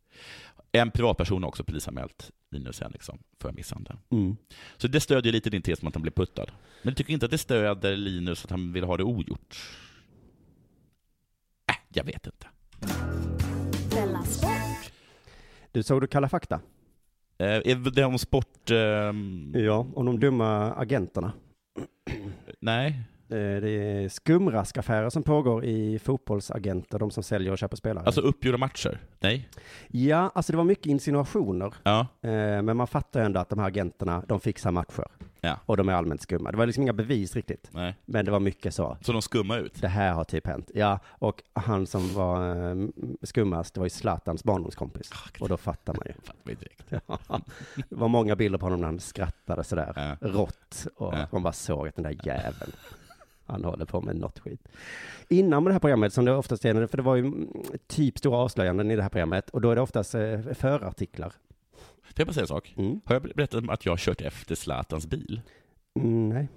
En 0.76 0.92
privatperson 0.92 1.44
har 1.44 1.48
också 1.48 1.64
polisanmält 1.64 2.32
Linus 2.52 2.82
Henriksson 2.82 3.20
för 3.42 3.52
misshandel. 3.52 3.98
Mm. 4.12 4.38
Så 4.78 4.88
det 4.88 5.00
stödjer 5.00 5.34
lite 5.34 5.50
din 5.50 5.62
tes 5.62 5.82
om 5.82 5.88
att 5.88 5.96
han 5.96 6.02
blev 6.02 6.12
puttad. 6.12 6.52
Men 6.82 6.94
du 6.94 6.96
tycker 6.96 7.14
inte 7.14 7.26
att 7.26 7.32
det 7.32 7.38
stöder 7.38 7.98
Linus 7.98 8.46
att 8.46 8.52
han 8.52 8.74
vill 8.74 8.84
ha 8.84 8.98
det 8.98 9.04
ogjort? 9.04 9.56
Äh, 11.70 11.76
jag 11.94 12.04
vet 12.04 12.26
inte. 12.26 12.48
Du 15.72 15.84
såg 15.84 16.02
du 16.02 16.08
Kalla 16.08 16.30
fakta? 16.30 16.60
Eh, 17.38 17.48
är 17.48 17.92
det 17.92 18.06
om 18.06 18.20
sport... 18.20 18.72
ehm, 18.72 19.52
Ja, 19.56 19.88
om 19.96 20.06
de 20.06 20.20
dumma 20.20 20.74
agenterna. 20.74 21.34
nej. 22.60 23.04
Eh, 23.30 23.38
Det 23.62 23.70
är 23.70 24.10
skumraskaffärer 24.10 25.10
som 25.10 25.24
pågår 25.24 25.66
i 25.66 26.00
fotbollsagenter, 26.00 27.00
de 27.00 27.12
som 27.12 27.24
säljer 27.24 27.52
och 27.52 27.58
köper 27.58 27.76
spelare. 27.78 28.06
Alltså 28.06 28.22
uppgjorda 28.22 28.58
matcher? 28.58 29.00
Nej? 29.20 29.50
Ja, 29.88 30.32
alltså 30.36 30.52
det 30.52 30.58
var 30.58 30.64
mycket 30.66 30.86
insinuationer. 30.86 31.74
Ja. 31.84 32.00
Eh, 32.22 32.30
Men 32.62 32.78
man 32.78 32.88
fattar 32.88 33.22
ändå 33.22 33.40
att 33.40 33.50
de 33.50 33.60
här 33.60 33.68
agenterna, 33.68 34.24
de 34.28 34.40
fixar 34.40 34.72
matcher. 34.72 35.06
Ja. 35.42 35.60
Och 35.66 35.78
de 35.78 35.90
är 35.90 35.94
allmänt 35.94 36.22
skumma. 36.22 36.52
Det 36.52 36.58
var 36.58 36.66
liksom 36.66 36.84
inga 36.84 36.94
bevis 36.94 37.36
riktigt. 37.36 37.70
Nej. 37.72 37.96
Men 38.06 38.26
det 38.26 38.32
var 38.32 38.40
mycket 38.40 38.74
så. 38.74 38.98
Så 39.02 39.12
de 39.12 39.22
skummar 39.22 39.60
ut? 39.60 39.82
Det 39.82 39.88
här 39.88 40.14
har 40.14 40.24
typ 40.24 40.48
hänt. 40.48 40.72
Ja, 40.74 41.00
och 41.08 41.44
han 41.54 41.88
som 41.88 42.14
var 42.14 42.56
eh, 42.72 42.88
skummast, 43.24 43.74
det 43.74 43.80
var 43.80 43.86
ju 43.86 43.90
Zlatans 43.90 44.44
barndomskompis. 44.44 45.12
Och 45.40 45.50
då 45.50 45.58
fattar 45.58 45.94
man 45.94 46.04
ju. 46.06 46.14
Fattar 46.14 46.40
vi 46.44 46.54
direkt. 46.56 46.84
Ja, 47.28 47.40
det 47.76 47.96
var 47.96 48.08
många 48.08 48.36
bilder 48.36 48.58
på 48.60 48.66
honom 48.66 48.80
när 48.80 48.88
han 48.88 49.00
skrattade 49.00 49.64
sådär 49.64 49.94
Ja. 50.22 50.28
rått. 50.30 50.88
Och 50.96 51.14
Ja. 51.14 51.28
man 51.32 51.44
bara 51.44 51.54
såg 51.54 51.88
att 51.88 51.96
den 51.96 52.04
där 52.04 52.18
jäveln, 52.24 52.72
han 53.46 53.64
håller 53.64 53.86
på 53.86 54.02
med 54.02 54.16
något 54.16 54.40
skit. 54.40 54.68
Innan 55.30 55.64
det 55.64 55.72
här 55.72 55.80
programmet, 55.80 56.14
som 56.14 56.26
det 56.26 56.36
oftast 56.36 56.66
är, 56.66 56.88
för 56.88 56.98
det 56.98 57.04
var 57.04 57.16
ju 57.16 57.48
typ 57.88 58.18
stora 58.18 58.38
avslöjanden 58.38 58.92
i 58.92 58.96
det 58.96 59.02
här 59.02 59.10
programmet, 59.10 59.50
och 59.50 59.62
då 59.62 59.72
är 59.72 59.76
det 59.76 59.82
oftast 59.82 60.16
eh, 60.16 60.42
förartiklar. 60.54 61.34
Får 62.04 62.14
jag 62.16 62.28
bara 62.28 62.34
säga 62.34 62.42
en 62.44 62.48
sak? 62.48 62.74
Mm. 62.78 63.02
Har 63.06 63.16
jag 63.16 63.24
berättat 63.24 63.62
om 63.64 63.70
att 63.70 63.86
jag 63.86 63.92
har 63.92 63.98
kört 63.98 64.22
efter 64.22 64.56
Zlatans 64.56 65.08
bil? 65.08 65.42
Mm, 66.00 66.30
nej. 66.30 66.48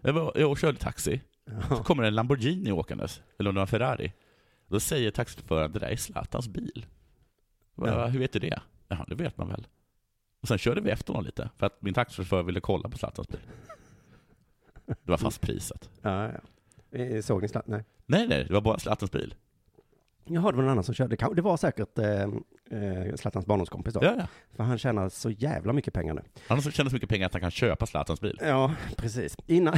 Jag, 0.00 0.12
var, 0.12 0.32
jag 0.34 0.58
körde 0.58 0.78
taxi. 0.78 1.20
Så 1.68 1.76
kommer 1.76 2.02
en 2.02 2.14
Lamborghini 2.14 2.72
åkandes, 2.72 3.22
eller 3.38 3.50
om 3.50 3.54
det 3.54 3.58
var 3.58 3.62
en 3.62 3.68
Ferrari. 3.68 4.12
Då 4.66 4.80
säger 4.80 5.10
taxichauffören, 5.10 5.72
det 5.72 5.78
där 5.78 5.88
är 5.88 5.96
Zlatans 5.96 6.48
bil. 6.48 6.86
Bara, 7.74 7.90
Ja. 7.90 8.06
Hur 8.06 8.18
vet 8.18 8.32
du 8.32 8.38
det? 8.38 8.60
Ja, 8.88 9.04
det 9.08 9.14
vet 9.14 9.38
man 9.38 9.48
väl. 9.48 9.66
Och 10.40 10.48
sen 10.48 10.58
körde 10.58 10.80
vi 10.80 10.90
efter 10.90 11.12
honom 11.12 11.24
lite, 11.26 11.50
för 11.56 11.66
att 11.66 11.82
min 11.82 11.94
taxichaufför 11.94 12.42
ville 12.42 12.60
kolla 12.60 12.88
på 12.88 12.98
Zlatans 12.98 13.28
bil. 13.28 13.40
Det 14.86 15.10
var 15.10 15.16
fastprisat. 15.18 15.90
Ja, 16.02 16.30
ja. 16.32 17.22
Såg 17.22 17.42
ni 17.42 17.48
Zlatan? 17.48 17.70
Nej. 17.70 17.84
Nej, 18.06 18.28
nej, 18.28 18.44
det 18.44 18.52
var 18.54 18.60
bara 18.60 18.78
Zlatans 18.78 19.10
bil. 19.10 19.34
Jaha, 20.24 20.50
det 20.50 20.56
var 20.56 20.62
någon 20.62 20.70
annan 20.72 20.84
som 20.84 20.94
körde. 20.94 21.16
Det 21.34 21.42
var 21.42 21.56
säkert 21.56 21.98
eh, 21.98 22.22
eh, 22.22 23.14
Zlatans 23.14 23.46
barndomskompis 23.46 23.94
då. 23.94 24.00
Ja, 24.04 24.14
ja. 24.18 24.26
För 24.56 24.64
han 24.64 24.78
tjänar 24.78 25.08
så 25.08 25.30
jävla 25.30 25.72
mycket 25.72 25.94
pengar 25.94 26.14
nu. 26.14 26.22
Han 26.48 26.58
har 26.58 26.70
tjänat 26.70 26.90
så 26.90 26.96
mycket 26.96 27.08
pengar 27.08 27.26
att 27.26 27.32
han 27.32 27.40
kan 27.40 27.50
köpa 27.50 27.86
Zlatans 27.86 28.20
bil. 28.20 28.38
Ja, 28.40 28.74
precis. 28.96 29.36
Innan... 29.46 29.74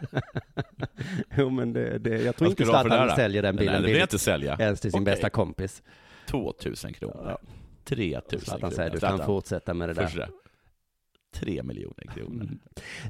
jo, 1.36 1.50
men 1.50 1.72
det, 1.72 1.98
det, 1.98 2.22
jag 2.22 2.36
tror 2.36 2.50
inte 2.50 2.64
Zlatan 2.64 3.16
säljer 3.16 3.42
den 3.42 3.54
Nej, 3.54 3.64
bilen 3.64 3.82
det 3.82 3.86
vill 3.88 3.96
jag 3.96 4.04
inte 4.04 4.18
sälja. 4.18 4.56
ens 4.58 4.80
till 4.80 4.92
sin 4.92 5.02
Okej. 5.02 5.12
bästa 5.14 5.30
kompis. 5.30 5.82
2000 6.26 6.92
kronor. 6.92 7.36
3000 7.84 8.40
Zlatan 8.40 8.60
kronor. 8.60 8.74
säger 8.74 8.90
du 8.90 8.98
kan 9.00 9.26
fortsätta 9.26 9.74
med 9.74 9.88
det 9.88 9.92
där. 9.94 10.28
Första. 11.32 11.46
3 11.46 11.62
miljoner 11.62 12.04
kronor. 12.14 12.48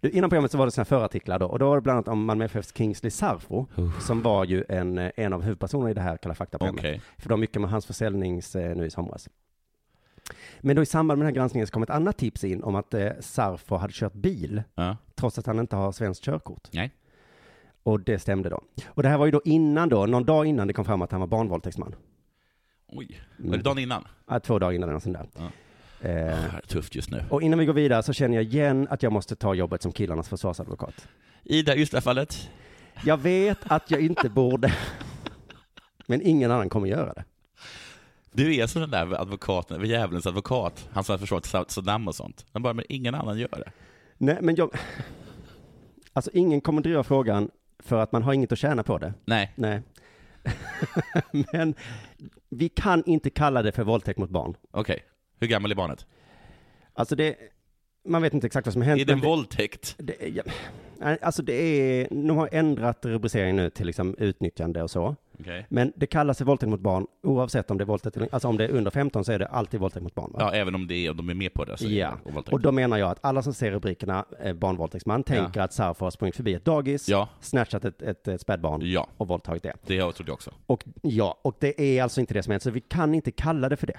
Du, 0.03 0.11
innan 0.11 0.31
programmet 0.31 0.51
så 0.51 0.59
var 0.59 0.67
det 0.67 0.77
här 0.77 0.85
förartiklar 0.85 1.39
då, 1.39 1.47
och 1.47 1.59
då 1.59 1.69
var 1.69 1.77
det 1.77 1.83
bland 1.83 1.97
annat 1.97 2.09
om 2.09 2.25
Malmö 2.25 2.45
FFs 2.45 2.75
Kingsley 2.77 3.11
Sarfo, 3.11 3.67
som 4.01 4.23
var 4.23 4.45
ju 4.45 4.65
en, 4.69 4.99
eh, 4.99 5.11
en 5.17 5.33
av 5.33 5.43
huvudpersonerna 5.43 5.91
i 5.91 5.95
det 5.95 6.01
här 6.01 6.17
Kalla 6.17 6.35
fakta-programmet. 6.35 6.81
Okej. 6.81 7.01
För 7.19 7.29
det 7.29 7.33
var 7.33 7.37
mycket 7.41 7.61
med 7.61 7.71
hans 7.71 7.87
försäljnings 7.87 8.57
eh, 8.57 8.77
nu 8.77 8.87
i 8.87 8.91
somras. 8.91 9.29
Men 10.61 10.77
då 10.77 10.83
i 10.83 10.87
samband 10.87 11.19
med 11.19 11.27
den 11.27 11.35
här 11.35 11.37
granskningen 11.41 11.67
så 11.67 11.73
kom 11.73 11.83
ett 11.83 11.91
annat 11.91 12.19
tips 12.19 12.45
in 12.45 12.63
om 12.63 12.75
att 12.75 12.95
eh, 12.95 13.09
Sarfo 13.21 13.77
hade 13.77 13.93
kört 13.93 14.13
bil, 14.15 14.63
Ja. 14.75 14.97
trots 15.15 15.39
att 15.39 15.47
han 15.47 15.59
inte 15.59 15.77
har 15.77 15.93
svenskt 15.93 16.25
körkort. 16.25 16.69
Nej. 16.73 16.91
Och 17.83 18.01
det 18.01 18.19
stämde 18.19 18.49
då. 18.49 18.61
Och 18.87 19.03
det 19.03 19.09
här 19.09 19.19
var 19.19 19.27
ju 19.27 19.33
då 19.33 19.43
innan 19.45 19.89
då, 19.89 20.07
någon 20.07 20.25
dag 20.25 20.47
innan 20.47 20.67
det 20.67 20.73
kom 20.73 20.85
fram 20.85 21.03
att 21.03 21.11
han 21.13 21.21
var 21.21 21.27
barnvåldtäktsman. 21.27 21.95
Oj, 22.89 23.21
var 23.39 23.57
det 23.57 23.63
dagen 23.63 23.79
innan? 23.79 24.05
Ja, 24.29 24.41
två 24.41 24.59
dagar 24.59 24.73
innan 24.73 24.89
eller 24.89 24.99
sånt 24.99 25.17
där. 25.19 25.29
Ja. 25.39 25.51
Eh, 26.03 26.09
Det 26.11 26.21
är 26.21 26.61
tufft 26.67 26.95
just 26.95 27.11
nu. 27.11 27.25
och 27.31 27.43
innan 27.43 27.59
vi 27.59 27.65
går 27.67 27.73
vidare 27.73 28.03
så 28.03 28.13
känner 28.13 28.37
jag 28.37 28.45
igen 28.45 28.87
att 28.91 29.03
jag 29.03 29.13
måste 29.13 29.37
ta 29.37 29.55
jobbet 29.55 29.83
som 29.83 29.93
killarnas 29.93 30.29
försvarsadvokat. 30.29 31.09
I 31.45 31.63
det, 31.63 31.75
just 31.75 31.93
det 31.93 32.01
fallet, 32.01 32.49
Jag 33.05 33.17
vet 33.17 33.59
att 33.63 33.91
jag 33.91 34.01
inte 34.01 34.29
borde, 34.29 34.75
men 36.07 36.23
ingen 36.23 36.51
annan 36.51 36.69
kommer 36.69 36.87
göra 36.89 37.13
det. 37.13 37.25
du 38.33 38.57
är 38.57 38.67
som 38.67 38.81
den 38.81 38.91
där 38.91 39.21
advokaten, 39.21 39.85
djävulens 39.87 40.27
advokat, 40.27 40.89
han 40.93 41.05
som 41.05 41.13
har 41.13 41.19
försvarat 41.19 41.71
Saddam 41.71 42.09
och 42.09 42.15
sånt. 42.15 42.47
Han 42.53 42.63
bara, 42.63 42.73
men 42.75 42.85
ingen 42.89 43.15
annan 43.15 43.39
gör 43.39 43.49
det. 43.51 43.73
Nej, 44.19 44.39
men 44.41 44.55
jag... 44.55 44.71
Alltså 46.13 46.31
ingen 46.35 46.61
kommer 46.61 46.83
driva 46.83 47.05
frågan 47.05 47.51
för 47.79 47.99
att 48.03 48.13
man 48.13 48.23
har 48.23 48.33
inget 48.33 48.53
att 48.53 48.59
tjäna 48.59 48.83
på 48.83 48.99
det. 48.99 49.15
Nej. 49.25 49.53
Nej. 49.55 49.83
men 51.53 51.75
vi 52.49 52.69
kan 52.69 53.03
inte 53.07 53.31
kalla 53.31 53.63
det 53.63 53.73
för 53.73 53.85
våldtäkt 53.85 54.19
mot 54.19 54.31
barn. 54.31 54.55
Okej, 54.71 55.05
hur 55.41 55.47
gammal 55.47 55.71
är 55.71 55.75
barnet? 55.75 56.07
Alltså 56.95 57.17
det, 57.17 57.37
man 58.05 58.23
vet 58.23 58.35
inte 58.35 58.47
exakt 58.47 58.67
vad 58.67 58.73
som 58.73 58.83
har 58.83 58.89
hänt. 58.89 59.01
Är 59.01 59.05
det 59.05 59.13
en 59.13 59.21
våldtäkt? 59.21 59.95
Det, 59.99 60.29
ja, 60.29 60.43
alltså 61.23 61.43
det 61.43 61.53
är, 61.53 62.09
de 62.11 62.37
har 62.37 62.49
ändrat 62.53 63.05
rubriceringen 63.05 63.57
nu 63.57 63.71
till 63.71 63.87
liksom 63.87 64.15
utnyttjande 64.19 64.83
och 64.83 64.91
så. 64.91 65.17
Okej. 65.41 65.67
Men 65.69 65.93
det 65.97 66.07
kallas 66.07 66.39
för 66.39 66.45
våldtäkt 66.45 66.71
mot 66.71 66.81
barn 66.81 67.07
oavsett 67.23 67.71
om 67.71 67.79
det 67.79 67.85
är 67.85 67.87
våldtäkt 67.87 68.17
alltså 68.33 68.49
om 68.49 68.57
det 68.57 68.65
är 68.65 68.71
under 68.71 68.91
15 68.91 69.25
så 69.25 69.33
är 69.33 69.39
det 69.39 69.47
alltid 69.47 69.81
våldtäkt 69.81 70.03
mot 70.03 70.15
barn. 70.15 70.33
Va? 70.33 70.39
Ja, 70.41 70.53
även 70.53 70.75
om 70.75 70.87
det 70.87 70.95
är, 70.95 71.11
om 71.11 71.17
de 71.17 71.31
är 71.31 71.35
med 71.35 71.55
på 71.55 71.65
det 71.65 71.77
så 71.77 71.87
Ja, 71.89 72.19
våldtäkt. 72.25 72.53
och 72.53 72.61
då 72.61 72.73
menar 72.73 72.99
jag 72.99 73.11
att 73.11 73.19
alla 73.23 73.43
som 73.43 73.55
ser 73.55 73.71
rubrikerna 73.71 74.25
eh, 74.43 74.53
barnvåldtäktsman 74.55 75.23
tänker 75.23 75.61
att 75.61 75.73
Sarfo 75.73 76.05
har 76.07 76.11
sprungit 76.11 76.37
förbi 76.37 76.55
ett 76.55 76.65
dagis, 76.65 77.09
Ja. 77.09 77.29
snatchat 77.41 77.85
ett, 77.85 78.03
ett, 78.03 78.29
ett 78.29 78.41
spädbarn 78.41 78.81
Ja. 78.85 79.07
och 79.17 79.29
våldtagit 79.29 79.63
det. 79.63 79.73
Det 79.87 79.95
jag 79.95 80.15
trodde 80.15 80.31
jag 80.31 80.35
också. 80.35 80.51
Och 80.67 80.85
ja, 81.03 81.39
och 81.43 81.57
det 81.59 81.81
är 81.81 82.03
alltså 82.03 82.21
inte 82.21 82.35
det 82.35 82.43
som 82.43 82.51
hänt, 82.51 82.63
så 82.63 82.71
vi 82.71 82.81
kan 82.81 83.15
inte 83.15 83.31
kalla 83.31 83.69
det 83.69 83.77
för 83.77 83.87
det. 83.87 83.99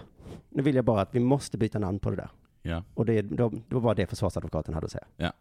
Nu 0.49 0.63
vill 0.63 0.75
jag 0.75 0.85
bara 0.85 1.01
att 1.01 1.15
vi 1.15 1.19
måste 1.19 1.57
byta 1.57 1.79
namn 1.79 1.99
på 1.99 2.09
det 2.09 2.15
där. 2.15 2.29
Ja. 2.61 2.83
Och 2.93 3.05
det, 3.05 3.21
då, 3.21 3.49
det 3.49 3.75
var 3.75 3.81
bara 3.81 3.93
det 3.93 4.07
försvarsadvokaten 4.07 4.73
hade 4.73 4.85
att 4.85 4.91
säga. 4.91 5.05
Ja. 5.17 5.31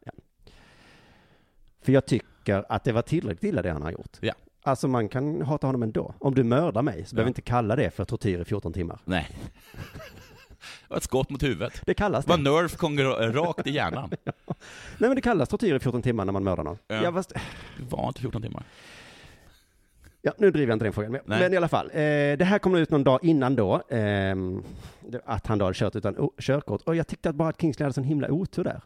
För 1.82 1.92
jag 1.92 2.06
tycker 2.06 2.64
att 2.68 2.84
det 2.84 2.92
var 2.92 3.02
tillräckligt 3.02 3.44
illa 3.52 3.62
det 3.62 3.70
han 3.70 3.82
har 3.82 3.90
gjort. 3.90 4.16
Ja. 4.20 4.32
Alltså 4.62 4.88
man 4.88 5.08
kan 5.08 5.42
hata 5.42 5.66
honom 5.66 5.82
ändå. 5.82 6.14
Om 6.18 6.34
du 6.34 6.44
mördar 6.44 6.82
mig 6.82 7.04
så 7.06 7.14
behöver 7.14 7.26
vi 7.26 7.30
inte 7.30 7.42
kalla 7.42 7.76
det 7.76 7.90
för 7.90 8.04
tortyr 8.04 8.38
i 8.40 8.44
14 8.44 8.72
timmar. 8.72 8.98
Nej. 9.04 9.28
Ett 10.96 11.02
skott 11.02 11.30
mot 11.30 11.42
huvudet. 11.42 11.82
Det 11.86 11.94
kallas 11.94 12.24
Det 12.24 12.36
det. 12.36 12.42
nerf 12.42 12.76
kom 12.76 12.98
ra- 12.98 13.32
rakt 13.32 13.66
i 13.66 13.70
hjärnan. 13.70 14.10
Nej 14.24 14.54
men 14.98 15.14
det 15.14 15.20
kallas 15.20 15.48
tortyr 15.48 15.74
i 15.74 15.78
14 15.78 16.02
timmar 16.02 16.24
när 16.24 16.32
man 16.32 16.44
mördar 16.44 16.64
någon. 16.64 16.78
Ja. 16.88 17.02
Ja, 17.02 17.12
fast, 17.12 17.28
Det 17.78 17.84
var 17.90 18.08
inte 18.08 18.20
14 18.20 18.42
timmar. 18.42 18.62
ja, 20.22 20.32
nu 20.38 20.50
driver 20.50 20.68
jag 20.68 20.74
inte 20.76 20.84
den 20.84 20.92
frågan. 20.92 21.12
Nej. 21.12 21.40
men 21.40 21.52
i 21.52 21.56
alla 21.56 21.68
fall, 21.68 21.86
eh, 21.86 21.98
det 22.38 22.44
här 22.44 22.58
kom 22.58 22.74
ut 22.74 22.90
någon 22.90 23.04
dag 23.04 23.18
innan 23.24 23.56
då, 23.56 23.82
det- 23.88 25.20
att 25.24 25.46
han 25.46 25.58
då 25.58 25.64
hade 25.64 25.74
kört 25.74 25.96
utan 25.96 26.30
körkort. 26.40 26.82
Och 26.82 26.96
jag 26.96 27.06
tyckte 27.06 27.28
att 27.30 27.36
bara 27.36 27.48
att 27.48 27.60
Kingsley 27.60 27.84
hade 27.84 27.92
sån 27.94 28.04
himla 28.04 28.30
otur 28.30 28.64
där. 28.64 28.80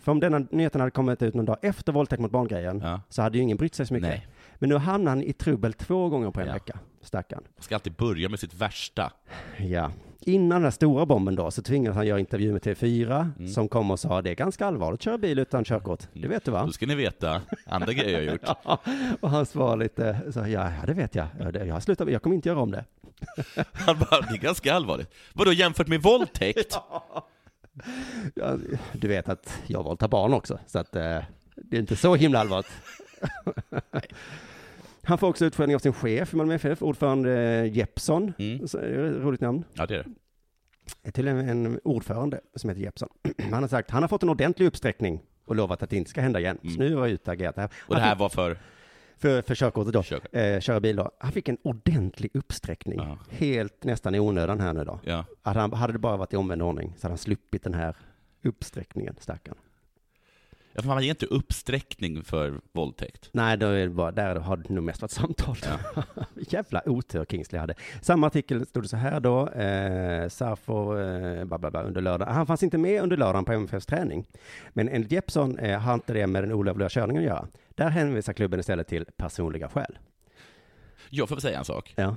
För 0.00 0.12
om 0.12 0.20
denna 0.20 0.38
nyheten 0.50 0.80
hade 0.80 0.90
kommit 0.90 1.22
ut 1.22 1.34
någon 1.34 1.44
dag 1.44 1.56
efter 1.62 1.92
våldtäkt 1.92 2.22
mot 2.22 2.30
barngrejen, 2.30 2.80
Ja. 2.84 3.00
så 3.08 3.22
hade 3.22 3.38
ju 3.38 3.42
ingen 3.42 3.56
brytt 3.56 3.74
sig 3.74 3.86
så 3.86 3.94
mycket. 3.94 4.08
Nej. 4.08 4.26
Men 4.58 4.68
nu 4.68 4.76
hamnar 4.76 5.10
han 5.10 5.22
i 5.22 5.32
trubbel 5.32 5.72
två 5.72 6.08
gånger 6.08 6.30
på 6.30 6.40
en 6.40 6.46
Ja. 6.46 6.52
vecka, 6.52 6.78
stackarn. 7.02 7.42
Man 7.56 7.62
ska 7.62 7.74
alltid 7.74 7.92
börja 7.92 8.28
med 8.28 8.40
sitt 8.40 8.54
värsta. 8.54 9.12
Ja. 9.58 9.90
Innan 10.20 10.62
den 10.62 10.72
stora 10.72 11.06
bomben 11.06 11.34
då 11.36 11.50
så 11.50 11.62
tvingades 11.62 11.96
han 11.96 12.06
göra 12.06 12.20
intervju 12.20 12.52
med 12.52 12.62
TV4 12.62 13.30
Mm. 13.38 13.48
som 13.48 13.68
kom 13.68 13.90
och 13.90 14.00
sa 14.00 14.22
det 14.22 14.30
är 14.30 14.34
ganska 14.34 14.66
allvarligt 14.66 14.98
att 15.00 15.04
köra 15.04 15.18
bil 15.18 15.38
utan 15.38 15.64
körkort. 15.64 16.02
Det 16.12 16.28
vet 16.28 16.44
du 16.44 16.50
va? 16.50 16.64
Då 16.66 16.72
ska 16.72 16.86
ni 16.86 16.94
veta 16.94 17.42
andra 17.66 17.92
grejer 17.92 18.20
jag 18.20 18.26
har 18.26 18.32
gjort. 18.32 18.42
Ja, 18.64 18.80
och 19.20 19.30
han 19.30 19.46
svarade 19.46 19.82
lite 19.82 20.20
så 20.32 20.38
ja, 20.38 20.46
ja 20.48 20.86
det 20.86 20.92
vet 20.92 21.14
jag. 21.14 21.26
Jag 21.54 21.72
har 21.74 21.80
slutat, 21.80 22.10
jag 22.12 22.22
kommer 22.22 22.36
inte 22.36 22.48
göra 22.48 22.60
om 22.60 22.70
det. 22.70 22.84
Han 23.72 23.98
bara, 23.98 24.20
det 24.20 24.34
är 24.34 24.38
ganska 24.38 24.74
allvarligt. 24.74 25.14
Vadå 25.32 25.52
jämfört 25.52 25.88
med 25.88 26.02
våldtäkt? 26.02 26.78
Ja, 28.34 28.56
du 28.92 29.08
vet 29.08 29.28
att 29.28 29.58
jag 29.66 29.82
våldtar 29.84 30.08
barn 30.08 30.34
också, 30.34 30.58
så 30.66 30.78
att 30.78 30.96
eh, 30.96 31.18
det 31.56 31.76
är 31.76 31.80
inte 31.80 31.96
så 31.96 32.14
himla 32.14 32.38
allvarligt. 32.40 32.70
Han 35.02 35.18
får 35.18 35.28
också 35.28 35.44
utskällning 35.44 35.74
av 35.76 35.78
sin 35.80 35.92
chef 35.92 36.32
i 36.34 36.36
Malmö 36.36 36.54
FF, 36.54 36.82
ordförande 36.82 37.32
eh, 37.40 37.76
Jeppsson. 37.76 38.32
Mm. 38.38 38.64
Ett 38.64 38.74
roligt 39.24 39.40
namn. 39.40 39.64
Ja, 39.74 39.86
det 39.86 39.96
är 39.96 40.04
det. 41.02 41.10
Till 41.12 41.28
en, 41.28 41.48
en 41.48 41.80
ordförande 41.84 42.40
som 42.54 42.70
heter 42.70 42.82
Jeppsson. 42.82 43.08
Han 43.50 43.62
har 43.62 43.68
sagt 43.68 43.90
han 43.90 44.02
har 44.02 44.08
fått 44.08 44.22
en 44.22 44.28
ordentlig 44.28 44.66
uppsträckning 44.66 45.22
och 45.44 45.56
lovat 45.56 45.82
att 45.82 45.90
det 45.90 45.96
inte 45.96 46.10
ska 46.10 46.20
hända 46.20 46.40
igen. 46.40 46.58
Så 46.62 46.78
nu 46.78 46.94
har 46.94 47.06
jag 47.06 47.10
utagerat 47.10 47.54
det 47.54 47.60
här. 47.60 47.68
Mm. 47.68 47.76
Och 47.88 47.94
det 47.94 48.00
här 48.00 48.16
var 48.16 48.28
för? 48.28 48.58
För, 49.18 49.42
för 49.42 49.54
körkortet 49.54 49.92
då, 49.92 50.02
Körkort. 50.02 50.28
eh, 50.34 50.60
köra 50.60 50.80
bil 50.80 50.96
då. 50.96 51.10
Han 51.18 51.32
fick 51.32 51.48
en 51.48 51.58
ordentlig 51.62 52.30
uppsträckning. 52.34 52.98
Ja. 52.98 53.18
Helt 53.30 53.84
nästan 53.84 54.14
i 54.14 54.20
onödan 54.20 54.60
här 54.60 54.72
nu 54.72 54.84
då. 54.84 55.00
Ja. 55.04 55.24
Hade, 55.42 55.60
han, 55.60 55.72
hade 55.72 55.92
det 55.92 55.98
bara 55.98 56.16
varit 56.16 56.32
i 56.32 56.36
omvänd 56.36 56.62
ordning 56.62 56.94
så 56.96 57.02
hade 57.02 57.12
han 57.12 57.18
sluppit 57.18 57.62
den 57.62 57.74
här 57.74 57.96
uppsträckningen, 58.44 59.16
stackarn. 59.20 59.56
Ja, 60.76 60.82
man 60.84 61.02
ger 61.02 61.10
inte 61.10 61.26
uppsträckning 61.26 62.24
för 62.24 62.60
våldtäkt. 62.72 63.28
Nej, 63.32 63.56
då 63.56 63.66
är 63.66 63.86
det 63.86 63.88
bara, 63.88 64.12
där 64.12 64.36
har 64.36 64.56
det 64.56 64.68
nog 64.68 64.84
mest 64.84 65.02
varit 65.02 65.10
samtal. 65.10 65.56
Jävla 66.48 66.82
otur 66.86 67.24
Kingsley 67.24 67.60
hade. 67.60 67.74
Samma 68.02 68.26
artikel 68.26 68.66
stod 68.66 68.82
det 68.82 68.88
så 68.88 68.96
här 68.96 69.20
då, 69.20 69.48
eh, 69.48 70.28
Sarfo, 70.28 70.98
eh, 70.98 71.44
bla, 71.44 71.58
bla, 71.58 71.70
bla, 71.70 71.82
under 71.82 72.00
lördag. 72.00 72.26
Han 72.26 72.46
fanns 72.46 72.62
inte 72.62 72.78
med 72.78 73.02
under 73.02 73.16
lördagen 73.16 73.44
på 73.44 73.52
MFFs 73.52 73.86
träning. 73.86 74.26
Men 74.70 74.88
enligt 74.88 75.12
Jeppsson 75.12 75.58
eh, 75.58 75.80
har 75.80 75.94
inte 75.94 76.12
det 76.12 76.26
med 76.26 76.42
den 76.42 76.52
olovliga 76.52 76.88
körningen 76.88 77.22
att 77.22 77.28
göra. 77.28 77.48
Där 77.68 77.88
hänvisar 77.88 78.32
klubben 78.32 78.60
istället 78.60 78.88
till 78.88 79.04
personliga 79.16 79.68
skäl. 79.68 79.98
Jag 81.10 81.28
får 81.28 81.36
väl 81.36 81.42
säga 81.42 81.58
en 81.58 81.64
sak. 81.64 81.94
Ja. 81.96 82.16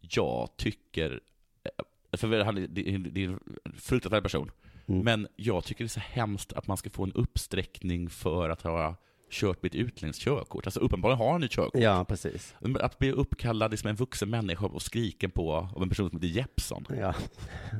Jag 0.00 0.48
tycker, 0.56 1.20
eh, 1.64 2.18
för 2.18 2.28
det 2.68 3.24
är 3.24 3.28
en 3.28 3.40
fruktansvärd 3.78 4.22
person, 4.22 4.50
Mm. 4.88 5.04
men 5.04 5.28
jag 5.36 5.64
tycker 5.64 5.84
det 5.84 5.86
är 5.86 5.88
så 5.88 6.00
hemskt 6.00 6.52
att 6.52 6.66
man 6.66 6.76
ska 6.76 6.90
få 6.90 7.04
en 7.04 7.12
uppsträckning 7.12 8.10
för 8.10 8.50
att 8.50 8.62
ha 8.62 8.96
kört 9.30 9.64
utländskt 9.64 10.24
körkort. 10.24 10.66
Alltså 10.66 10.80
uppenbarligen 10.80 11.18
har 11.18 11.32
han 11.32 11.42
ett 11.42 11.50
körkort. 11.50 11.80
Ja, 11.80 12.04
precis. 12.04 12.54
Att 12.80 12.98
bli 12.98 13.12
uppkallad 13.12 13.78
som 13.78 13.90
en 13.90 13.96
vuxen 13.96 14.30
människa 14.30 14.66
och 14.66 14.82
skriken 14.82 15.30
på 15.30 15.52
av 15.52 15.82
en 15.82 15.88
person 15.88 16.10
som 16.10 16.18
heter 16.18 16.38
Jeppsson. 16.38 16.86
Ja, 17.00 17.14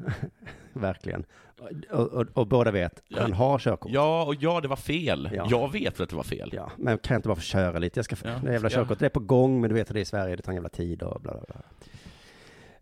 verkligen. 0.72 1.24
Och, 1.90 2.00
och, 2.00 2.26
och 2.32 2.46
båda 2.46 2.70
vet, 2.70 3.02
han 3.10 3.32
har 3.32 3.58
körkort. 3.58 3.92
Ja, 3.92 4.24
och 4.24 4.34
ja, 4.40 4.60
det 4.60 4.68
var 4.68 4.76
fel. 4.76 5.30
Ja. 5.34 5.46
Jag 5.50 5.72
vet 5.72 6.00
att 6.00 6.10
det 6.10 6.16
var 6.16 6.22
fel. 6.22 6.50
Ja, 6.52 6.70
men 6.76 6.98
kan 6.98 7.14
jag 7.14 7.18
inte 7.18 7.28
bara 7.28 7.36
få 7.36 7.42
köra 7.42 7.78
lite? 7.78 7.98
Jag 7.98 8.04
ska, 8.04 8.16
Ja, 8.24 8.40
det 8.44 8.52
jävla 8.52 8.70
körkortet 8.70 8.98
det 8.98 9.06
är 9.06 9.10
på 9.10 9.20
gång, 9.20 9.60
men 9.60 9.70
du 9.70 9.74
vet 9.74 9.90
hur 9.90 9.94
det 9.94 10.00
är 10.00 10.02
i 10.02 10.04
Sverige, 10.04 10.36
det 10.36 10.42
tar 10.42 10.52
en 10.52 10.56
jävla 10.56 10.68
tid 10.68 11.02
och 11.02 11.20
bla 11.20 11.32
bla 11.32 11.42
bla. 11.46 11.56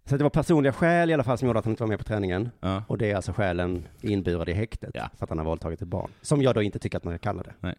Så 0.07 0.17
det 0.17 0.23
var 0.23 0.31
personliga 0.31 0.73
skäl 0.73 1.11
i 1.11 1.15
alla 1.15 1.25
fall 1.25 1.39
som 1.39 1.47
gjorde 1.49 1.59
att 1.59 1.65
han 1.65 1.73
inte 1.73 1.83
var 1.83 1.89
med 1.89 1.99
på 1.99 2.05
träningen. 2.05 2.51
Ja. 2.61 2.85
Och 2.89 2.99
det 2.99 3.11
är 3.11 3.17
alltså 3.17 3.33
skälen 3.33 3.89
inburade 4.01 4.51
i 4.51 4.55
häktet 4.55 4.91
Ja. 4.95 5.11
för 5.19 5.25
att 5.25 5.29
han 5.31 5.39
har 5.39 5.45
våldtagit 5.45 5.83
ett 5.83 5.89
barn. 5.89 6.11
Som 6.23 6.43
jag 6.43 6.55
då 6.55 6.63
inte 6.63 6.79
tycker 6.79 6.99
att 6.99 7.05
man 7.05 7.15
ska 7.15 7.19
kalla 7.19 7.43
det. 7.43 7.55
Nej. 7.61 7.75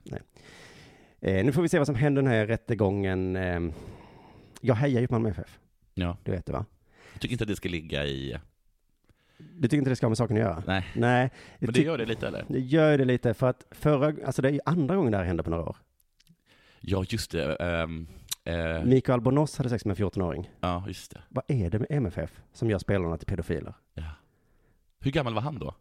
Eh, 1.22 1.46
nu 1.46 1.52
får 1.52 1.62
vi 1.62 1.70
se 1.70 1.78
vad 1.78 1.88
som 1.88 1.96
händer 1.96 2.22
den 2.22 2.32
här 2.32 2.46
rättegången. 2.48 3.36
Eh, 3.36 3.60
jag 4.62 4.76
hejar 4.76 5.02
ju 5.02 5.08
på 5.08 5.14
Malmö 5.14 5.30
FF, 5.30 5.60
Ja. 5.94 6.18
du 6.24 6.32
vet 6.32 6.46
det 6.46 6.52
va? 6.54 6.66
Jag 7.14 7.22
tycker 7.22 7.34
inte 7.34 7.44
att 7.44 7.48
det 7.48 7.56
ska 7.56 7.70
ligga 7.70 8.06
i... 8.06 8.38
Du 9.38 9.62
tycker 9.62 9.78
inte 9.78 9.90
det 9.90 9.96
ska 9.96 10.06
ha 10.06 10.10
med 10.10 10.18
saken 10.18 10.36
att 10.38 10.42
göra? 10.44 10.64
Nej. 10.68 10.86
Nej. 10.96 11.30
Men 11.60 11.74
det 11.74 11.82
gör 11.82 11.98
det 11.98 12.06
lite, 12.06 12.28
eller? 12.28 12.46
Det 12.48 12.60
gör 12.60 12.98
det 12.98 13.06
lite 13.06 13.34
för 13.34 13.50
att 13.50 13.66
förra, 13.72 14.26
alltså 14.26 14.42
det 14.42 14.48
är 14.50 14.54
ju 14.54 14.60
andra 14.66 14.96
gången 14.96 15.12
det 15.12 15.18
här 15.18 15.26
händer 15.26 15.44
på 15.44 15.50
några 15.50 15.64
år. 15.64 15.78
Ja, 16.80 17.06
just 17.10 17.32
det. 17.32 17.56
ehm, 17.56 18.08
eh, 18.46 18.84
Mikael 18.84 19.22
Bonos 19.22 19.58
hade 19.58 19.70
sex 19.70 19.86
med 19.86 20.00
en 20.00 20.10
14-åring. 20.10 20.50
ja, 20.60 20.84
just 20.88 21.12
det. 21.12 21.22
Vad 21.30 21.44
är 21.48 21.70
det 21.70 21.80
med 21.80 21.88
MFF 21.90 22.42
som 22.54 22.70
gör 22.70 22.78
spelarna 22.80 23.18
till 23.18 23.28
pedofiler? 23.28 23.74
Hur 25.00 25.12
gammal 25.12 25.34
var 25.34 25.42
han 25.42 25.60
då? 25.60 25.76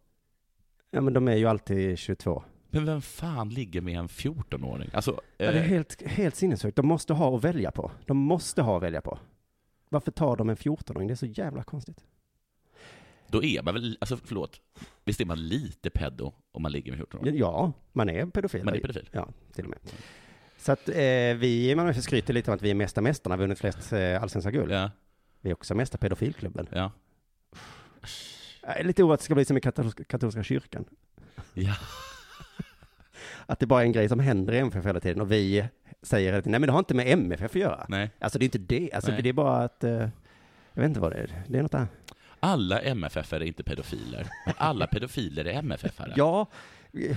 Ja 0.91 1.01
men 1.01 1.13
de 1.13 1.29
är 1.29 1.37
ju 1.37 1.47
alltid 1.47 1.99
22. 1.99 2.43
Men 2.71 2.85
vem 2.85 3.03
fan 3.03 3.49
ligger 3.49 3.81
med 3.81 3.99
en 3.99 4.09
14-åring? 4.09 4.91
Alltså, 4.93 5.21
Ja, 5.37 5.51
det 5.53 5.59
är 5.59 5.63
eh, 5.63 5.69
helt, 5.69 6.03
helt 6.03 6.35
sinnessjukt. 6.37 6.77
De 6.77 6.87
måste 6.87 7.13
ha 7.15 7.37
att 7.37 7.45
välja 7.45 7.71
på. 7.71 7.91
De 8.07 8.17
måste 8.17 8.63
ha 8.63 8.77
att 8.77 8.83
välja 8.83 9.01
på. 9.01 9.19
Varför 9.89 10.11
tar 10.11 10.37
de 10.37 10.49
en 10.51 10.57
14-åring? 10.57 11.09
Det 11.09 11.15
är 11.15 11.17
så 11.17 11.27
jävla 11.27 11.63
konstigt. 11.63 12.05
då 13.29 13.43
är 13.45 13.63
man 13.63 13.75
väl, 13.75 13.97
alltså 14.01 14.17
förlåt, 14.17 14.61
visst 15.05 15.21
är 15.21 15.25
man 15.25 15.49
lite 15.49 15.91
pedo 15.91 16.33
om 16.53 16.63
man 16.63 16.73
ligger 16.73 16.93
med 16.93 16.99
14 16.99 17.21
år? 17.21 17.29
Ja, 17.35 17.73
man 17.93 18.09
är 18.09 18.27
pedofil. 18.27 18.65
Man 18.65 18.75
är 18.75 18.81
pedofil. 18.81 19.09
Ja, 19.13 19.29
till 19.53 19.65
och 19.65 19.71
med. 19.71 19.79
Så 20.65 20.73
att 20.73 20.89
eh, 20.89 20.95
vi 21.37 21.71
i 21.71 21.75
Malmö 21.75 21.95
skryter 21.95 22.35
lite 22.35 22.51
om 22.51 22.55
att 22.55 22.63
vi 22.63 22.71
är 22.71 22.75
mesta 22.75 23.01
mästarna, 23.01 23.37
vunnit 23.37 23.59
flest 23.59 23.93
eh, 23.93 24.23
allsvenska 24.23 24.51
guld. 24.51 24.73
Ja. 24.73 24.91
Vi 25.41 25.51
är 25.51 25.55
också 25.55 25.75
mesta 25.75 25.99
pedofilklubben. 25.99 26.69
Ja. 26.73 26.93
Jag 28.63 28.81
är 28.81 28.85
lite 28.85 29.03
oroad 29.03 29.15
att 29.15 29.21
det 29.21 29.25
ska 29.25 29.35
bli 29.35 29.45
som 29.45 29.57
i 29.57 29.61
katolska, 29.61 30.05
katolska 30.05 30.43
kyrkan. 30.43 30.85
Ja. 31.55 31.75
Att 33.47 33.59
det 33.59 33.67
bara 33.67 33.81
är 33.81 33.85
en 33.85 33.93
grej 33.93 34.09
som 34.09 34.21
händer 34.21 34.53
i 34.53 34.59
MFF 34.59 34.87
hela 34.87 35.01
tiden 35.01 35.21
och 35.21 35.33
vi 35.33 35.69
säger 36.03 36.33
tiden, 36.33 36.51
nej 36.51 36.61
men 36.61 36.67
det 36.67 36.73
har 36.73 36.79
inte 36.79 36.95
med 36.95 37.09
MFF 37.09 37.51
att 37.51 37.55
göra. 37.55 37.87
Nej. 37.89 38.11
Alltså 38.19 38.39
det 38.39 38.43
är 38.43 38.47
inte 38.47 38.59
det, 38.59 38.93
alltså 38.93 39.11
Nej. 39.11 39.23
det 39.23 39.29
är 39.29 39.33
bara 39.33 39.65
att, 39.65 39.85
eh, 39.85 39.91
jag 40.73 40.83
vet 40.83 40.85
inte 40.85 41.01
vad 41.01 41.13
det 41.13 41.19
är, 41.19 41.43
det 41.49 41.59
är 41.59 41.63
något 41.63 41.75
annat. 41.75 41.89
Alla 42.41 42.81
MFF 42.81 43.33
är 43.33 43.43
inte 43.43 43.63
pedofiler, 43.63 44.27
men 44.47 44.55
alla 44.59 44.87
pedofiler 44.87 45.45
är 45.45 45.63
MFF-are. 45.63 46.13
Ja, 46.17 46.47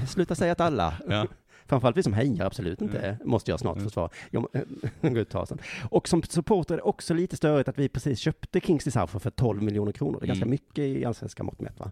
sluta 0.07 0.35
säga 0.35 0.51
att 0.51 0.61
alla. 0.61 0.93
Ja. 1.09 1.27
Framförallt 1.68 1.97
vi 1.97 2.03
som 2.03 2.13
hejar 2.13 2.45
absolut 2.45 2.82
inte, 2.82 2.99
Mm. 2.99 3.30
måste 3.30 3.51
jag 3.51 3.59
snart 3.59 3.82
försvara. 3.82 4.09
Jag 4.32 4.47
gå 5.01 5.20
ut 5.20 5.30
och. 5.30 5.57
Och 5.89 6.07
som 6.07 6.24
supporter 6.24 6.74
är 6.74 6.78
det 6.78 6.84
också 6.84 7.13
lite 7.13 7.38
störigt 7.38 7.70
att 7.70 7.78
vi 7.80 7.89
precis 7.89 8.20
köpte 8.20 8.59
Kingsley 8.59 8.91
South 8.91 9.18
för 9.18 9.30
12 9.30 9.63
miljoner 9.63 9.91
kronor. 9.91 10.20
Det 10.20 10.26
är 10.26 10.28
ganska 10.28 10.45
Mm. 10.45 10.51
mycket 10.51 10.78
i 10.84 11.05
allsvenska 11.05 11.43
mått 11.43 11.61
mätt 11.61 11.80
va? 11.80 11.91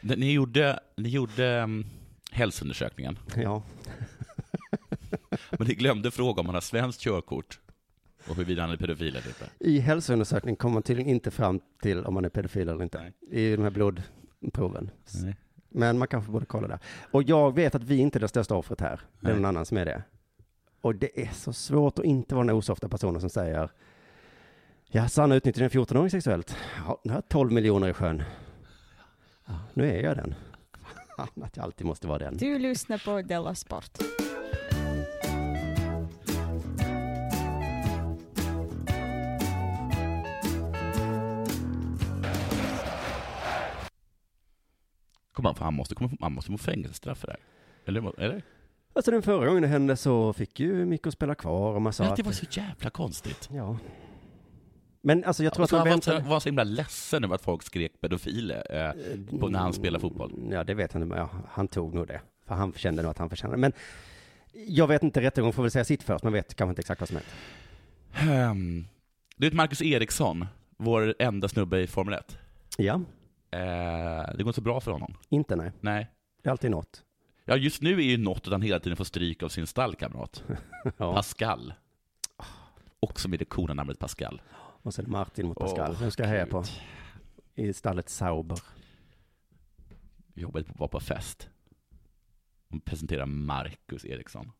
Ni 0.00 0.32
gjorde, 0.32 0.80
ni 0.96 1.08
gjorde 1.08 1.62
um, 1.62 1.86
hälsoundersökningen, 2.30 3.18
Ja. 3.36 3.62
men 5.50 5.66
ni 5.68 5.74
glömde 5.74 6.10
fråga 6.10 6.40
om 6.40 6.46
han 6.46 6.54
har 6.54 6.60
svenskt 6.62 7.00
körkort 7.00 7.60
och 8.28 8.36
huruvida 8.36 8.62
han 8.62 8.70
är 8.70 8.76
pedofil 8.76 9.08
eller 9.16 9.28
inte. 9.28 9.44
I 9.58 9.78
hälsoundersökningen 9.78 10.56
kommer 10.56 10.72
man 10.74 10.82
tydligen 10.82 11.10
inte 11.10 11.30
fram 11.30 11.60
till 11.82 12.04
om 12.04 12.14
man 12.14 12.24
är 12.24 12.28
pedofil 12.28 12.68
eller 12.68 12.82
inte. 12.82 12.98
Nej. 13.00 13.12
I 13.50 13.56
de 13.56 13.62
här 13.62 13.70
blodproven. 13.70 14.90
Nej. 15.24 15.36
Men 15.76 15.98
man 15.98 16.08
kanske 16.08 16.32
borde 16.32 16.46
kolla 16.46 16.68
där. 16.68 16.78
Och 17.10 17.22
jag 17.22 17.54
vet 17.54 17.74
att 17.74 17.82
vi 17.82 17.96
inte 17.96 18.18
är 18.18 18.20
det 18.20 18.28
största 18.28 18.54
offret 18.54 18.80
här. 18.80 19.00
Det 19.20 19.30
är 19.30 19.34
någon 19.34 19.44
annan 19.44 19.66
som 19.66 19.76
är 19.76 19.84
det. 19.84 20.02
Och 20.80 20.94
det 20.94 21.20
är 21.22 21.30
så 21.32 21.52
svårt 21.52 21.98
att 21.98 22.04
inte 22.04 22.34
vara 22.34 22.46
den 22.46 22.56
osofta 22.56 22.88
personen 22.88 23.20
som 23.20 23.30
säger 23.30 23.70
Ja, 24.88 25.08
Sanna 25.08 25.34
utnyttjade 25.34 25.64
en 25.64 25.70
14-åring 25.70 26.10
sexuellt. 26.10 26.56
Ja, 26.86 27.00
nu 27.04 27.12
har 27.12 27.16
jag 27.16 27.28
12 27.28 27.52
miljoner 27.52 27.88
i 27.88 27.92
sjön. 27.92 28.22
Ja, 29.46 29.54
nu 29.74 29.90
är 29.90 30.02
jag 30.02 30.16
den. 30.16 30.34
Fan, 31.16 31.42
att 31.42 31.56
jag 31.56 31.64
alltid 31.64 31.86
måste 31.86 32.06
vara 32.06 32.18
den. 32.18 32.36
Du 32.36 32.58
lyssnar 32.58 32.98
på 32.98 33.22
Della 33.22 33.54
Sport. 33.54 33.98
Kom 45.36 45.44
han, 45.44 45.54
för 45.54 45.64
han 45.64 45.74
måste, 45.74 45.94
han 46.20 46.42
få 46.42 46.58
fängelsestraff 46.58 47.18
för 47.18 47.26
det 47.26 47.32
här. 47.32 47.40
Eller? 47.86 48.20
eller? 48.20 48.42
Alltså 48.92 49.10
den 49.10 49.22
förra 49.22 49.46
gången 49.46 49.62
det 49.62 49.68
hände 49.68 49.96
så 49.96 50.32
fick 50.32 50.60
ju 50.60 50.86
Mikko 50.86 51.10
spela 51.10 51.34
kvar 51.34 51.74
och 51.74 51.82
man 51.82 51.92
sa 51.92 52.04
Ja, 52.04 52.14
det 52.16 52.22
var 52.22 52.32
så 52.32 52.46
jävla 52.50 52.90
konstigt. 52.90 53.48
Ja. 53.52 53.78
Men 55.02 55.24
alltså 55.24 55.44
jag 55.44 55.52
tror 55.52 55.62
Och 55.62 55.64
att 55.64 55.70
han 55.70 55.80
var, 55.80 55.86
väntade... 55.86 56.20
var 56.20 56.40
så 56.40 56.48
himla 56.48 56.64
ledsen 56.64 57.24
över 57.24 57.34
att 57.34 57.42
folk 57.42 57.62
skrek 57.62 58.00
pedofiler 58.00 58.66
eh, 58.70 59.38
på 59.38 59.48
när 59.48 59.58
han 59.58 59.72
spelar 59.72 59.98
fotboll. 59.98 60.48
Ja, 60.50 60.64
det 60.64 60.74
vet 60.74 60.94
men 60.94 61.10
ja, 61.10 61.30
han 61.48 61.68
tog 61.68 61.94
nog 61.94 62.06
det. 62.06 62.20
För 62.46 62.54
han 62.54 62.72
kände 62.72 63.02
nog 63.02 63.10
att 63.10 63.18
han 63.18 63.28
förtjänade 63.30 63.56
det. 63.56 63.60
Men 63.60 63.72
jag 64.66 64.86
vet 64.86 65.02
inte, 65.02 65.20
rättegång 65.20 65.52
får 65.52 65.62
väl 65.62 65.70
säga 65.70 65.84
sitt 65.84 66.02
först, 66.02 66.24
man 66.24 66.32
vet 66.32 66.54
kanske 66.54 66.70
inte 66.70 66.80
exakt 66.80 67.00
vad 67.00 67.08
som 67.08 67.16
hänt. 67.16 68.50
Um, 68.50 68.86
du 69.36 69.46
vet 69.46 69.54
Marcus 69.54 69.82
Eriksson, 69.82 70.46
vår 70.76 71.14
enda 71.18 71.48
snubbe 71.48 71.80
i 71.80 71.86
Formel 71.86 72.14
1. 72.14 72.38
Ja, 72.78 73.00
Eh, 73.50 73.60
det 74.36 74.38
går 74.38 74.46
inte 74.48 74.52
så 74.52 74.60
bra 74.60 74.80
för 74.80 74.90
honom. 74.92 75.14
inte 75.28 75.56
nej. 75.56 75.72
Nej. 75.80 76.10
Det 76.42 76.48
är 76.48 76.50
alltid 76.50 76.70
något. 76.70 77.02
Ja, 77.44 77.56
just 77.56 77.82
nu 77.82 77.92
är 77.98 78.02
ju 78.04 78.16
något 78.18 78.46
att 78.46 78.52
han 78.52 78.62
hela 78.62 78.80
tiden 78.80 78.96
får 78.96 79.04
stryk 79.04 79.42
av 79.42 79.48
sin 79.48 79.66
stallkamrat. 79.66 80.44
Ja. 80.96 81.14
Pascal. 81.14 81.74
Också 83.00 83.28
med 83.28 83.38
det 83.38 83.44
coola 83.44 83.74
namnet 83.74 83.98
Pascal. 83.98 84.42
Och 84.56 84.94
sen 84.94 85.04
Martin 85.10 85.46
mot 85.46 85.58
Pascal. 85.58 85.90
Åh, 85.92 86.00
Vem 86.00 86.10
ska 86.10 86.22
jag 86.22 86.30
heja 86.30 86.46
på? 86.46 86.64
I 87.54 87.72
stallet 87.72 88.08
Sauber. 88.08 88.58
Vi 90.34 90.42
jobbade 90.42 90.64
på, 90.64 90.72
var 90.76 90.88
på 90.88 91.00
fest. 91.00 91.48
De 92.68 92.80
presenterar 92.80 93.26
Marcus 93.26 94.04
Eriksson. 94.04 94.52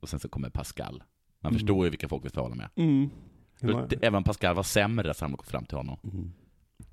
Och 0.00 0.08
sen 0.08 0.20
så 0.20 0.28
kommer 0.28 0.50
Pascal. 0.50 1.02
Man 1.40 1.50
Mm. 1.52 1.58
förstår 1.58 1.84
ju 1.84 1.90
vilka 1.90 2.08
folk 2.08 2.24
vi 2.24 2.30
talar 2.30 2.56
med. 2.56 2.68
Mm. 2.76 3.10
Även 4.02 4.24
Pascal 4.24 4.54
var 4.54 4.62
sämre 4.62 5.14
så 5.14 5.24
han 5.24 5.32
gått 5.32 5.48
fram 5.48 5.64
till 5.64 5.76
honom. 5.76 5.98
Mm. 6.04 6.32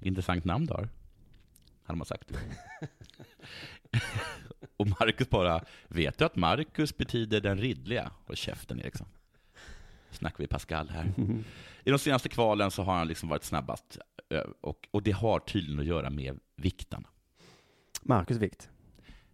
Intressant 0.02 0.46
namn 0.46 0.66
du 0.66 0.74
har. 0.74 0.90
Hade 1.88 1.98
man 1.98 2.06
sagt. 2.06 2.32
och 4.78 4.88
Marcus 4.88 5.30
bara, 5.30 5.64
vet 5.88 6.18
du 6.18 6.26
att 6.26 6.36
Marcus 6.36 6.98
betyder 6.98 7.42
den 7.42 7.58
ridliga? 7.58 8.12
Och 8.26 8.38
käften 8.38 8.80
Eriksson. 8.80 9.08
Snackar 10.12 10.38
vi 10.38 10.48
Pascal 10.48 10.90
här. 10.90 11.14
Mm. 11.18 11.44
I 11.84 11.90
de 11.92 12.00
senaste 12.00 12.30
kvalen 12.30 12.72
så 12.72 12.84
har 12.84 12.96
han 12.96 13.08
liksom 13.08 13.30
varit 13.30 13.44
snabbast. 13.44 13.98
eh, 14.30 14.40
Och, 14.62 14.88
och 14.92 15.04
det 15.04 15.12
har 15.12 15.40
tydligen 15.40 15.80
att 15.80 15.86
göra 15.86 16.10
med 16.10 16.40
vikten. 16.56 17.08
Marcus 18.02 18.38
Vikt. 18.38 18.70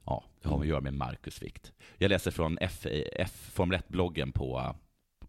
Ja, 0.05 0.23
det 0.41 0.49
har 0.49 0.59
att 0.59 0.67
göra 0.67 0.81
med 0.81 0.93
Marcus 0.93 1.41
vikt. 1.41 1.71
Jag 1.97 2.09
läser 2.09 2.31
från 2.31 2.57
F, 2.61 2.85
F 3.19 3.49
Formel 3.53 3.79
1-bloggen 3.79 4.31
på, 4.31 4.75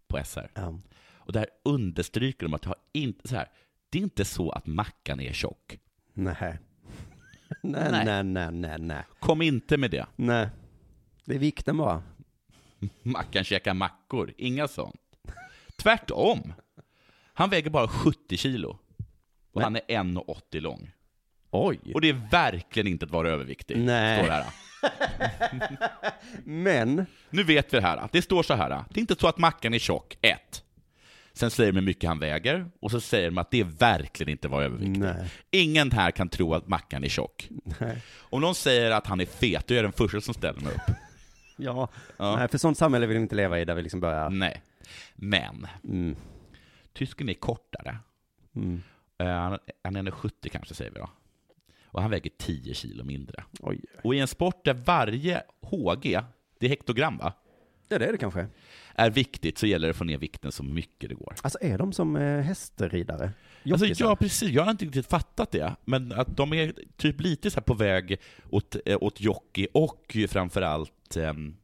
på 0.07 0.23
SR. 0.25 0.51
Ja. 0.53 0.79
Och 1.13 1.33
där 1.33 1.47
understryker 1.63 2.45
de 2.45 2.53
att 2.53 2.61
det 2.61 2.67
har 2.69 2.77
inte, 2.93 3.27
så 3.27 3.35
här, 3.35 3.49
det 3.89 3.99
är 3.99 4.03
inte 4.03 4.25
så 4.25 4.49
att 4.51 4.65
mackan 4.65 5.19
är 5.19 5.33
tjock. 5.33 5.79
Nej. 6.13 6.59
Nej, 7.71 7.91
Nej. 7.91 8.05
nej, 8.05 8.23
nej, 8.23 8.51
nej, 8.51 8.79
nej. 8.79 9.03
Kom 9.19 9.41
inte 9.41 9.77
med 9.77 9.91
det. 9.91 10.05
Nej. 10.15 10.49
Det 11.25 11.35
är 11.35 11.39
vikten 11.39 11.77
bara. 11.77 12.03
Mackan 13.03 13.43
käkar 13.43 13.73
mackor, 13.73 14.33
inga 14.37 14.67
sånt. 14.67 15.01
Tvärtom. 15.75 16.53
Han 17.33 17.49
väger 17.49 17.69
bara 17.69 17.87
70 17.87 18.37
kilo. 18.37 18.79
Och 19.53 19.61
han 19.61 19.75
är 19.75 19.81
1,80 19.87 20.59
lång. 20.59 20.91
Oj. 21.51 21.79
Och 21.93 22.01
det 22.01 22.09
är 22.09 22.27
verkligen 22.31 22.87
inte 22.87 23.05
att 23.05 23.11
vara 23.11 23.29
överviktig. 23.29 23.77
Nej. 23.77 24.19
Står 24.19 24.31
här. 24.31 24.45
Men, 26.43 27.05
Nu 27.29 27.43
vet 27.43 27.73
vi 27.73 27.77
det 27.77 27.83
här. 27.83 28.09
Det 28.11 28.21
står 28.21 28.43
så 28.43 28.53
här. 28.53 28.69
Det 28.69 28.99
är 28.99 29.01
inte 29.01 29.15
så 29.15 29.27
att 29.27 29.37
mackan 29.37 29.73
är 29.73 29.79
tjock, 29.79 30.17
ett. 30.21 30.63
Sen 31.35 31.51
säger 31.51 31.71
de 31.71 31.79
hur 31.79 31.85
mycket 31.85 32.07
han 32.07 32.19
väger, 32.19 32.65
och 32.79 32.91
så 32.91 32.99
säger 33.01 33.29
de 33.31 33.37
att 33.37 33.51
det 33.51 33.59
är 33.59 33.63
verkligen 33.63 34.29
inte 34.31 34.47
vara 34.47 34.65
överviktig. 34.65 34.99
nej. 34.99 35.29
Ingen 35.51 35.91
här 35.91 36.11
kan 36.11 36.29
tro 36.29 36.53
att 36.53 36.67
mackan 36.67 37.03
är 37.03 37.09
tjock. 37.09 37.49
nej. 37.79 38.01
Om 38.17 38.41
någon 38.41 38.55
säger 38.55 38.91
att 38.91 39.07
han 39.07 39.21
är 39.21 39.25
fet, 39.25 39.67
då 39.67 39.73
är 39.73 39.75
jag 39.75 39.85
den 39.85 39.91
första 39.91 40.21
som 40.21 40.33
ställer 40.33 40.61
mig 40.61 40.73
upp. 40.73 40.95
Ja. 41.57 41.87
Ja. 42.17 42.35
Nej, 42.35 42.47
för 42.47 42.57
sånt 42.57 42.77
samhälle 42.77 43.05
vill 43.05 43.17
vi 43.17 43.23
inte 43.23 43.35
leva 43.35 43.59
i 43.59 43.65
där 43.65 43.75
vi 43.75 43.81
liksom 43.81 43.99
börjar... 43.99 44.29
Nej. 44.29 44.61
Men, 45.15 45.67
Mm. 45.83 46.15
tysken 46.93 47.29
är 47.29 47.33
kortare. 47.33 47.97
Mm. 48.55 48.81
Eh, 49.17 49.27
Han 49.27 49.59
han 49.83 49.95
är 49.95 50.01
1,70 50.03 50.49
kanske, 50.51 50.73
säger 50.75 50.91
vi 50.91 50.99
då. 50.99 51.09
Och 51.85 52.01
han 52.01 52.11
väger 52.11 52.31
10 52.37 52.73
kilo 52.73 53.03
mindre. 53.03 53.43
Oj. 53.59 53.81
Och 54.03 54.15
i 54.15 54.19
en 54.19 54.27
sport 54.27 54.65
där 54.65 54.73
varje 54.73 55.43
HG, 55.61 56.19
det 56.59 56.65
är 56.65 56.69
hektogram 56.69 57.17
va? 57.17 57.33
Ja, 57.87 57.99
det 57.99 58.05
är 58.05 58.11
det 58.11 58.17
kanske. 58.17 58.47
Är 58.97 59.09
viktigt 59.09 59.57
så 59.57 59.67
gäller 59.67 59.87
det 59.87 59.91
att 59.91 59.97
få 59.97 60.03
ner 60.03 60.17
vikten 60.17 60.51
så 60.51 60.63
mycket 60.63 61.09
det 61.09 61.15
går. 61.15 61.35
Alltså 61.41 61.57
är 61.61 61.77
de 61.77 61.93
som 61.93 62.15
eh, 62.15 62.41
hästridare? 62.41 63.31
Alltså, 63.71 63.85
Jockisar? 63.85 64.05
ja, 64.05 64.15
precis. 64.15 64.49
Jag 64.49 64.63
har 64.63 64.71
inte 64.71 64.85
riktigt 64.85 65.07
fattat 65.07 65.51
det. 65.51 65.75
Men 65.85 66.11
att 66.11 66.37
de 66.37 66.53
är 66.53 66.73
typ 66.97 67.21
lite 67.21 67.51
så 67.51 67.55
här 67.55 67.63
på 67.63 67.73
väg 67.73 68.19
åt, 68.49 68.75
eh, 68.85 68.97
åt 69.01 69.21
jockey 69.21 69.67
och 69.73 70.17
framförallt 70.29 71.17
ehm, 71.17 71.55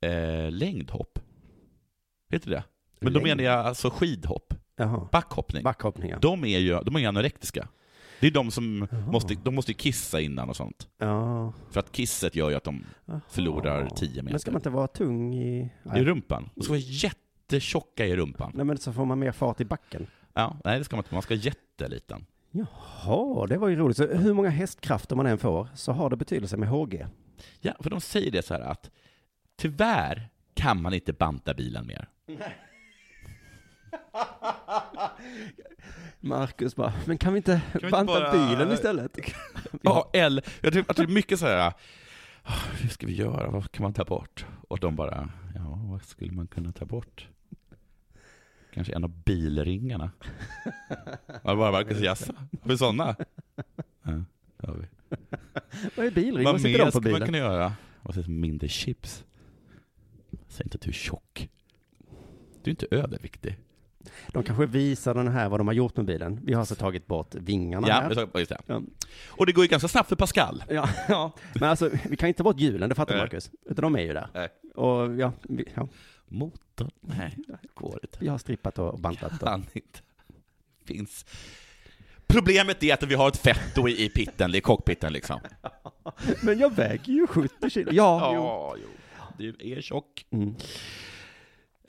eh, 0.00 0.50
längdhopp. 0.50 1.18
Heter 2.30 2.50
det? 2.50 2.64
Men 3.00 3.12
då 3.12 3.20
menar 3.20 3.44
jag 3.44 3.66
alltså 3.66 3.90
skidhopp. 3.90 4.54
Jaha. 4.76 5.08
Backhoppning. 5.12 5.62
Backhoppning, 5.62 6.10
ja. 6.10 6.18
De 6.18 6.44
är 6.44 6.58
ju 6.58 6.80
de 6.80 6.96
är 6.96 7.08
anorektiska. 7.08 7.68
Det 8.20 8.26
är 8.26 8.30
de 8.30 8.50
som 8.50 8.88
Jaha. 8.90 9.00
måste, 9.12 9.34
de 9.34 9.54
måste 9.54 9.74
kissa 9.74 10.20
innan 10.20 10.48
och 10.48 10.56
sånt. 10.56 10.88
Ja. 10.98 11.52
För 11.70 11.80
att 11.80 11.92
kisset 11.92 12.36
gör 12.36 12.50
ju 12.50 12.56
att 12.56 12.64
de 12.64 12.84
Jaha. 13.04 13.20
förlorar 13.28 13.88
10 13.88 14.08
meter. 14.08 14.22
Men 14.30 14.40
ska 14.40 14.50
man 14.50 14.58
inte 14.58 14.70
vara 14.70 14.86
tung 14.86 15.34
i... 15.34 15.72
I 15.96 16.00
rumpan. 16.00 16.50
De 16.54 16.62
ska 16.62 16.72
vara 16.72 16.80
jättetjocka 16.80 18.06
i 18.06 18.16
rumpan. 18.16 18.52
Nej, 18.54 18.64
men 18.64 18.78
så 18.78 18.92
får 18.92 19.04
man 19.04 19.18
mer 19.18 19.32
fart 19.32 19.60
i 19.60 19.64
backen. 19.64 20.06
Ja, 20.34 20.56
nej 20.64 20.78
det 20.78 20.84
ska 20.84 20.96
man 20.96 21.04
inte. 21.04 21.14
Man 21.14 21.22
ska 21.22 21.34
vara 21.34 21.42
jätteliten. 21.42 22.26
Jaha, 22.50 23.46
det 23.46 23.58
var 23.58 23.68
ju 23.68 23.76
roligt. 23.76 23.96
Så 23.96 24.06
hur 24.06 24.34
många 24.34 24.48
hästkrafter 24.50 25.16
man 25.16 25.26
än 25.26 25.38
får 25.38 25.68
så 25.74 25.92
har 25.92 26.10
det 26.10 26.16
betydelse 26.16 26.56
med 26.56 26.68
HG. 26.68 27.06
Ja, 27.60 27.72
för 27.80 27.90
de 27.90 28.00
säger 28.00 28.30
det 28.30 28.42
så 28.44 28.54
här 28.54 28.60
att 28.60 28.90
tyvärr 29.56 30.28
kan 30.54 30.82
man 30.82 30.94
inte 30.94 31.12
banta 31.12 31.54
bilen 31.54 31.86
mer. 31.86 32.08
Marcus 36.20 36.76
bara, 36.76 36.92
men 37.06 37.18
kan 37.18 37.32
vi 37.32 37.36
inte 37.36 37.62
vi 37.72 37.78
inte 37.78 37.88
banta 37.90 38.20
bara- 38.20 38.32
bilen 38.32 38.72
istället? 38.72 39.18
Ja, 39.82 40.10
eller, 40.12 40.44
jag 40.60 40.72
tror 40.72 40.84
att 40.88 40.96
det 40.96 41.02
är 41.02 41.06
mycket 41.06 41.38
så 41.38 41.46
här, 41.46 41.72
"Ah, 42.42 42.52
hur 42.80 42.88
ska 42.88 43.06
vi 43.06 43.14
göra, 43.14 43.50
vad 43.50 43.72
kan 43.72 43.82
man 43.82 43.92
ta 43.92 44.04
bort? 44.04 44.46
Och 44.68 44.78
de 44.78 44.96
bara, 44.96 45.28
ja, 45.54 45.78
vad 45.84 46.02
skulle 46.04 46.32
man 46.32 46.46
kunna 46.46 46.72
ta 46.72 46.84
bort? 46.84 47.28
Kanske 48.74 48.94
en 48.94 49.04
av 49.04 49.10
bilringarna. 49.10 50.10
Ja, 51.26 51.56
bara 51.56 51.72
Marcus, 51.72 52.00
jaså, 52.00 52.32
har 52.62 52.68
vi 52.68 52.78
sådana? 52.78 53.16
Ja, 54.02 54.24
det 54.56 54.66
har 54.66 54.74
vi. 54.74 54.86
Vad 55.96 56.06
är 56.06 56.10
bilring? 56.10 56.44
Vad 56.44 56.60
sitter 56.60 56.78
mer 56.78 56.78
de 56.78 56.84
på 56.92 57.00
ska 57.00 57.10
man 57.10 57.20
kunna 57.20 57.38
göra? 57.38 57.72
Vad 58.02 58.14
säger 58.14 58.28
mindre 58.28 58.68
chips? 58.68 59.24
Säg 60.48 60.66
inte 60.66 60.74
att 60.76 60.80
du 60.82 60.90
är 60.90 60.94
tjock. 60.94 61.48
Du 62.62 62.64
är 62.64 62.70
inte 62.70 62.86
överviktig. 62.90 63.58
De 64.28 64.42
kanske 64.42 64.66
visar 64.66 65.14
den 65.14 65.28
här 65.28 65.48
vad 65.48 65.60
de 65.60 65.66
har 65.66 65.74
gjort 65.74 65.96
med 65.96 66.06
bilen. 66.06 66.40
Vi 66.44 66.52
har 66.52 66.60
alltså 66.60 66.74
tagit 66.74 67.06
bort 67.06 67.34
vingarna 67.34 67.88
Ja, 67.88 67.94
här. 67.94 68.38
just 68.38 68.48
det. 68.50 68.58
Ja. 68.66 68.82
Och 69.28 69.46
det 69.46 69.52
går 69.52 69.64
ju 69.64 69.68
ganska 69.68 69.88
snabbt 69.88 70.08
för 70.08 70.16
Pascal. 70.16 70.64
Ja, 70.68 70.88
ja, 71.08 71.32
men 71.54 71.68
alltså 71.70 71.90
vi 72.08 72.16
kan 72.16 72.28
inte 72.28 72.38
ta 72.38 72.44
bort 72.44 72.60
hjulen, 72.60 72.88
det 72.88 72.94
fattar 72.94 73.14
Nej. 73.14 73.22
Marcus. 73.22 73.50
Utan 73.64 73.82
de 73.82 73.96
är 73.96 74.00
ju 74.02 74.12
där. 74.12 74.28
Nej. 74.34 74.48
Och 74.74 75.16
ja, 75.16 75.32
vi, 75.42 75.64
ja, 75.74 75.88
Motorn? 76.28 76.90
Nej, 77.00 77.36
det 77.46 77.74
går 77.74 77.98
inte. 78.02 78.18
vi 78.20 78.28
har 78.28 78.38
strippat 78.38 78.78
och 78.78 78.98
bantat. 78.98 79.32
Och. 79.42 79.48
Kan 79.48 79.66
inte. 79.72 79.98
Finns. 80.84 81.24
Problemet 82.26 82.82
är 82.82 82.94
att 82.94 83.02
vi 83.02 83.14
har 83.14 83.28
ett 83.28 83.36
fetto 83.36 83.88
i, 83.88 84.08
pitten, 84.08 84.54
i 84.54 84.60
cockpiten 84.60 85.12
liksom. 85.12 85.40
Men 86.42 86.58
jag 86.58 86.74
väger 86.74 87.12
ju 87.12 87.26
70 87.26 87.70
kilo. 87.70 87.92
Ja. 87.92 88.34
Ja, 88.34 88.76
jo. 88.82 88.88
Du 89.38 89.56
är 89.76 89.80
tjock. 89.80 90.26
Mm. 90.30 90.54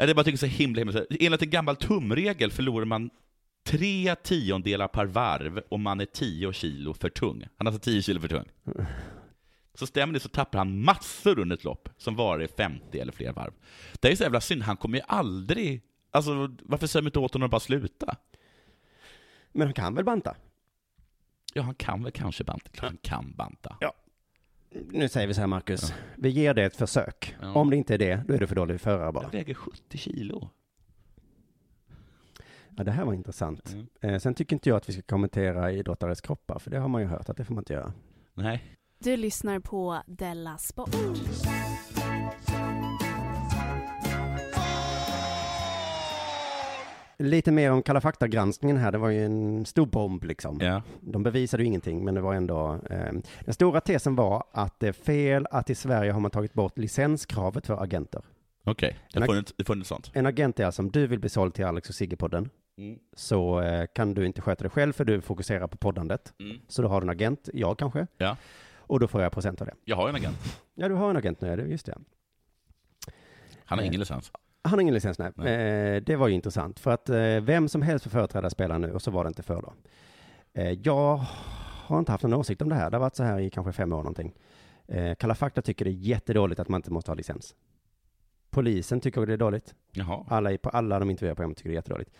Ja, 0.01 0.05
Det 0.05 0.11
är 0.11 0.13
bara 0.13 0.23
tycker 0.23 0.37
så 0.37 0.45
himla, 0.45 0.79
himla 0.79 1.05
Enligt 1.19 1.41
en 1.41 1.49
gammal 1.49 1.75
tumregel 1.75 2.51
förlorar 2.51 2.85
man 2.85 3.09
tre 3.63 4.15
tiondelar 4.15 4.87
per 4.87 5.05
varv 5.05 5.61
om 5.69 5.81
man 5.81 5.99
är 5.99 6.05
10 6.05 6.53
kilo 6.53 6.93
för 6.93 7.09
tung. 7.09 7.47
Han 7.57 7.67
är 7.67 7.71
alltså 7.71 7.83
10 7.83 8.01
kilo 8.01 8.19
för 8.21 8.27
tung. 8.27 8.45
Så 9.73 9.87
stämmer 9.87 10.13
det 10.13 10.19
så 10.19 10.29
tappar 10.29 10.57
han 10.57 10.83
massor 10.83 11.39
under 11.39 11.55
ett 11.55 11.63
lopp 11.63 11.89
som 11.97 12.15
varar 12.15 12.43
i 12.43 12.47
50 12.47 12.99
eller 12.99 13.11
fler 13.11 13.33
varv. 13.33 13.53
Det 13.99 14.11
är 14.11 14.15
så 14.15 14.23
jävla 14.23 14.41
synd, 14.41 14.63
han 14.63 14.77
kommer 14.77 14.97
ju 14.97 15.03
aldrig... 15.07 15.81
Alltså 16.11 16.55
varför 16.61 16.87
säger 16.87 17.01
man 17.03 17.07
inte 17.07 17.19
åt 17.19 17.33
honom 17.33 17.45
att 17.45 17.51
bara 17.51 17.59
sluta? 17.59 18.15
Men 19.51 19.67
han 19.67 19.73
kan 19.73 19.95
väl 19.95 20.05
banta? 20.05 20.35
Ja, 21.53 21.61
han 21.61 21.75
kan 21.75 22.03
väl 22.03 22.11
kanske 22.11 22.43
banta. 22.43 22.69
Klart 22.71 22.89
Han 22.89 22.97
kan 22.97 23.33
banta. 23.35 23.77
Ja. 23.79 23.93
Nu 24.73 25.09
säger 25.09 25.27
vi 25.27 25.33
så 25.33 25.39
här 25.39 25.47
Marcus, 25.47 25.93
vi 26.15 26.29
ger 26.29 26.53
det 26.53 26.63
ett 26.63 26.75
försök. 26.75 27.35
Ja. 27.41 27.53
Om 27.53 27.69
det 27.69 27.75
inte 27.75 27.93
är 27.93 27.97
det, 27.97 28.23
då 28.27 28.33
är 28.33 28.39
du 28.39 28.47
för 28.47 28.55
dålig 28.55 28.81
förare 28.81 29.11
bara. 29.11 29.23
Jag 29.23 29.31
väger 29.31 29.53
70 29.53 29.97
kilo. 29.97 30.49
Ja, 32.77 32.83
det 32.83 32.91
här 32.91 33.05
var 33.05 33.13
intressant. 33.13 33.73
Mm. 33.73 33.87
Eh, 34.01 34.19
sen 34.19 34.33
tycker 34.33 34.55
inte 34.55 34.69
jag 34.69 34.77
att 34.77 34.89
vi 34.89 34.93
ska 34.93 35.01
kommentera 35.01 35.71
idrottares 35.71 36.21
kroppar, 36.21 36.59
för 36.59 36.71
det 36.71 36.79
har 36.79 36.87
man 36.87 37.01
ju 37.01 37.07
hört 37.07 37.29
att 37.29 37.37
det 37.37 37.45
får 37.45 37.53
man 37.53 37.61
inte 37.61 37.73
göra. 37.73 37.93
Nej. 38.33 38.63
Du 38.99 39.17
lyssnar 39.17 39.59
på 39.59 40.01
Della 40.07 40.57
Sport. 40.57 40.95
Lite 47.21 47.51
mer 47.51 47.71
om 47.71 47.83
Kalla 47.83 48.01
fakta-granskningen 48.01 48.77
här, 48.77 48.91
det 48.91 48.97
var 48.97 49.09
ju 49.09 49.25
en 49.25 49.65
stor 49.65 49.85
bomb 49.85 50.23
liksom. 50.23 50.59
Ja. 50.61 50.81
De 51.01 51.23
bevisade 51.23 51.63
ju 51.63 51.67
ingenting, 51.67 52.05
men 52.05 52.15
det 52.15 52.21
var 52.21 52.33
ändå... 52.33 52.79
Eh, 52.89 53.13
den 53.45 53.53
stora 53.53 53.81
tesen 53.81 54.15
var 54.15 54.43
att 54.51 54.79
det 54.79 54.87
är 54.87 54.91
fel 54.93 55.47
att 55.51 55.69
i 55.69 55.75
Sverige 55.75 56.11
har 56.11 56.19
man 56.19 56.31
tagit 56.31 56.53
bort 56.53 56.77
licenskravet 56.77 57.67
för 57.67 57.83
agenter. 57.83 58.21
Okej, 58.63 58.97
det 59.13 59.19
har 59.19 59.27
funnits, 59.27 59.53
det 59.57 59.63
har 59.63 59.65
funnits 59.73 59.89
sånt. 59.89 60.11
En 60.13 60.25
agent 60.25 60.59
är 60.59 60.65
alltså 60.65 60.81
om 60.81 60.91
du 60.91 61.07
vill 61.07 61.19
bli 61.19 61.29
såld 61.29 61.53
till 61.53 61.65
Alex 61.65 61.89
och 61.89 61.95
Sigge-podden, 61.95 62.49
Mm. 62.77 62.99
så 63.13 63.61
eh, 63.61 63.85
kan 63.95 64.13
du 64.13 64.25
inte 64.25 64.41
sköta 64.41 64.63
det 64.63 64.69
själv 64.69 64.93
för 64.93 65.05
du 65.05 65.21
fokuserar 65.21 65.67
på 65.67 65.77
poddandet. 65.77 66.33
Mm. 66.39 66.57
Så 66.67 66.81
då 66.81 66.87
har 66.87 67.01
du 67.01 67.05
en 67.05 67.09
agent, 67.09 67.49
jag 67.53 67.77
kanske, 67.79 68.07
Ja. 68.17 68.37
och 68.77 68.99
då 68.99 69.07
får 69.07 69.21
jag 69.21 69.31
procent 69.31 69.61
av 69.61 69.67
det. 69.67 69.73
Jag 69.85 69.95
har 69.95 70.09
en 70.09 70.15
agent. 70.15 70.37
Ja, 70.75 70.87
du 70.89 70.95
har 70.95 71.09
en 71.09 71.17
agent 71.17 71.41
nu, 71.41 71.67
just 71.71 71.85
det. 71.85 71.97
Han 73.65 73.77
har 73.79 73.83
Eh. 73.83 73.87
ingen 73.87 73.99
licens. 73.99 74.31
Han 74.63 74.73
har 74.73 74.81
ingen 74.81 74.93
licens, 74.93 75.19
nej. 75.19 75.31
Nej. 75.35 75.53
Eh, 75.95 76.01
det 76.03 76.15
var 76.15 76.27
ju 76.27 76.33
intressant, 76.33 76.79
för 76.79 76.91
att 76.91 77.09
eh, 77.09 77.17
vem 77.41 77.67
som 77.69 77.81
helst 77.81 78.03
får 78.03 78.09
företräda 78.09 78.49
spelaren 78.49 78.81
nu, 78.81 78.91
och 78.93 79.01
så 79.01 79.11
var 79.11 79.23
det 79.23 79.27
inte 79.27 79.43
för 79.43 79.61
då. 79.61 79.73
Eh, 80.53 80.69
jag 80.71 81.21
har 81.85 81.99
inte 81.99 82.11
haft 82.11 82.23
någon 82.23 82.33
åsikt 82.33 82.61
om 82.61 82.69
det 82.69 82.75
här, 82.75 82.89
det 82.91 82.97
har 82.97 83.01
varit 83.01 83.15
så 83.15 83.23
här 83.23 83.39
i 83.39 83.49
kanske 83.49 83.71
fem 83.71 83.93
år 83.93 83.97
någonting. 83.97 84.33
Eh, 84.87 85.15
Kalla 85.15 85.35
fakta 85.35 85.61
tycker 85.61 85.85
det 85.85 85.91
är 85.91 85.93
jättedåligt 85.93 86.59
att 86.59 86.69
man 86.69 86.79
inte 86.79 86.91
måste 86.91 87.11
ha 87.11 87.15
licens. 87.15 87.55
Polisen 88.49 89.01
tycker 89.01 89.25
det 89.25 89.33
är 89.33 89.37
dåligt. 89.37 89.75
Jaha. 89.91 90.25
Alla, 90.27 90.57
på 90.57 90.69
alla 90.69 90.99
de 90.99 91.09
intervjuar 91.09 91.35
på 91.35 91.53
tycker 91.53 91.69
det 91.69 91.73
är 91.73 91.75
jättedåligt. 91.75 92.11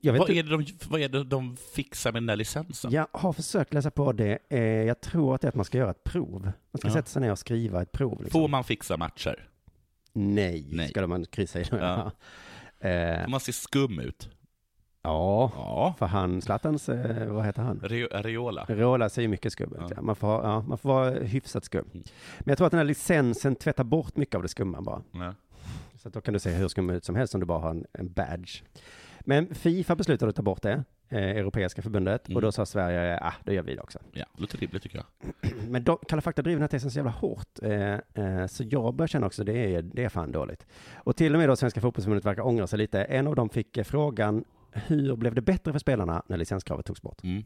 Jag 0.00 0.12
vet 0.12 0.20
Vad 0.20 0.30
är, 0.30 0.42
det 0.42 0.50
de, 0.50 0.66
vad 0.88 1.00
är 1.00 1.08
det 1.08 1.24
de 1.24 1.56
fixar 1.56 2.12
med 2.12 2.22
den 2.22 2.26
där 2.26 2.36
licensen? 2.36 2.90
Jag 2.92 3.06
har 3.12 3.32
försökt 3.32 3.74
läsa 3.74 3.90
på 3.90 4.12
det. 4.12 4.38
Jag 4.86 5.00
tror 5.00 5.34
att 5.34 5.40
det 5.40 5.46
är 5.46 5.48
att 5.48 5.54
man 5.54 5.64
ska 5.64 5.78
göra 5.78 5.90
ett 5.90 6.04
prov. 6.04 6.42
Man 6.42 6.78
ska 6.78 6.88
Ja. 6.88 6.92
sätta 6.92 7.08
sig 7.08 7.22
ner 7.22 7.32
och 7.32 7.38
skriva 7.38 7.82
ett 7.82 7.92
prov. 7.92 8.22
Liksom. 8.22 8.40
Får 8.40 8.48
man 8.48 8.64
fixa 8.64 8.96
matcher? 8.96 9.48
Nej, 10.12 10.66
Nej. 10.72 10.88
ska 10.88 11.06
man 11.06 11.24
kryssa 11.24 11.60
i. 11.60 11.64
Ja. 11.70 12.10
Eh, 12.80 13.28
man 13.28 13.40
se 13.40 13.52
skum 13.52 13.98
ut? 14.00 14.28
ja, 15.02 15.52
Ja. 15.56 15.94
för 15.98 16.06
han, 16.06 16.42
Zlatans, 16.42 16.88
eh, 16.88 17.26
vad 17.32 17.44
heter 17.44 17.62
han? 17.62 17.80
Re- 17.80 18.16
Areola? 18.16 18.66
Rola 18.68 19.08
ser 19.08 19.22
ju 19.22 19.28
mycket 19.28 19.52
skum 19.52 19.72
ut. 19.72 19.78
Ja. 19.80 19.88
Ja. 19.96 20.02
Man, 20.02 20.16
får, 20.16 20.44
ja, 20.44 20.60
man 20.60 20.78
får 20.78 20.88
vara 20.88 21.10
hyfsat 21.10 21.64
skum. 21.64 21.84
Mm. 21.94 22.04
Men 22.38 22.48
jag 22.48 22.58
tror 22.58 22.66
att 22.66 22.70
den 22.70 22.78
här 22.78 22.84
licensen 22.84 23.56
tvättar 23.56 23.84
bort 23.84 24.16
mycket 24.16 24.34
av 24.34 24.42
det 24.42 24.48
skumma 24.48 24.80
bara. 24.82 25.02
Så 26.02 26.08
då 26.08 26.20
kan 26.20 26.34
du 26.34 26.40
se 26.40 26.50
hur 26.50 26.68
skum 26.68 26.90
ut 26.90 27.04
som 27.04 27.16
helst 27.16 27.34
om 27.34 27.40
du 27.40 27.46
bara 27.46 27.58
har 27.58 27.70
en, 27.70 27.86
en 27.92 28.12
badge. 28.12 28.62
Men 29.20 29.54
Fifa 29.54 29.96
beslutade 29.96 30.30
att 30.30 30.36
ta 30.36 30.42
bort 30.42 30.62
det, 30.62 30.84
eh, 31.08 31.18
Europeiska 31.22 31.82
förbundet, 31.82 32.28
Mm. 32.28 32.36
och 32.36 32.42
då 32.42 32.52
sa 32.52 32.66
Sverige, 32.66 33.18
ah, 33.22 33.32
då 33.44 33.52
gör 33.52 33.62
vi 33.62 33.74
det 33.74 33.80
också. 33.80 33.98
ja, 34.12 34.24
låter 34.36 34.58
rimligt 34.58 34.82
tycker 34.82 34.96
jag. 34.98 35.52
Men 35.68 35.84
då, 35.84 35.96
Kalla 35.96 36.22
fakta 36.22 36.42
driver 36.42 36.56
den 36.56 36.62
här 36.62 36.68
tesen 36.68 36.90
så 36.90 36.98
jävla 36.98 37.10
hårt, 37.12 37.62
eh, 37.62 37.92
eh, 37.92 38.46
så 38.46 38.64
jag 38.70 38.94
börjar 38.94 39.08
känna 39.08 39.26
också 39.26 39.44
det 39.44 39.74
är, 39.74 39.82
det 39.82 40.04
är 40.04 40.08
fan 40.08 40.32
dåligt. 40.32 40.66
Och 40.94 41.16
till 41.16 41.34
och 41.34 41.38
med 41.38 41.48
då 41.48 41.56
Svenska 41.56 41.80
fotbollsförbundet 41.80 42.24
verkar 42.24 42.46
ångra 42.46 42.66
sig 42.66 42.78
lite. 42.78 43.04
En 43.04 43.26
av 43.26 43.34
dem 43.36 43.48
fick 43.48 43.76
eh, 43.76 43.84
frågan, 43.84 44.44
hur 44.72 45.16
blev 45.16 45.34
det 45.34 45.42
bättre 45.42 45.72
för 45.72 45.78
spelarna 45.78 46.22
när 46.26 46.36
licenskravet 46.36 46.86
togs 46.86 47.02
bort? 47.02 47.24
Mm. 47.24 47.44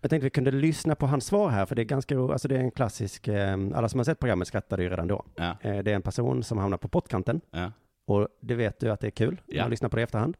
Jag 0.00 0.10
tänkte 0.10 0.24
vi 0.24 0.30
kunde 0.30 0.50
lyssna 0.50 0.94
på 0.94 1.06
hans 1.06 1.26
svar 1.26 1.48
här, 1.50 1.66
för 1.66 1.74
det 1.76 1.82
är 1.82 1.84
ganska 1.84 2.18
alltså 2.18 2.48
det 2.48 2.56
är 2.56 2.60
en 2.60 2.70
klassisk, 2.70 3.28
eh, 3.28 3.52
alla 3.74 3.88
som 3.88 3.98
har 4.00 4.04
sett 4.04 4.18
programmet 4.18 4.48
skrattade 4.48 4.82
ju 4.82 4.88
redan 4.88 5.08
då. 5.08 5.24
Ja. 5.36 5.56
Eh, 5.60 5.78
det 5.78 5.90
är 5.90 5.94
en 5.94 6.02
person 6.02 6.42
som 6.42 6.58
hamnar 6.58 6.78
på 6.78 6.88
pottkanten, 6.88 7.40
Ja. 7.50 7.72
och 8.06 8.28
det 8.40 8.54
vet 8.54 8.80
du 8.80 8.90
att 8.90 9.00
det 9.00 9.06
är 9.06 9.10
kul, 9.10 9.40
Ja. 9.46 9.62
man 9.62 9.70
lyssnar 9.70 9.88
på 9.88 9.96
det 9.96 10.00
i 10.00 10.02
efterhand. 10.02 10.36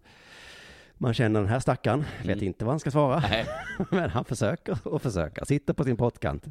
Man 0.98 1.14
känner 1.14 1.40
den 1.40 1.48
här 1.48 1.60
stackaren, 1.60 2.04
vet 2.24 2.36
Mm. 2.36 2.44
inte 2.44 2.64
vad 2.64 2.72
han 2.72 2.80
ska 2.80 2.90
svara. 2.90 3.20
Nej. 3.20 3.46
Men 3.90 4.10
han 4.10 4.24
försöker 4.24 4.78
och 4.88 5.02
försöker, 5.02 5.44
sitter 5.44 5.72
på 5.74 5.84
sin 5.84 5.96
pottkant. 5.96 6.46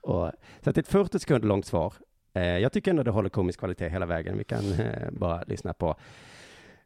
Och, 0.00 0.32
så 0.64 0.70
att 0.70 0.74
det 0.74 0.78
är 0.78 0.82
ett 0.82 0.88
40 0.88 1.18
sekunder 1.18 1.48
långt 1.48 1.66
svar. 1.66 1.92
Eh, 2.34 2.58
jag 2.58 2.72
tycker 2.72 2.90
ändå 2.90 3.02
det 3.02 3.10
håller 3.10 3.28
komisk 3.28 3.58
kvalitet 3.58 3.88
hela 3.88 4.06
vägen. 4.06 4.38
Vi 4.38 4.44
kan 4.44 4.72
eh, 4.72 5.10
bara 5.12 5.42
lyssna 5.46 5.72
på 5.72 5.96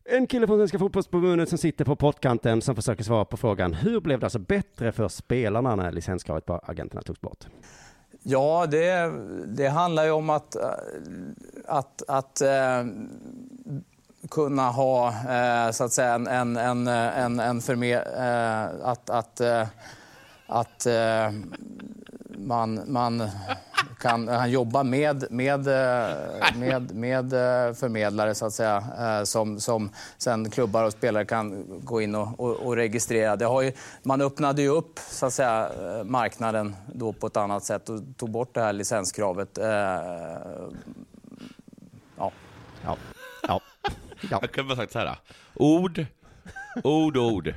en 0.05 0.26
kille 0.26 0.46
från 0.46 0.59
Svenska 0.59 0.78
fotbollsförbundet 0.78 1.48
som 1.48 1.59
sitter 1.59 1.84
på 1.84 1.96
pottkanten 1.96 2.62
som 2.62 2.76
försöker 2.76 3.05
svara 3.05 3.24
på 3.24 3.36
frågan 3.36 3.74
hur 3.74 4.00
blev 4.00 4.20
det 4.20 4.26
alltså 4.26 4.38
bättre 4.38 4.92
för 4.92 5.09
spelarna 5.09 5.76
när 5.76 5.92
licenskravet 5.92 6.46
på 6.46 6.61
agenterna 6.64 7.03
togs 7.03 7.20
bort? 7.20 7.46
Ja, 8.22 8.66
det, 8.66 9.12
det 9.46 9.68
handlar 9.68 10.05
ju 10.05 10.11
om 10.11 10.30
att, 10.30 10.57
att, 11.66 12.03
att 12.09 12.40
eh, 12.40 12.84
kunna 14.31 14.70
ha 14.70 15.09
eh, 15.09 15.70
så 15.70 15.85
att 15.85 15.93
säga 15.93 16.14
en, 16.14 16.27
en, 16.27 16.57
en, 16.57 16.89
en, 16.89 17.41
en 17.41 17.61
förme, 17.61 17.93
eh, 17.95 18.89
att, 18.89 19.11
att, 19.11 19.41
eh, 19.41 19.66
att 20.47 20.87
eh, 20.87 21.31
man, 22.39 22.81
man 22.87 23.31
kan, 24.01 24.29
han 24.29 24.51
jobba 24.51 24.83
med, 24.83 25.25
med, 25.31 25.66
eh, 25.68 26.16
med, 26.57 26.95
med 26.95 27.33
eh, 27.33 27.75
förmedlare 27.75 28.35
så 28.35 28.47
att 28.47 28.53
säga, 28.53 28.85
eh, 28.99 29.25
som, 29.25 29.61
som 29.61 29.91
sen 30.18 30.51
klubbar 30.51 30.85
och 30.85 30.93
spelare 30.93 31.25
kan 31.25 31.64
gå 31.85 32.01
in 32.01 32.14
och, 32.14 32.41
och, 32.41 32.57
och 32.57 32.77
registrera. 32.77 33.37
Det 33.37 33.45
har 33.45 33.62
ju, 33.62 33.73
man 34.03 34.20
öppnade 34.20 34.62
ju 34.62 34.68
upp 34.68 34.99
så 34.99 35.27
att 35.27 35.33
säga, 35.33 35.70
marknaden 36.05 36.77
då 36.95 37.12
på 37.12 37.27
ett 37.27 37.37
annat 37.37 37.64
sätt 37.64 37.89
och 37.89 38.01
tog 38.16 38.31
bort 38.31 38.55
det 38.55 38.61
här 38.61 38.73
licenskravet. 38.73 39.59
Ja. 42.18 42.33
Ja. 42.85 42.97
Ja. 44.31 44.39
Jag 44.41 44.53
kan 44.53 44.68
bara 44.68 44.77
sagt 44.77 44.93
så 44.93 44.99
här. 44.99 45.16
Ord, 45.55 46.07
ord, 46.85 47.16
ord. 47.16 47.55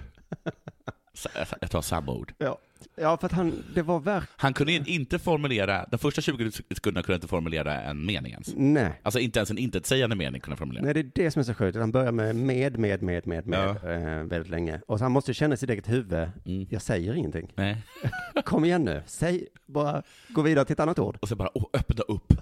Jag 1.61 1.71
tar 1.71 1.81
samma 1.81 2.11
ord. 2.11 2.33
Ja, 2.37 2.57
ja 2.95 3.17
för 3.17 3.25
att 3.25 3.31
han, 3.31 3.63
det 3.75 3.81
var 3.81 3.99
verk... 3.99 4.29
Han 4.35 4.53
kunde 4.53 4.73
in- 4.73 4.85
inte 4.87 5.19
formulera, 5.19 5.85
de 5.91 5.97
första 5.97 6.21
20 6.21 6.51
sekunderna 6.51 7.03
kunde 7.03 7.15
inte 7.15 7.27
formulera 7.27 7.81
en 7.81 8.05
mening 8.05 8.31
ens. 8.31 8.53
Nej. 8.55 8.99
Alltså 9.03 9.19
inte 9.19 9.39
ens 9.39 9.51
en 9.51 9.57
intetsägande 9.57 10.15
mening 10.15 10.41
kunde 10.41 10.51
han 10.53 10.57
formulera. 10.57 10.83
Nej, 10.83 10.93
det 10.93 10.99
är 10.99 11.11
det 11.25 11.31
som 11.31 11.39
är 11.39 11.43
så 11.43 11.53
sjukt. 11.53 11.77
Han 11.77 11.91
börjar 11.91 12.11
med 12.11 12.35
med, 12.35 12.77
med, 12.79 13.01
med, 13.03 13.27
med, 13.27 13.47
med 13.47 13.69
eh, 13.69 14.23
väldigt 14.23 14.49
länge. 14.51 14.81
Och 14.87 14.97
så 14.99 15.05
han 15.05 15.11
måste 15.11 15.33
känna 15.33 15.57
sitt 15.57 15.69
eget 15.69 15.89
huvud, 15.89 16.29
jag 16.69 16.81
säger 16.81 17.13
ingenting. 17.13 17.51
Nej. 17.55 17.83
Kom 18.45 18.65
igen 18.65 18.83
nu, 18.83 19.03
säg, 19.05 19.47
bara 19.65 20.03
gå 20.29 20.41
vidare 20.41 20.65
till 20.65 20.73
ett 20.73 20.79
annat 20.79 20.99
ord. 20.99 21.17
Och 21.21 21.27
så 21.27 21.35
bara, 21.35 21.49
åh, 21.53 21.65
öppna 21.73 22.03
upp. 22.03 22.33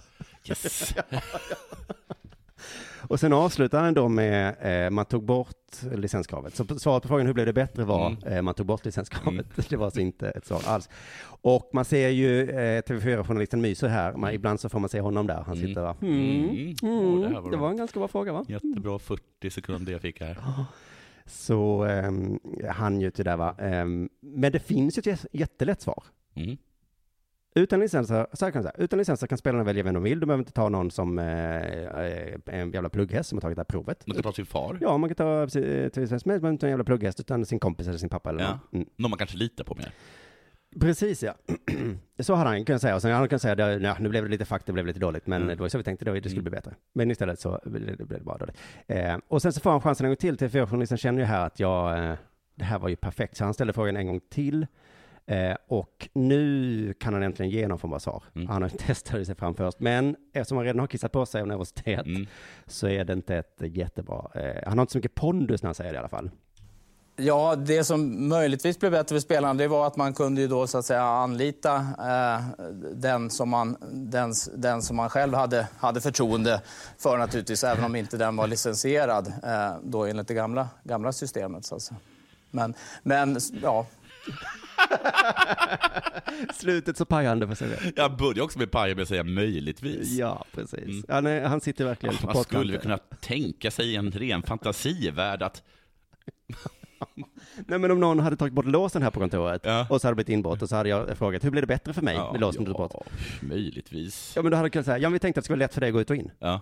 Yes. 0.46 0.94
Och 3.08 3.20
sen 3.20 3.34
avslutar 3.34 3.82
han 3.84 3.94
då 3.94 4.08
med, 4.10 4.56
eh, 4.86 4.90
man 4.90 5.06
tog 5.06 5.24
bort 5.26 5.84
licenskravet. 5.96 6.56
Så 6.56 6.66
svaret 6.80 7.04
på 7.04 7.08
frågan 7.10 7.26
hur 7.28 7.34
blev 7.34 7.46
det 7.46 7.54
bättre 7.54 7.84
var, 7.84 8.08
Mm. 8.08 8.24
eh, 8.34 8.42
man 8.42 8.54
tog 8.54 8.66
bort 8.66 8.86
licenskravet. 8.86 9.46
Det 9.70 9.78
var 9.78 9.86
alltså 9.86 10.00
inte 10.02 10.30
ett 10.30 10.46
svar 10.46 10.62
alls. 10.68 10.90
Och 11.42 11.70
man 11.74 11.86
ser 11.86 12.10
ju 12.10 12.50
eh, 12.50 12.82
TV4-journalisten 12.82 13.62
myser 13.62 13.88
här, 13.88 14.14
man, 14.14 14.34
ibland 14.34 14.60
så 14.60 14.70
får 14.70 14.80
man 14.80 14.90
se 14.90 15.00
honom 15.02 15.28
där, 15.28 15.44
han 15.48 15.56
sitter 15.56 15.82
där. 15.82 15.96
Mm. 16.02 16.50
Mm. 16.50 16.76
Mm. 16.84 17.24
Åh, 17.24 17.30
det 17.30 17.40
var 17.42 17.52
det 17.52 17.58
var 17.58 17.70
en 17.70 17.78
ganska 17.78 18.00
bra 18.00 18.08
fråga 18.08 18.34
va? 18.34 18.46
Jättebra 18.48 19.00
40 19.00 19.50
sekunder 19.50 19.92
jag 19.92 20.02
fick 20.02 20.22
här. 20.22 20.38
Så 21.26 21.86
um, 21.86 22.40
han 22.70 23.02
ju 23.02 23.12
till 23.12 23.26
det 23.26 23.36
va. 23.36 23.56
Ehm, 23.60 24.10
men 24.22 24.52
det 24.52 24.60
finns 24.60 24.98
ju 24.98 25.00
ett 25.00 25.06
jä- 25.20 25.28
jättelätt 25.32 25.82
svar. 25.82 26.04
Mm. 27.56 27.64
Utan 27.64 27.80
licenser, 27.80 28.28
så 28.34 28.46
här 28.46 28.52
kan 28.52 28.64
jag 28.64 28.72
säga, 28.74 28.84
utan 28.84 29.00
licenser 29.00 29.28
kan 29.28 29.38
spelarna 29.38 29.64
välja 29.64 29.84
vem 29.84 29.94
de 29.94 30.04
vill. 30.04 30.20
De 30.20 30.26
behöver 30.26 30.42
inte 30.42 30.52
ta 30.54 30.70
någon 30.70 30.92
som 30.92 31.20
eh, 31.20 31.26
är 31.26 32.40
en 32.46 32.72
jävla 32.72 32.90
plugghäst 32.90 33.30
som 33.30 33.38
har 33.38 33.42
tagit 33.42 33.56
det 33.56 33.60
här 33.60 33.66
provet. 33.66 34.08
Man 34.08 34.14
kan 34.16 34.24
ta 34.24 34.34
sin 34.34 34.46
far. 34.46 34.78
Ja, 34.82 34.98
man 34.98 35.10
kan 35.10 35.16
ta 35.16 35.42
eh, 35.44 35.90
till 35.90 36.10
helst, 36.10 36.26
man 36.26 36.34
behöver 36.34 36.50
inte 36.50 36.62
ta 36.62 36.68
en 36.68 36.72
jävla 36.72 36.84
plugghäst, 36.84 37.20
utan 37.20 37.46
sin 37.46 37.60
kompis 37.60 37.88
eller 37.88 37.98
sin 37.98 38.10
pappa 38.10 38.30
eller 38.30 38.44
Ja. 38.44 38.50
någon. 38.50 38.60
Mm. 38.82 38.88
Någon 38.98 39.10
man 39.12 39.18
kanske 39.18 39.38
litar 39.38 39.64
på 39.64 39.76
mer. 39.76 39.92
Precis 40.80 41.24
ja. 41.24 41.34
så 42.20 42.34
hade 42.36 42.50
han 42.50 42.66
kunnat 42.66 42.82
säga. 42.82 42.96
Och 42.96 43.02
sen 43.02 43.12
hade 43.12 43.20
han 43.20 43.30
kunnat 43.30 43.42
säga, 43.42 43.56
det, 43.56 43.80
nej, 43.80 43.96
nu 44.00 44.10
blev 44.10 44.24
det 44.24 44.30
lite 44.30 44.46
fuck, 44.46 44.62
det 44.66 44.72
blev 44.74 44.86
lite 44.86 45.00
dåligt, 45.00 45.28
men 45.28 45.42
Mm. 45.42 45.56
det 45.58 45.62
var 45.62 45.70
så 45.70 45.78
vi 45.78 45.84
tänkte, 45.84 46.06
det, 46.06 46.30
skulle 46.30 46.42
bli 46.42 46.52
bättre. 46.52 46.76
Men 46.94 47.12
istället 47.12 47.40
så 47.40 47.60
blev 47.66 48.08
det, 48.08 48.20
bara 48.20 48.38
dåligt. 48.38 48.58
Eh, 48.88 49.18
och 49.28 49.42
sen 49.42 49.54
så 49.54 49.60
får 49.60 49.72
han 49.72 49.82
chansen 49.82 50.06
en 50.06 50.10
gång 50.10 50.16
till, 50.18 50.38
TV4-journalisten 50.38 50.98
känner 50.98 51.20
ju 51.20 51.26
här 51.26 51.46
att 51.46 51.60
jag, 51.60 52.06
eh, 52.10 52.16
det 52.56 52.64
här 52.64 52.80
var 52.80 52.90
ju 52.90 52.96
perfekt, 52.96 53.38
så 53.38 53.44
han 53.44 53.54
ställde 53.54 53.74
frågan 53.74 53.98
en 53.98 54.08
gång 54.08 54.20
till. 54.30 54.68
Eh, 55.26 55.56
och 55.68 56.10
nu 56.14 56.94
kan 57.00 57.14
han 57.14 57.24
äntligen 57.24 57.52
ge 57.52 57.68
någon 57.68 57.80
form 57.80 57.94
av 57.94 58.00
svar. 58.00 58.24
Mm. 58.36 58.48
Han 58.48 58.70
testat 58.78 59.26
sig 59.26 59.36
fram 59.36 59.56
först, 59.56 59.80
men 59.80 60.16
eftersom 60.34 60.58
han 60.58 60.66
redan 60.66 60.80
har 60.80 60.88
kissat 60.88 61.12
på 61.12 61.26
sig 61.26 61.42
av 61.42 61.48
nervositet 61.48 62.06
Mm. 62.06 62.28
så 62.68 62.88
är 62.88 63.06
det 63.06 63.14
inte 63.14 63.36
ett 63.36 63.58
jättebra, 63.60 64.32
eh, 64.36 64.64
han 64.66 64.78
har 64.78 64.84
inte 64.84 64.92
så 64.92 64.98
mycket 64.98 65.16
pondus 65.16 65.64
när 65.64 65.68
han 65.68 65.76
säger 65.76 65.92
det 65.92 65.96
i 65.96 66.00
alla 66.00 66.10
fall. 66.10 66.30
Ja, 67.16 67.56
det 67.56 67.84
som 67.84 68.30
möjligtvis 68.30 68.80
blev 68.80 68.92
bättre 68.92 69.16
för 69.16 69.20
spelarna 69.20 69.54
det 69.54 69.68
var 69.68 69.88
att 69.88 69.98
man 69.98 70.14
kunde 70.14 70.42
ju 70.42 70.48
då 70.48 70.68
så 70.68 70.78
att 70.78 70.86
säga 70.86 71.04
anlita 71.04 71.76
eh, 72.00 72.66
den, 72.94 73.30
som 73.30 73.50
man, 73.50 73.78
den, 73.92 74.34
den 74.56 74.82
som 74.82 74.96
man 74.96 75.10
själv 75.10 75.34
hade, 75.34 75.68
hade 75.78 76.02
förtroende 76.02 76.62
för 76.98 77.18
naturligtvis, 77.18 77.64
även 77.64 77.84
om 77.84 77.96
inte 77.96 78.18
den 78.18 78.36
var 78.36 78.48
licensierad 78.48 79.34
eh, 79.44 79.76
då 79.84 80.06
enligt 80.06 80.28
det 80.28 80.34
gamla, 80.34 80.70
gamla 80.84 81.12
systemet. 81.12 81.66
Så 81.66 81.76
att 81.76 81.82
säga. 81.82 81.98
Men, 82.52 82.74
men 83.04 83.38
ja, 83.62 83.86
Slutet 86.54 86.98
så 86.98 87.06
pajande 87.06 87.48
för 87.48 87.56
sig 87.56 87.70
själv. 87.78 87.92
Jag 87.96 88.18
började 88.18 88.42
också 88.42 88.60
med 88.60 88.72
paja 88.72 88.96
med 88.96 89.02
att 89.02 89.08
säga 89.08 89.24
möjligtvis. 89.24 90.12
Ja, 90.12 90.46
precis. 90.52 91.06
Ja, 91.08 91.22
nej, 91.22 91.44
han 91.44 91.62
sitter 91.62 91.86
verkligen 91.86 92.18
på 92.18 92.26
Man 92.28 92.44
skulle 92.44 92.78
kunna 92.78 92.98
tänka 92.98 93.72
sig 93.72 93.96
en 93.96 94.12
ren 94.12 94.44
fantasivärld 94.44 95.42
att 95.44 95.64
Nej 97.68 97.80
men 97.80 97.92
om 97.92 98.00
någon 98.00 98.20
hade 98.20 98.36
tagit 98.36 98.54
bort 98.54 98.66
låsen 98.66 99.02
här 99.02 99.12
på 99.12 99.20
kontoret 99.20 99.62
Ja. 99.66 99.88
och 99.90 100.02
så 100.02 100.08
hade 100.08 100.12
det 100.12 100.16
blivit 100.16 100.30
inbrott 100.30 100.62
och 100.62 100.70
så 100.70 100.76
hade 100.76 100.90
jag 100.90 101.18
frågat 101.18 101.44
hur 101.44 101.50
blir 101.52 101.62
det 101.62 101.68
bättre 101.68 101.94
för 101.94 102.02
mig 102.02 102.16
Ja, 102.16 102.32
med 102.32 102.42
låsen 102.42 102.64
ja. 102.64 102.72
ja. 102.72 102.78
bort? 102.78 103.08
möjligtvis. 103.42 104.34
Ja 104.36 104.42
men 104.42 104.52
då 104.52 104.58
hade 104.58 104.66
jag 104.66 104.74
kunnat 104.74 104.86
säga, 104.86 104.98
ja 104.98 105.10
men 105.10 105.14
vi 105.14 105.20
tänkte 105.20 105.40
att 105.40 105.44
det 105.44 105.46
skulle 105.46 105.56
vara 105.58 105.66
lätt 105.66 105.74
för 105.74 105.82
dig 105.82 105.88
att 105.88 105.94
gå 105.94 106.02
ut 106.02 106.10
och 106.10 106.16
in. 106.16 106.32
Ja, 106.40 106.62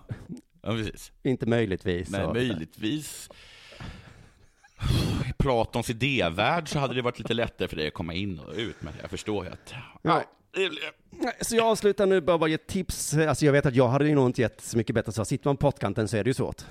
ja 0.62 0.70
precis. 0.72 1.12
Inte 1.22 1.46
möjligtvis. 1.46 2.10
Nej, 2.10 2.26
möjligtvis. 2.32 3.28
I 5.28 5.32
Platons 5.38 5.90
idévärld 5.90 6.68
så 6.68 6.78
hade 6.78 6.94
det 6.94 7.02
varit 7.02 7.18
lite 7.18 7.34
lättare 7.34 7.68
för 7.68 7.76
dig 7.76 7.86
att 7.86 7.94
komma 7.94 8.14
in 8.14 8.38
och 8.38 8.54
ut, 8.56 8.76
men 8.80 8.92
jag 9.00 9.10
förstår 9.10 9.44
ju 9.44 9.50
att... 9.50 9.74
Ja. 10.02 10.22
Så 11.40 11.56
jag 11.56 11.66
avslutar 11.66 12.06
nu 12.06 12.20
bara, 12.20 12.48
ge 12.48 12.58
tips. 12.58 13.14
Alltså 13.14 13.44
jag 13.44 13.52
vet 13.52 13.66
att 13.66 13.74
jag 13.74 13.88
hade 13.88 14.14
nog 14.14 14.28
inte 14.28 14.40
gett 14.40 14.60
så 14.60 14.76
mycket 14.76 14.94
bättre 14.94 15.12
svar. 15.12 15.24
Sitter 15.24 15.48
man 15.48 15.56
på 15.56 15.70
pottkanten 15.70 16.08
så 16.08 16.16
är 16.16 16.24
det 16.24 16.30
ju 16.30 16.34
svårt. 16.34 16.62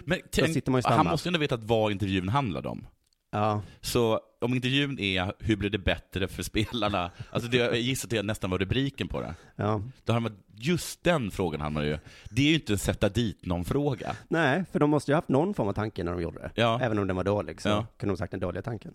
Men 0.00 0.18
tänk, 0.30 0.54
sitter 0.54 0.72
man 0.72 0.80
ju 0.80 0.88
han 0.88 1.06
måste 1.06 1.28
ju 1.28 1.30
ändå 1.30 1.38
veta 1.40 1.54
att 1.54 1.64
vad 1.64 1.92
intervjun 1.92 2.28
handlade 2.28 2.68
om. 2.68 2.86
Ja. 3.32 3.62
Så 3.80 4.20
om 4.40 4.54
intervjun 4.54 4.98
är 4.98 5.32
hur 5.38 5.56
blir 5.56 5.70
det 5.70 5.78
bättre 5.78 6.28
för 6.28 6.42
spelarna, 6.42 7.10
alltså 7.30 7.50
det, 7.50 7.56
jag 7.56 7.76
gissar 7.78 8.06
att 8.06 8.10
det 8.10 8.22
nästan 8.22 8.50
var 8.50 8.58
rubriken 8.58 9.08
på 9.08 9.20
det. 9.20 9.34
Ja. 9.56 9.82
Då 10.04 10.12
har 10.12 10.20
man, 10.20 10.36
just 10.54 11.04
den 11.04 11.30
frågan 11.30 11.60
har 11.60 11.70
man 11.70 11.84
ju, 11.84 11.98
det 12.30 12.42
är 12.42 12.46
ju 12.48 12.54
inte 12.54 12.72
en 12.72 12.78
sätta 12.78 13.08
dit 13.08 13.46
någon-fråga. 13.46 14.16
Nej, 14.28 14.64
för 14.72 14.78
de 14.78 14.90
måste 14.90 15.10
ju 15.10 15.14
ha 15.14 15.18
haft 15.18 15.28
någon 15.28 15.54
form 15.54 15.68
av 15.68 15.72
tanke 15.72 16.04
när 16.04 16.12
de 16.12 16.22
gjorde 16.22 16.38
det. 16.38 16.50
Ja. 16.54 16.80
Även 16.82 16.98
om 16.98 17.06
den 17.06 17.16
var 17.16 17.24
dålig 17.24 17.60
så 17.60 17.68
Ja. 17.68 17.86
kunde 17.96 18.12
de 18.12 18.16
sagt 18.16 18.30
den 18.30 18.40
dåliga 18.40 18.62
tanken. 18.62 18.94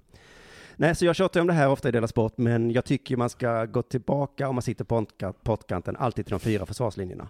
Nej, 0.75 0.95
så 0.95 1.05
jag 1.05 1.15
tjatar 1.15 1.41
om 1.41 1.47
det 1.47 1.53
här 1.53 1.69
ofta 1.69 1.89
i 1.89 1.91
Dela 1.91 2.07
Sport, 2.07 2.37
men 2.37 2.71
jag 2.71 2.85
tycker 2.85 3.17
man 3.17 3.29
ska 3.29 3.65
gå 3.65 3.81
tillbaka 3.81 4.47
om 4.49 4.55
man 4.55 4.61
sitter 4.61 4.83
på 4.85 4.95
pottka- 5.01 5.33
pottkanten 5.43 5.95
alltid 5.95 6.25
till 6.25 6.31
de 6.31 6.39
fyra 6.39 6.65
försvarslinjerna. 6.65 7.27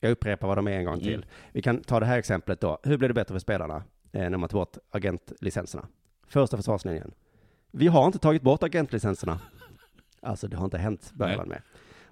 Jag 0.00 0.10
upprepar 0.12 0.48
vad 0.48 0.58
de 0.58 0.68
är 0.68 0.72
en 0.72 0.84
gång 0.84 1.00
till. 1.00 1.14
Mm. 1.14 1.28
Vi 1.52 1.62
kan 1.62 1.80
ta 1.82 2.00
det 2.00 2.06
här 2.06 2.18
exemplet 2.18 2.60
då. 2.60 2.78
Hur 2.82 2.96
blir 2.96 3.08
det 3.08 3.14
bättre 3.14 3.34
för 3.34 3.38
spelarna 3.38 3.76
eh, 4.12 4.30
när 4.30 4.38
man 4.38 4.48
tar 4.48 4.58
bort 4.58 4.76
agentlicenserna? 4.90 5.86
Första 6.32 6.56
försvarslinjen. 6.56 7.14
Vi 7.70 7.86
har 7.86 8.06
inte 8.06 8.18
tagit 8.18 8.42
bort 8.42 8.62
agentlicenserna. 8.62 9.40
Alltså 10.24 10.48
det 10.48 10.56
har 10.56 10.64
inte 10.64 10.78
hänt, 10.78 11.12
börjar 11.14 11.36
man 11.36 11.48
med. 11.48 11.62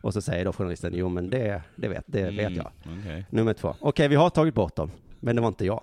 Och 0.00 0.12
så 0.12 0.22
säger 0.22 0.44
då 0.44 0.52
journalisten, 0.52 0.92
jo 0.94 1.08
men 1.08 1.30
det, 1.30 1.62
det, 1.76 1.88
vet, 1.88 2.04
det 2.06 2.30
vet 2.30 2.56
jag. 2.56 2.72
Mm, 2.84 3.00
okej. 3.00 3.26
Nummer 3.30 3.54
två. 3.54 3.74
Okej, 3.80 4.08
vi 4.08 4.14
har 4.14 4.30
tagit 4.30 4.54
bort 4.54 4.76
dem, 4.76 4.90
men 5.20 5.36
det 5.36 5.42
var 5.42 5.48
inte 5.48 5.66
jag. 5.66 5.82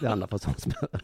Det 0.00 0.06
andra 0.06 0.26
försvarsspelaren. 0.26 1.00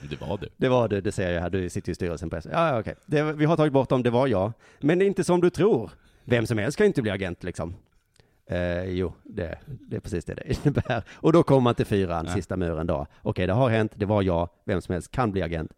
Det 0.10 0.20
var 0.20 0.38
du. 0.38 0.48
Det 0.56 0.68
var 0.68 0.88
du, 0.88 1.00
det 1.00 1.12
ser 1.12 1.32
jag 1.32 1.40
här. 1.40 1.50
Du 1.50 1.70
sitter 1.70 1.92
i 1.92 1.94
styrelsen 1.94 2.30
på 2.30 2.40
SVT. 2.40 2.52
Ja, 2.52 2.68
ja, 2.68 2.80
okej. 2.80 2.94
Det, 3.06 3.22
vi 3.22 3.44
har 3.44 3.56
tagit 3.56 3.72
bort 3.72 3.88
dem, 3.88 4.02
det 4.02 4.10
var 4.10 4.26
jag. 4.26 4.52
Men 4.80 4.98
det 4.98 5.04
är 5.04 5.06
inte 5.06 5.24
som 5.24 5.40
du 5.40 5.50
tror. 5.50 5.90
Vem 6.24 6.46
som 6.46 6.58
helst 6.58 6.74
ska 6.74 6.84
inte 6.84 7.02
bli 7.02 7.10
agent 7.10 7.44
liksom. 7.44 7.74
Eh, 8.46 8.84
jo, 8.84 9.12
det, 9.24 9.58
det 9.66 9.96
är 9.96 10.00
precis 10.00 10.24
det 10.24 10.34
det 10.34 10.58
innebär. 10.66 11.04
Och 11.12 11.32
då 11.32 11.42
kommer 11.42 11.60
man 11.60 11.74
till 11.74 11.86
fyran, 11.86 12.24
Ja. 12.28 12.32
sista 12.34 12.56
muren 12.56 12.86
då. 12.86 13.06
Okej, 13.22 13.46
det 13.46 13.52
har 13.52 13.68
hänt, 13.70 13.92
det 13.94 14.06
var 14.06 14.22
jag. 14.22 14.48
Vem 14.64 14.80
som 14.82 14.92
helst 14.92 15.10
kan 15.10 15.32
bli 15.32 15.42
agent. 15.42 15.72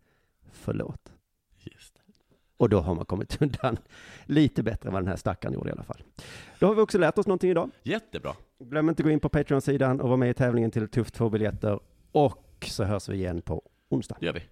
Förlåt. 0.53 1.13
Just 1.59 1.95
det. 1.95 2.01
Och 2.57 2.69
då 2.69 2.81
har 2.81 2.95
man 2.95 3.05
kommit 3.05 3.43
undan 3.43 3.77
lite 4.25 4.63
bättre 4.63 4.89
än 4.89 4.93
vad 4.93 5.03
den 5.03 5.09
här 5.09 5.17
stackaren 5.17 5.55
gjorde 5.55 5.69
i 5.69 5.73
alla 5.73 5.83
fall. 5.83 6.03
Då 6.59 6.67
har 6.67 6.75
vi 6.75 6.81
också 6.81 6.99
lärt 6.99 7.19
oss 7.19 7.27
någonting 7.27 7.51
idag. 7.51 7.71
Jättebra. 7.83 8.35
Glöm 8.59 8.89
inte 8.89 9.01
att 9.01 9.05
gå 9.05 9.11
in 9.11 9.21
på 9.21 9.29
Patreon-sidan 9.29 10.01
och 10.01 10.09
vara 10.09 10.17
med 10.17 10.31
i 10.31 10.35
tävlingen 10.35 10.71
till 10.71 10.89
Tufft 10.89 11.19
2-biljetter. 11.19 11.81
Och 12.13 12.67
så 12.67 12.85
hörs 12.85 13.09
vi 13.09 13.17
igen 13.17 13.43
på 13.43 13.63
onsdag. 13.89 14.17
Det 14.21 14.27
gör 14.27 14.33
vi. 14.33 14.43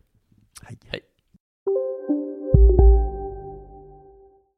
Hej. 0.62 0.78
Hej. 0.86 1.00